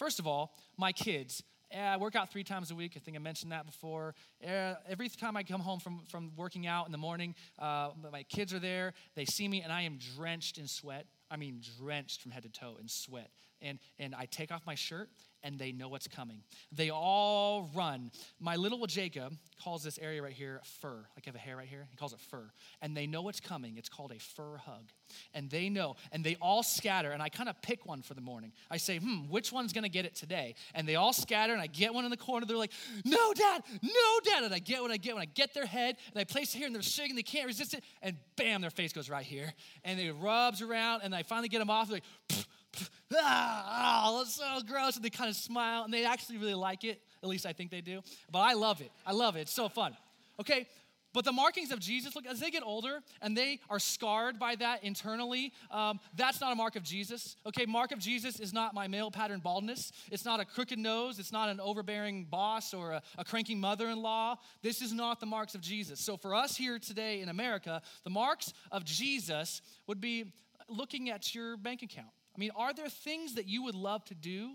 first 0.00 0.18
of 0.18 0.26
all, 0.26 0.56
my 0.76 0.90
kids. 0.90 1.44
I 1.72 1.96
work 1.98 2.16
out 2.16 2.32
three 2.32 2.42
times 2.42 2.72
a 2.72 2.74
week. 2.74 2.94
I 2.96 2.98
think 2.98 3.16
I 3.16 3.20
mentioned 3.20 3.52
that 3.52 3.64
before. 3.64 4.16
every 4.42 5.08
time 5.08 5.36
I 5.36 5.44
come 5.44 5.60
home 5.60 5.78
from, 5.78 6.00
from 6.08 6.32
working 6.36 6.66
out 6.66 6.86
in 6.86 6.90
the 6.90 6.98
morning, 6.98 7.36
uh, 7.60 7.90
my 8.10 8.24
kids 8.24 8.52
are 8.52 8.58
there. 8.58 8.94
They 9.14 9.26
see 9.26 9.46
me, 9.46 9.62
and 9.62 9.72
I 9.72 9.82
am 9.82 9.96
drenched 10.16 10.58
in 10.58 10.66
sweat. 10.66 11.06
I 11.30 11.36
mean, 11.36 11.60
drenched 11.78 12.22
from 12.22 12.32
head 12.32 12.42
to 12.42 12.48
toe 12.48 12.78
in 12.80 12.88
sweat 12.88 13.30
and, 13.62 13.78
and 13.98 14.14
I 14.14 14.26
take 14.26 14.52
off 14.52 14.62
my 14.66 14.74
shirt, 14.74 15.08
and 15.42 15.58
they 15.58 15.72
know 15.72 15.88
what's 15.88 16.08
coming. 16.08 16.42
They 16.72 16.90
all 16.90 17.70
run. 17.74 18.10
My 18.38 18.56
little 18.56 18.86
Jacob 18.86 19.36
calls 19.62 19.82
this 19.82 19.98
area 19.98 20.22
right 20.22 20.32
here 20.32 20.60
fur. 20.80 21.06
Like 21.16 21.24
I 21.26 21.28
have 21.28 21.34
a 21.34 21.38
hair 21.38 21.56
right 21.56 21.66
here. 21.68 21.86
He 21.90 21.96
calls 21.96 22.12
it 22.12 22.20
fur. 22.20 22.50
And 22.82 22.96
they 22.96 23.06
know 23.06 23.22
what's 23.22 23.40
coming. 23.40 23.76
It's 23.76 23.88
called 23.88 24.12
a 24.12 24.18
fur 24.18 24.58
hug. 24.58 24.90
And 25.34 25.50
they 25.50 25.68
know. 25.68 25.96
And 26.12 26.24
they 26.24 26.36
all 26.40 26.62
scatter. 26.62 27.10
And 27.10 27.22
I 27.22 27.28
kind 27.28 27.48
of 27.48 27.60
pick 27.62 27.86
one 27.86 28.02
for 28.02 28.14
the 28.14 28.20
morning. 28.20 28.52
I 28.70 28.76
say, 28.76 28.98
hmm, 28.98 29.28
which 29.28 29.52
one's 29.52 29.72
going 29.72 29.84
to 29.84 29.90
get 29.90 30.04
it 30.04 30.14
today? 30.14 30.54
And 30.74 30.86
they 30.86 30.96
all 30.96 31.12
scatter. 31.12 31.52
And 31.52 31.62
I 31.62 31.66
get 31.66 31.94
one 31.94 32.04
in 32.04 32.10
the 32.10 32.16
corner. 32.16 32.46
They're 32.46 32.56
like, 32.56 32.72
no, 33.04 33.32
dad, 33.32 33.62
no, 33.82 34.20
dad. 34.24 34.44
And 34.44 34.54
I 34.54 34.58
get 34.58 34.82
what 34.82 34.90
I 34.90 34.96
get 34.96 35.14
when 35.14 35.22
I 35.22 35.26
get 35.26 35.54
their 35.54 35.66
head. 35.66 35.96
And 36.12 36.20
I 36.20 36.24
place 36.24 36.54
it 36.54 36.58
here. 36.58 36.66
And 36.66 36.74
they're 36.74 36.82
shaking. 36.82 37.16
They 37.16 37.22
can't 37.22 37.46
resist 37.46 37.74
it. 37.74 37.82
And 38.02 38.16
bam, 38.36 38.60
their 38.60 38.70
face 38.70 38.92
goes 38.92 39.08
right 39.08 39.24
here. 39.24 39.52
And 39.84 39.98
it 39.98 40.12
rubs 40.12 40.62
around. 40.62 41.00
And 41.02 41.14
I 41.14 41.22
finally 41.22 41.48
get 41.48 41.58
them 41.58 41.70
off. 41.70 41.88
They're 41.88 41.96
like, 41.96 42.44
ah, 43.14 44.04
oh, 44.06 44.18
that's 44.18 44.36
so 44.36 44.60
gross. 44.66 44.96
And 44.96 45.04
they 45.04 45.10
kind 45.10 45.30
of 45.30 45.36
smile 45.36 45.84
and 45.84 45.92
they 45.92 46.04
actually 46.04 46.38
really 46.38 46.54
like 46.54 46.84
it. 46.84 47.00
At 47.22 47.28
least 47.28 47.46
I 47.46 47.52
think 47.52 47.70
they 47.70 47.80
do. 47.80 48.00
But 48.30 48.40
I 48.40 48.54
love 48.54 48.80
it. 48.80 48.90
I 49.06 49.12
love 49.12 49.36
it. 49.36 49.42
It's 49.42 49.52
so 49.52 49.68
fun. 49.68 49.96
Okay, 50.38 50.66
but 51.12 51.24
the 51.24 51.32
markings 51.32 51.72
of 51.72 51.80
Jesus, 51.80 52.14
look, 52.14 52.24
as 52.24 52.38
they 52.38 52.50
get 52.50 52.62
older 52.62 53.00
and 53.20 53.36
they 53.36 53.58
are 53.68 53.80
scarred 53.80 54.38
by 54.38 54.54
that 54.56 54.84
internally, 54.84 55.52
um, 55.70 55.98
that's 56.14 56.40
not 56.40 56.52
a 56.52 56.54
mark 56.54 56.76
of 56.76 56.84
Jesus. 56.84 57.36
Okay, 57.44 57.66
mark 57.66 57.90
of 57.90 57.98
Jesus 57.98 58.38
is 58.38 58.52
not 58.52 58.74
my 58.74 58.86
male 58.86 59.10
pattern 59.10 59.40
baldness. 59.40 59.90
It's 60.12 60.24
not 60.24 60.38
a 60.38 60.44
crooked 60.44 60.78
nose. 60.78 61.18
It's 61.18 61.32
not 61.32 61.48
an 61.48 61.58
overbearing 61.58 62.26
boss 62.30 62.72
or 62.72 62.92
a, 62.92 63.02
a 63.18 63.24
cranky 63.24 63.56
mother 63.56 63.88
in 63.88 64.02
law. 64.02 64.36
This 64.62 64.82
is 64.82 64.92
not 64.92 65.18
the 65.18 65.26
marks 65.26 65.56
of 65.56 65.60
Jesus. 65.60 65.98
So 65.98 66.16
for 66.16 66.32
us 66.32 66.56
here 66.56 66.78
today 66.78 67.22
in 67.22 67.28
America, 67.28 67.82
the 68.04 68.10
marks 68.10 68.52
of 68.70 68.84
Jesus 68.84 69.62
would 69.88 70.00
be 70.00 70.32
looking 70.68 71.10
at 71.10 71.34
your 71.34 71.56
bank 71.56 71.82
account 71.82 72.10
mean, 72.40 72.50
are 72.56 72.72
there 72.72 72.88
things 72.88 73.34
that 73.34 73.46
you 73.46 73.62
would 73.64 73.74
love 73.74 74.04
to 74.06 74.14
do 74.14 74.54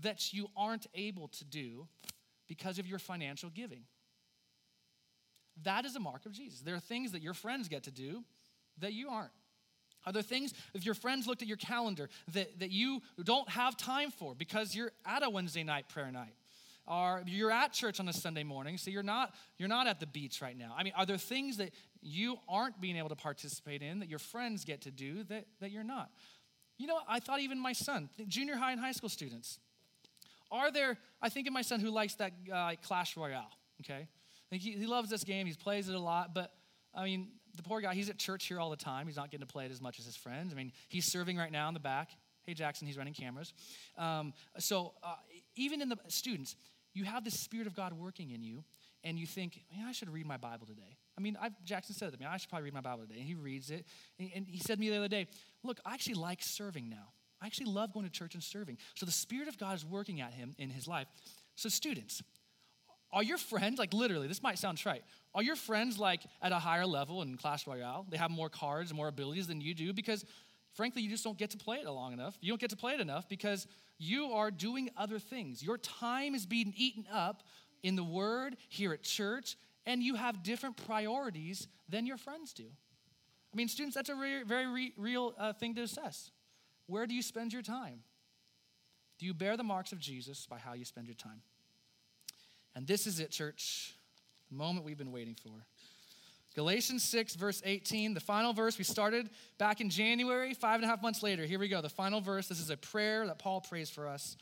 that 0.00 0.32
you 0.32 0.48
aren't 0.56 0.86
able 0.94 1.28
to 1.28 1.44
do 1.44 1.86
because 2.48 2.78
of 2.78 2.86
your 2.86 2.98
financial 2.98 3.50
giving? 3.50 3.82
That 5.62 5.84
is 5.84 5.94
a 5.96 6.00
mark 6.00 6.26
of 6.26 6.32
Jesus. 6.32 6.60
There 6.60 6.74
are 6.74 6.80
things 6.80 7.12
that 7.12 7.22
your 7.22 7.34
friends 7.34 7.68
get 7.68 7.84
to 7.84 7.90
do 7.90 8.24
that 8.78 8.92
you 8.92 9.08
aren't. 9.08 9.30
Are 10.06 10.12
there 10.12 10.22
things, 10.22 10.52
if 10.74 10.84
your 10.84 10.94
friends 10.94 11.26
looked 11.26 11.42
at 11.42 11.48
your 11.48 11.56
calendar, 11.56 12.08
that, 12.32 12.58
that 12.60 12.70
you 12.70 13.00
don't 13.22 13.48
have 13.48 13.76
time 13.76 14.10
for 14.10 14.34
because 14.34 14.74
you're 14.74 14.92
at 15.06 15.22
a 15.22 15.30
Wednesday 15.30 15.64
night 15.64 15.88
prayer 15.88 16.10
night? 16.10 16.34
Or 16.86 17.22
you're 17.26 17.50
at 17.50 17.72
church 17.72 17.98
on 17.98 18.08
a 18.08 18.12
Sunday 18.12 18.44
morning, 18.44 18.76
so 18.76 18.90
you're 18.90 19.02
not, 19.02 19.34
you're 19.56 19.70
not 19.70 19.86
at 19.86 20.00
the 20.00 20.06
beach 20.06 20.42
right 20.42 20.56
now. 20.56 20.74
I 20.76 20.82
mean, 20.82 20.92
are 20.94 21.06
there 21.06 21.16
things 21.16 21.56
that 21.56 21.70
you 22.02 22.36
aren't 22.46 22.78
being 22.78 22.96
able 22.96 23.08
to 23.08 23.16
participate 23.16 23.80
in 23.80 24.00
that 24.00 24.10
your 24.10 24.18
friends 24.18 24.66
get 24.66 24.82
to 24.82 24.90
do 24.90 25.24
that, 25.24 25.46
that 25.60 25.70
you're 25.70 25.82
not? 25.82 26.10
You 26.78 26.86
know, 26.86 26.98
I 27.08 27.20
thought 27.20 27.40
even 27.40 27.58
my 27.58 27.72
son, 27.72 28.08
junior 28.26 28.56
high 28.56 28.72
and 28.72 28.80
high 28.80 28.92
school 28.92 29.08
students, 29.08 29.58
are 30.50 30.70
there, 30.70 30.98
I 31.22 31.28
think 31.28 31.46
of 31.46 31.52
my 31.52 31.62
son 31.62 31.80
who 31.80 31.90
likes 31.90 32.14
that 32.16 32.32
uh, 32.52 32.72
Clash 32.82 33.16
Royale, 33.16 33.50
okay? 33.82 34.08
He, 34.50 34.72
he 34.72 34.86
loves 34.86 35.10
this 35.10 35.24
game, 35.24 35.46
he 35.46 35.54
plays 35.54 35.88
it 35.88 35.94
a 35.94 36.00
lot, 36.00 36.34
but 36.34 36.52
I 36.94 37.04
mean, 37.04 37.28
the 37.56 37.62
poor 37.62 37.80
guy, 37.80 37.94
he's 37.94 38.08
at 38.08 38.18
church 38.18 38.46
here 38.46 38.60
all 38.60 38.70
the 38.70 38.76
time. 38.76 39.06
He's 39.06 39.16
not 39.16 39.30
getting 39.30 39.46
to 39.46 39.52
play 39.52 39.64
it 39.64 39.70
as 39.70 39.80
much 39.80 39.98
as 39.98 40.06
his 40.06 40.16
friends. 40.16 40.52
I 40.52 40.56
mean, 40.56 40.72
he's 40.88 41.06
serving 41.06 41.36
right 41.36 41.52
now 41.52 41.68
in 41.68 41.74
the 41.74 41.80
back. 41.80 42.10
Hey, 42.44 42.54
Jackson, 42.54 42.86
he's 42.86 42.98
running 42.98 43.14
cameras. 43.14 43.52
Um, 43.96 44.32
so, 44.58 44.92
uh, 45.02 45.14
even 45.56 45.80
in 45.80 45.88
the 45.88 45.96
students, 46.08 46.56
you 46.92 47.04
have 47.04 47.24
the 47.24 47.30
Spirit 47.30 47.66
of 47.66 47.74
God 47.74 47.92
working 47.92 48.30
in 48.30 48.42
you, 48.42 48.64
and 49.02 49.18
you 49.18 49.26
think, 49.26 49.62
man, 49.74 49.86
I 49.88 49.92
should 49.92 50.10
read 50.10 50.26
my 50.26 50.36
Bible 50.36 50.66
today. 50.66 50.98
I 51.16 51.20
mean, 51.20 51.36
I've, 51.40 51.52
Jackson 51.64 51.94
said 51.94 52.08
it 52.08 52.12
to 52.12 52.18
me, 52.18 52.26
I 52.26 52.36
should 52.36 52.50
probably 52.50 52.64
read 52.64 52.74
my 52.74 52.80
Bible 52.80 53.02
today. 53.02 53.20
And 53.20 53.26
he 53.26 53.34
reads 53.34 53.70
it. 53.70 53.86
And, 54.18 54.46
he 54.48 54.58
said 54.58 54.74
to 54.74 54.80
me 54.80 54.90
the 54.90 54.96
other 54.96 55.08
day, 55.08 55.26
Look, 55.62 55.80
I 55.84 55.94
actually 55.94 56.14
like 56.14 56.42
serving 56.42 56.88
now. 56.88 57.12
I 57.40 57.46
actually 57.46 57.66
love 57.66 57.92
going 57.92 58.06
to 58.06 58.12
church 58.12 58.34
and 58.34 58.42
serving. 58.42 58.78
So 58.94 59.06
the 59.06 59.12
Spirit 59.12 59.48
of 59.48 59.58
God 59.58 59.74
is 59.76 59.84
working 59.84 60.20
at 60.20 60.32
him 60.32 60.54
in 60.58 60.70
his 60.70 60.88
life. 60.88 61.06
So, 61.56 61.68
students, 61.68 62.22
are 63.12 63.22
your 63.22 63.38
friends, 63.38 63.78
like 63.78 63.92
literally, 63.92 64.26
this 64.26 64.42
might 64.42 64.58
sound 64.58 64.78
trite, 64.78 65.04
are 65.34 65.42
your 65.42 65.56
friends 65.56 65.98
like 65.98 66.22
at 66.42 66.52
a 66.52 66.58
higher 66.58 66.86
level 66.86 67.22
in 67.22 67.36
Clash 67.36 67.66
Royale? 67.66 68.06
They 68.08 68.16
have 68.16 68.30
more 68.30 68.48
cards 68.48 68.90
and 68.90 68.96
more 68.96 69.08
abilities 69.08 69.46
than 69.46 69.60
you 69.60 69.72
do 69.74 69.92
because, 69.92 70.24
frankly, 70.72 71.02
you 71.02 71.10
just 71.10 71.22
don't 71.22 71.38
get 71.38 71.50
to 71.50 71.56
play 71.56 71.78
it 71.78 71.86
long 71.86 72.12
enough. 72.12 72.36
You 72.40 72.50
don't 72.50 72.60
get 72.60 72.70
to 72.70 72.76
play 72.76 72.94
it 72.94 73.00
enough 73.00 73.28
because 73.28 73.68
you 73.98 74.32
are 74.32 74.50
doing 74.50 74.90
other 74.96 75.20
things. 75.20 75.62
Your 75.62 75.78
time 75.78 76.34
is 76.34 76.44
being 76.44 76.74
eaten 76.76 77.04
up 77.12 77.44
in 77.84 77.94
the 77.94 78.04
Word, 78.04 78.56
here 78.68 78.92
at 78.92 79.02
church, 79.02 79.56
and 79.86 80.02
you 80.02 80.14
have 80.14 80.42
different 80.42 80.76
priorities 80.86 81.68
than 81.88 82.06
your 82.06 82.16
friends 82.16 82.52
do. 82.52 82.64
I 83.52 83.56
mean, 83.56 83.68
students, 83.68 83.94
that's 83.94 84.08
a 84.08 84.14
re- 84.14 84.42
very 84.42 84.66
re- 84.66 84.92
real 84.96 85.34
uh, 85.38 85.52
thing 85.52 85.74
to 85.76 85.82
assess. 85.82 86.30
Where 86.86 87.06
do 87.06 87.14
you 87.14 87.22
spend 87.22 87.52
your 87.52 87.62
time? 87.62 88.00
Do 89.18 89.26
you 89.26 89.34
bear 89.34 89.56
the 89.56 89.62
marks 89.62 89.92
of 89.92 89.98
Jesus 89.98 90.46
by 90.46 90.58
how 90.58 90.72
you 90.72 90.84
spend 90.84 91.06
your 91.06 91.14
time? 91.14 91.42
And 92.74 92.86
this 92.86 93.06
is 93.06 93.20
it, 93.20 93.30
church, 93.30 93.94
the 94.50 94.56
moment 94.56 94.84
we've 94.84 94.98
been 94.98 95.12
waiting 95.12 95.36
for. 95.36 95.52
Galatians 96.54 97.02
6, 97.04 97.34
verse 97.34 97.62
18, 97.64 98.14
the 98.14 98.20
final 98.20 98.52
verse. 98.52 98.78
We 98.78 98.84
started 98.84 99.30
back 99.58 99.80
in 99.80 99.90
January, 99.90 100.54
five 100.54 100.76
and 100.76 100.84
a 100.84 100.86
half 100.86 101.02
months 101.02 101.22
later. 101.22 101.44
Here 101.44 101.58
we 101.58 101.68
go, 101.68 101.80
the 101.80 101.88
final 101.88 102.20
verse. 102.20 102.48
This 102.48 102.60
is 102.60 102.70
a 102.70 102.76
prayer 102.76 103.26
that 103.26 103.38
Paul 103.38 103.60
prays 103.60 103.90
for 103.90 104.06
us, 104.06 104.36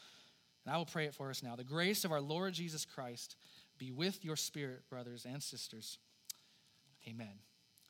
and 0.64 0.74
I 0.74 0.78
will 0.78 0.86
pray 0.86 1.06
it 1.06 1.14
for 1.14 1.30
us 1.30 1.42
now. 1.42 1.56
The 1.56 1.64
grace 1.64 2.04
of 2.04 2.12
our 2.12 2.20
Lord 2.20 2.52
Jesus 2.52 2.84
Christ 2.84 3.36
be 3.82 3.90
with 3.90 4.24
your 4.24 4.36
spirit, 4.36 4.88
brothers 4.88 5.26
and 5.28 5.42
sisters. 5.42 5.98
Amen. 7.08 7.40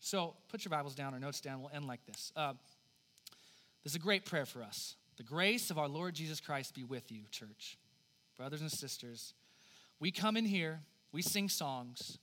So 0.01 0.33
put 0.49 0.65
your 0.65 0.71
Bibles 0.71 0.95
down 0.95 1.15
or 1.15 1.21
notes 1.21 1.43
down. 1.43 1.61
We'll 1.61 1.71
end 1.75 1.87
like 1.87 2.03
this. 2.07 2.33
Uh, 2.35 2.55
this 3.85 3.93
is 3.93 3.97
a 3.97 3.99
great 3.99 4.25
prayer 4.25 4.47
for 4.47 4.63
us. 4.63 4.97
The 5.19 5.23
grace 5.23 5.71
of 5.71 5.77
our 5.77 5.89
Lord 5.89 6.15
Jesus 6.15 6.41
Christ 6.41 6.75
be 6.75 6.83
with 6.83 7.13
you, 7.13 7.25
church. 7.31 7.77
Brothers 8.39 8.63
and 8.63 8.73
sisters, 8.73 9.35
we 10.01 10.11
come 10.11 10.39
in 10.39 10.47
here, 10.47 10.81
we 11.13 11.21
sing 11.21 11.51
songs, 11.51 12.17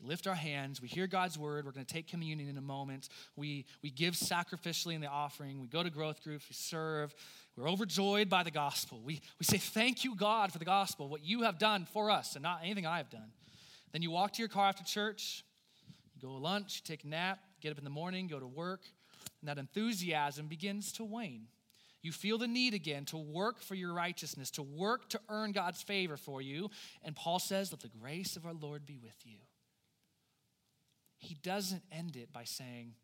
we 0.00 0.08
lift 0.08 0.26
our 0.26 0.34
hands, 0.34 0.82
we 0.82 0.88
hear 0.88 1.06
God's 1.06 1.38
word. 1.38 1.64
We're 1.64 1.72
going 1.72 1.86
to 1.86 1.92
take 1.92 2.06
communion 2.06 2.48
in 2.48 2.58
a 2.58 2.62
moment. 2.62 3.08
We, 3.34 3.64
we 3.82 3.90
give 3.90 4.14
sacrificially 4.14 4.94
in 4.94 5.00
the 5.00 5.06
offering, 5.06 5.60
we 5.60 5.68
go 5.68 5.82
to 5.82 5.90
growth 5.90 6.22
groups, 6.22 6.46
we 6.48 6.54
serve. 6.54 7.14
We're 7.56 7.70
overjoyed 7.70 8.28
by 8.28 8.42
the 8.42 8.50
gospel. 8.50 9.00
We, 9.02 9.22
we 9.38 9.44
say, 9.44 9.56
Thank 9.56 10.04
you, 10.04 10.14
God, 10.14 10.52
for 10.52 10.58
the 10.58 10.66
gospel, 10.66 11.08
what 11.08 11.24
you 11.24 11.42
have 11.42 11.58
done 11.58 11.86
for 11.90 12.10
us, 12.10 12.34
and 12.36 12.42
not 12.42 12.60
anything 12.62 12.86
I 12.86 12.98
have 12.98 13.08
done. 13.08 13.32
Then 13.92 14.02
you 14.02 14.10
walk 14.10 14.34
to 14.34 14.42
your 14.42 14.50
car 14.50 14.68
after 14.68 14.84
church, 14.84 15.42
you 16.14 16.20
go 16.20 16.34
to 16.34 16.38
lunch, 16.38 16.82
you 16.82 16.94
take 16.94 17.04
a 17.04 17.08
nap, 17.08 17.38
get 17.62 17.72
up 17.72 17.78
in 17.78 17.84
the 17.84 17.90
morning, 17.90 18.26
go 18.26 18.38
to 18.38 18.46
work, 18.46 18.82
and 19.40 19.48
that 19.48 19.56
enthusiasm 19.56 20.48
begins 20.48 20.92
to 20.92 21.04
wane. 21.04 21.46
You 22.02 22.12
feel 22.12 22.36
the 22.36 22.46
need 22.46 22.74
again 22.74 23.04
to 23.06 23.16
work 23.16 23.60
for 23.60 23.74
your 23.74 23.92
righteousness, 23.92 24.50
to 24.52 24.62
work 24.62 25.08
to 25.08 25.20
earn 25.28 25.52
God's 25.52 25.82
favor 25.82 26.16
for 26.16 26.42
you. 26.42 26.70
And 27.02 27.16
Paul 27.16 27.38
says, 27.38 27.72
Let 27.72 27.80
the 27.80 27.88
grace 27.88 28.36
of 28.36 28.44
our 28.44 28.52
Lord 28.52 28.86
be 28.86 28.98
with 28.98 29.16
you. 29.24 29.38
He 31.18 31.34
doesn't 31.42 31.82
end 31.90 32.16
it 32.16 32.32
by 32.32 32.44
saying, 32.44 32.94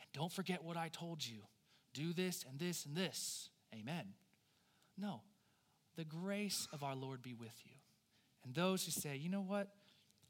And 0.00 0.08
don't 0.12 0.32
forget 0.32 0.62
what 0.62 0.76
I 0.76 0.88
told 0.88 1.26
you. 1.26 1.38
Do 1.94 2.12
this 2.12 2.44
and 2.48 2.58
this 2.58 2.84
and 2.84 2.96
this. 2.96 3.50
Amen. 3.74 4.14
No. 4.96 5.22
The 5.96 6.04
grace 6.04 6.68
of 6.72 6.82
our 6.82 6.94
Lord 6.94 7.22
be 7.22 7.34
with 7.34 7.54
you. 7.64 7.72
And 8.44 8.54
those 8.54 8.84
who 8.84 8.92
say, 8.92 9.16
you 9.16 9.28
know 9.28 9.40
what? 9.40 9.68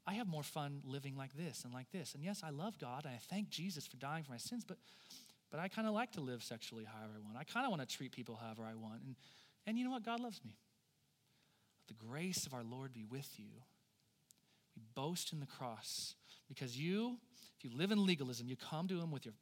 I 0.07 0.13
have 0.13 0.27
more 0.27 0.43
fun 0.43 0.81
living 0.83 1.15
like 1.15 1.35
this 1.35 1.63
and 1.63 1.73
like 1.73 1.91
this. 1.91 2.15
And 2.15 2.23
yes, 2.23 2.41
I 2.43 2.49
love 2.49 2.79
God 2.79 3.05
and 3.05 3.13
I 3.13 3.19
thank 3.29 3.49
Jesus 3.49 3.85
for 3.85 3.97
dying 3.97 4.23
for 4.23 4.31
my 4.31 4.37
sins, 4.37 4.63
but 4.67 4.77
but 5.51 5.59
I 5.59 5.67
kind 5.67 5.87
of 5.87 5.95
like 5.95 6.11
to 6.11 6.21
live 6.21 6.43
sexually 6.43 6.85
however 6.85 7.13
I 7.17 7.25
want. 7.25 7.37
I 7.37 7.43
kind 7.43 7.65
of 7.65 7.71
want 7.71 7.87
to 7.87 7.95
treat 7.97 8.11
people 8.11 8.39
however 8.39 8.63
I 8.63 8.75
want. 8.75 9.01
And 9.05 9.15
and 9.65 9.77
you 9.77 9.85
know 9.85 9.91
what? 9.91 10.03
God 10.03 10.19
loves 10.19 10.41
me. 10.43 10.57
The 11.87 11.93
grace 11.93 12.45
of 12.45 12.53
our 12.53 12.63
Lord 12.63 12.93
be 12.93 13.03
with 13.03 13.29
you. 13.37 13.63
We 14.79 14.85
boast 14.95 15.33
in 15.33 15.41
the 15.41 15.45
cross 15.45 16.15
because 16.47 16.77
you, 16.77 17.17
if 17.57 17.65
you 17.65 17.77
live 17.77 17.91
in 17.91 18.05
legalism, 18.05 18.47
you 18.47 18.55
come 18.55 18.87
to 18.87 18.99
him 18.99 19.11
with 19.11 19.25
your 19.25 19.33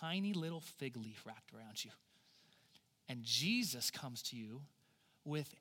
tiny 0.00 0.32
little 0.32 0.60
fig 0.60 0.96
leaf 0.96 1.22
wrapped 1.26 1.52
around 1.52 1.84
you. 1.84 1.90
And 3.08 3.22
Jesus 3.24 3.90
comes 3.90 4.22
to 4.22 4.36
you 4.36 4.62
with 5.24 5.52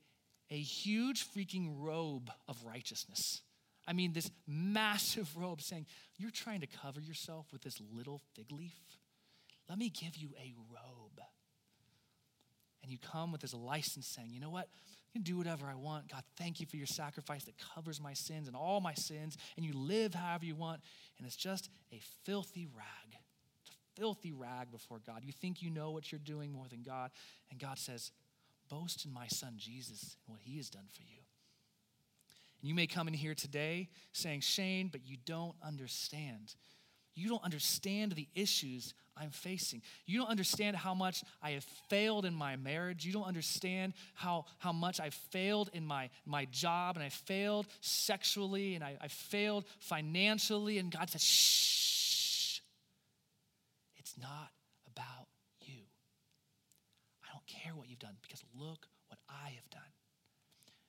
a 0.52 0.58
huge 0.58 1.26
freaking 1.26 1.74
robe 1.80 2.30
of 2.48 2.58
righteousness. 2.64 3.42
I 3.88 3.94
mean, 3.94 4.14
this 4.14 4.30
massive 4.48 5.36
robe 5.36 5.62
saying, 5.62 5.86
You're 6.18 6.32
trying 6.32 6.62
to 6.62 6.68
cover 6.68 7.00
yourself 7.00 7.48
with 7.52 7.62
this 7.62 7.80
little 7.92 8.22
fig 8.36 8.52
leaf? 8.52 8.80
Let 9.68 9.80
me 9.80 9.90
give 9.90 10.16
you 10.16 10.30
a 10.40 10.54
robe. 10.72 11.20
And 12.84 12.92
you 12.92 13.00
come 13.00 13.32
with 13.32 13.42
this 13.42 13.54
license 13.54 14.08
saying, 14.08 14.30
You 14.32 14.40
know 14.40 14.52
what? 14.52 14.68
Can 15.16 15.22
do 15.22 15.38
whatever 15.38 15.68
I 15.68 15.76
want. 15.76 16.10
God, 16.10 16.24
thank 16.36 16.60
you 16.60 16.66
for 16.66 16.76
your 16.76 16.88
sacrifice 16.88 17.46
that 17.46 17.54
covers 17.74 18.02
my 18.02 18.12
sins 18.12 18.50
and 18.50 18.58
all 18.58 18.82
my 18.82 18.94
sins. 18.94 19.38
And 19.56 19.66
you 19.66 19.72
live 19.72 20.14
however 20.14 20.44
you 20.44 20.56
want. 20.56 20.82
And 21.18 21.26
it's 21.26 21.38
just 21.38 21.70
a 21.94 22.02
filthy 22.26 22.68
rag. 22.76 23.18
It's 23.62 23.70
a 23.70 24.02
filthy 24.02 24.34
rag 24.34 24.72
before 24.72 25.00
God. 25.08 25.22
You 25.24 25.32
think 25.32 25.62
you 25.62 25.70
know 25.70 25.92
what 25.92 26.12
you're 26.12 26.20
doing 26.20 26.52
more 26.52 26.66
than 26.70 26.84
God. 26.84 27.12
And 27.50 27.58
God 27.58 27.80
says, 27.80 28.12
Boast 28.70 29.06
in 29.06 29.14
my 29.14 29.28
son 29.28 29.54
Jesus 29.56 30.18
and 30.28 30.34
what 30.34 30.42
he 30.44 30.58
has 30.58 30.70
done 30.70 30.88
for 30.92 31.04
you. 31.04 31.22
And 32.60 32.68
you 32.68 32.76
may 32.76 32.86
come 32.86 33.08
in 33.08 33.14
here 33.14 33.36
today 33.36 33.88
saying, 34.12 34.42
Shane, 34.42 34.90
but 34.90 35.08
you 35.08 35.16
don't 35.26 35.56
understand. 35.66 36.56
You 37.14 37.30
don't 37.30 37.44
understand 37.46 38.12
the 38.12 38.28
issues 38.36 38.94
I'm 39.18 39.30
facing. 39.30 39.82
You 40.06 40.20
don't 40.20 40.30
understand 40.30 40.76
how 40.76 40.94
much 40.94 41.24
I 41.42 41.52
have 41.52 41.64
failed 41.90 42.26
in 42.26 42.34
my 42.34 42.58
marriage. 42.58 43.06
You 43.06 43.14
don't 43.14 43.24
understand 43.24 43.94
how, 44.14 44.46
how 44.58 44.74
much 44.74 45.00
I 45.00 45.10
failed 45.10 45.70
in 45.74 45.86
my, 45.86 46.10
my 46.26 46.46
job 46.46 46.98
and 46.98 47.04
I 47.04 47.10
failed 47.10 47.68
sexually 47.80 48.76
and 48.76 48.84
I, 48.84 48.98
I 49.00 49.08
failed 49.08 49.66
financially. 49.80 50.80
And 50.80 50.92
God 50.92 51.10
says, 51.10 51.24
shh, 51.24 52.60
it's 53.96 54.16
not 54.22 54.52
about 54.88 55.28
you. 55.62 55.82
I 57.24 57.28
don't 57.32 57.48
care 57.48 57.74
what 57.74 57.90
you've 57.90 58.00
done 58.00 58.18
because 58.22 58.44
look 58.54 58.88
what 59.08 59.20
I 59.30 59.52
have 59.52 59.70
done. 59.70 59.82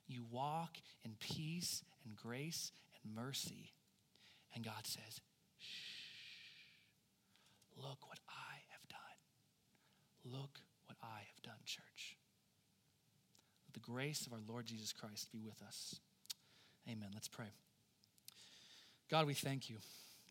You 0.07 0.25
walk 0.29 0.77
in 1.03 1.15
peace 1.19 1.83
and 2.05 2.15
grace 2.15 2.71
and 3.03 3.15
mercy. 3.15 3.71
And 4.53 4.63
God 4.63 4.85
says, 4.85 5.21
Look 7.77 8.07
what 8.07 8.19
I 8.27 8.55
have 8.71 8.87
done. 8.89 10.39
Look 10.39 10.59
what 10.87 10.97
I 11.03 11.19
have 11.19 11.41
done, 11.43 11.61
church. 11.65 12.17
Let 13.67 13.73
the 13.73 13.91
grace 13.91 14.25
of 14.25 14.33
our 14.33 14.39
Lord 14.47 14.65
Jesus 14.65 14.91
Christ 14.91 15.31
be 15.31 15.39
with 15.39 15.61
us. 15.61 15.99
Amen. 16.89 17.09
Let's 17.13 17.27
pray. 17.27 17.51
God, 19.09 19.27
we 19.27 19.33
thank 19.33 19.69
you. 19.69 19.77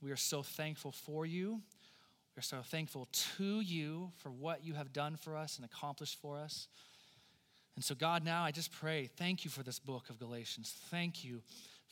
We 0.02 0.10
are 0.10 0.16
so 0.16 0.42
thankful 0.42 0.92
for 0.92 1.24
you. 1.24 1.60
We 2.34 2.40
are 2.40 2.42
so 2.42 2.58
thankful 2.62 3.08
to 3.36 3.60
you 3.60 4.10
for 4.18 4.30
what 4.30 4.64
you 4.64 4.74
have 4.74 4.92
done 4.92 5.16
for 5.16 5.36
us 5.36 5.56
and 5.56 5.64
accomplished 5.64 6.20
for 6.20 6.38
us. 6.38 6.68
And 7.76 7.84
so, 7.84 7.94
God, 7.94 8.24
now 8.24 8.42
I 8.42 8.50
just 8.50 8.72
pray, 8.72 9.08
thank 9.16 9.44
you 9.44 9.50
for 9.50 9.62
this 9.62 9.78
book 9.78 10.10
of 10.10 10.18
Galatians. 10.18 10.74
Thank 10.90 11.24
you 11.24 11.42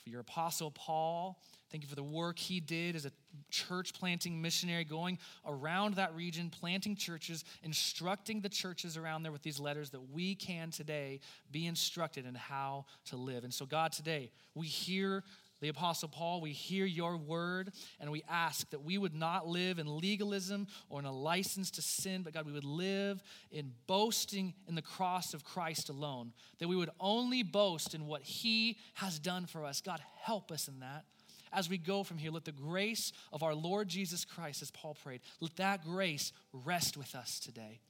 for 0.05 0.11
your 0.11 0.20
apostle 0.20 0.70
Paul. 0.70 1.40
Thank 1.70 1.82
you 1.82 1.88
for 1.88 1.96
the 1.96 2.02
work 2.02 2.38
he 2.38 2.61
did 2.61 2.94
as 2.94 3.07
a 3.07 3.11
church 3.50 3.94
planting 3.94 4.40
missionary, 4.40 4.84
going 4.84 5.18
around 5.46 5.94
that 5.94 6.14
region, 6.14 6.50
planting 6.50 6.94
churches, 6.94 7.42
instructing 7.62 8.40
the 8.40 8.50
churches 8.50 8.96
around 8.96 9.22
there 9.22 9.32
with 9.32 9.42
these 9.42 9.59
letters 9.59 9.90
that 9.90 10.12
we 10.12 10.34
can 10.34 10.70
today 10.70 11.20
be 11.50 11.66
instructed 11.66 12.26
in 12.26 12.34
how 12.34 12.84
to 13.07 13.16
live. 13.16 13.44
And 13.44 13.52
so, 13.52 13.64
God, 13.64 13.92
today 13.92 14.30
we 14.55 14.66
hear 14.66 15.24
the 15.61 15.68
Apostle 15.68 16.09
Paul, 16.09 16.40
we 16.40 16.52
hear 16.52 16.84
your 16.84 17.16
word 17.16 17.70
and 18.00 18.11
we 18.11 18.22
ask 18.28 18.68
that 18.70 18.84
we 18.84 18.98
would 18.98 19.14
not 19.14 19.46
live 19.46 19.78
in 19.78 19.98
legalism 19.98 20.66
or 20.88 21.00
in 21.00 21.07
a 21.07 21.12
license 21.12 21.70
to 21.72 21.82
sin, 21.82 22.22
but 22.22 22.34
God, 22.34 22.46
we 22.46 22.52
would 22.52 22.64
live 22.64 23.22
in 23.50 23.72
boasting 23.86 24.55
in 24.68 24.74
the 24.74 24.82
cross 24.82 25.32
of 25.32 25.44
Christ 25.44 25.88
alone, 25.88 26.32
that 26.59 26.68
we 26.68 26.76
would 26.76 26.90
only 27.00 27.42
boast 27.42 27.94
in 27.94 28.07
what 28.07 28.22
he 28.22 28.78
has 28.94 29.18
done 29.18 29.46
for 29.46 29.64
us. 29.64 29.80
God, 29.80 30.00
help 30.20 30.50
us 30.50 30.68
in 30.68 30.80
that. 30.80 31.05
As 31.52 31.68
we 31.68 31.78
go 31.78 32.02
from 32.02 32.18
here, 32.18 32.32
let 32.32 32.44
the 32.44 32.52
grace 32.52 33.12
of 33.32 33.44
our 33.44 33.55
Lord 33.55 33.88
Jesus 33.88 34.24
Christ, 34.24 34.61
as 34.61 34.72
Paul 34.72 34.96
prayed, 35.02 35.20
let 35.40 35.57
that 35.57 35.84
grace 35.84 36.32
rest 36.52 36.96
with 36.96 37.14
us 37.14 37.38
today. 37.38 37.80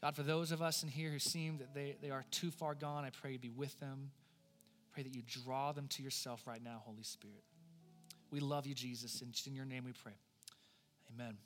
God, 0.00 0.14
for 0.14 0.22
those 0.22 0.52
of 0.52 0.62
us 0.62 0.84
in 0.84 0.88
here 0.88 1.10
who 1.10 1.18
seem 1.18 1.58
that 1.58 1.74
they, 1.74 1.96
they 2.00 2.10
are 2.10 2.24
too 2.30 2.52
far 2.52 2.76
gone, 2.76 3.04
I 3.04 3.10
pray 3.10 3.32
you 3.32 3.38
be 3.38 3.50
with 3.50 3.78
them. 3.80 4.12
Pray 4.96 5.02
that 5.02 5.14
you 5.14 5.20
draw 5.44 5.72
them 5.72 5.88
to 5.88 6.02
yourself 6.02 6.46
right 6.46 6.64
now, 6.64 6.80
Holy 6.82 7.02
Spirit. 7.02 7.44
We 8.30 8.40
love 8.40 8.66
you, 8.66 8.74
Jesus. 8.74 9.20
And 9.20 9.34
in 9.46 9.54
your 9.54 9.66
name 9.66 9.84
we 9.84 9.92
pray. 9.92 10.14
Amen. 11.12 11.36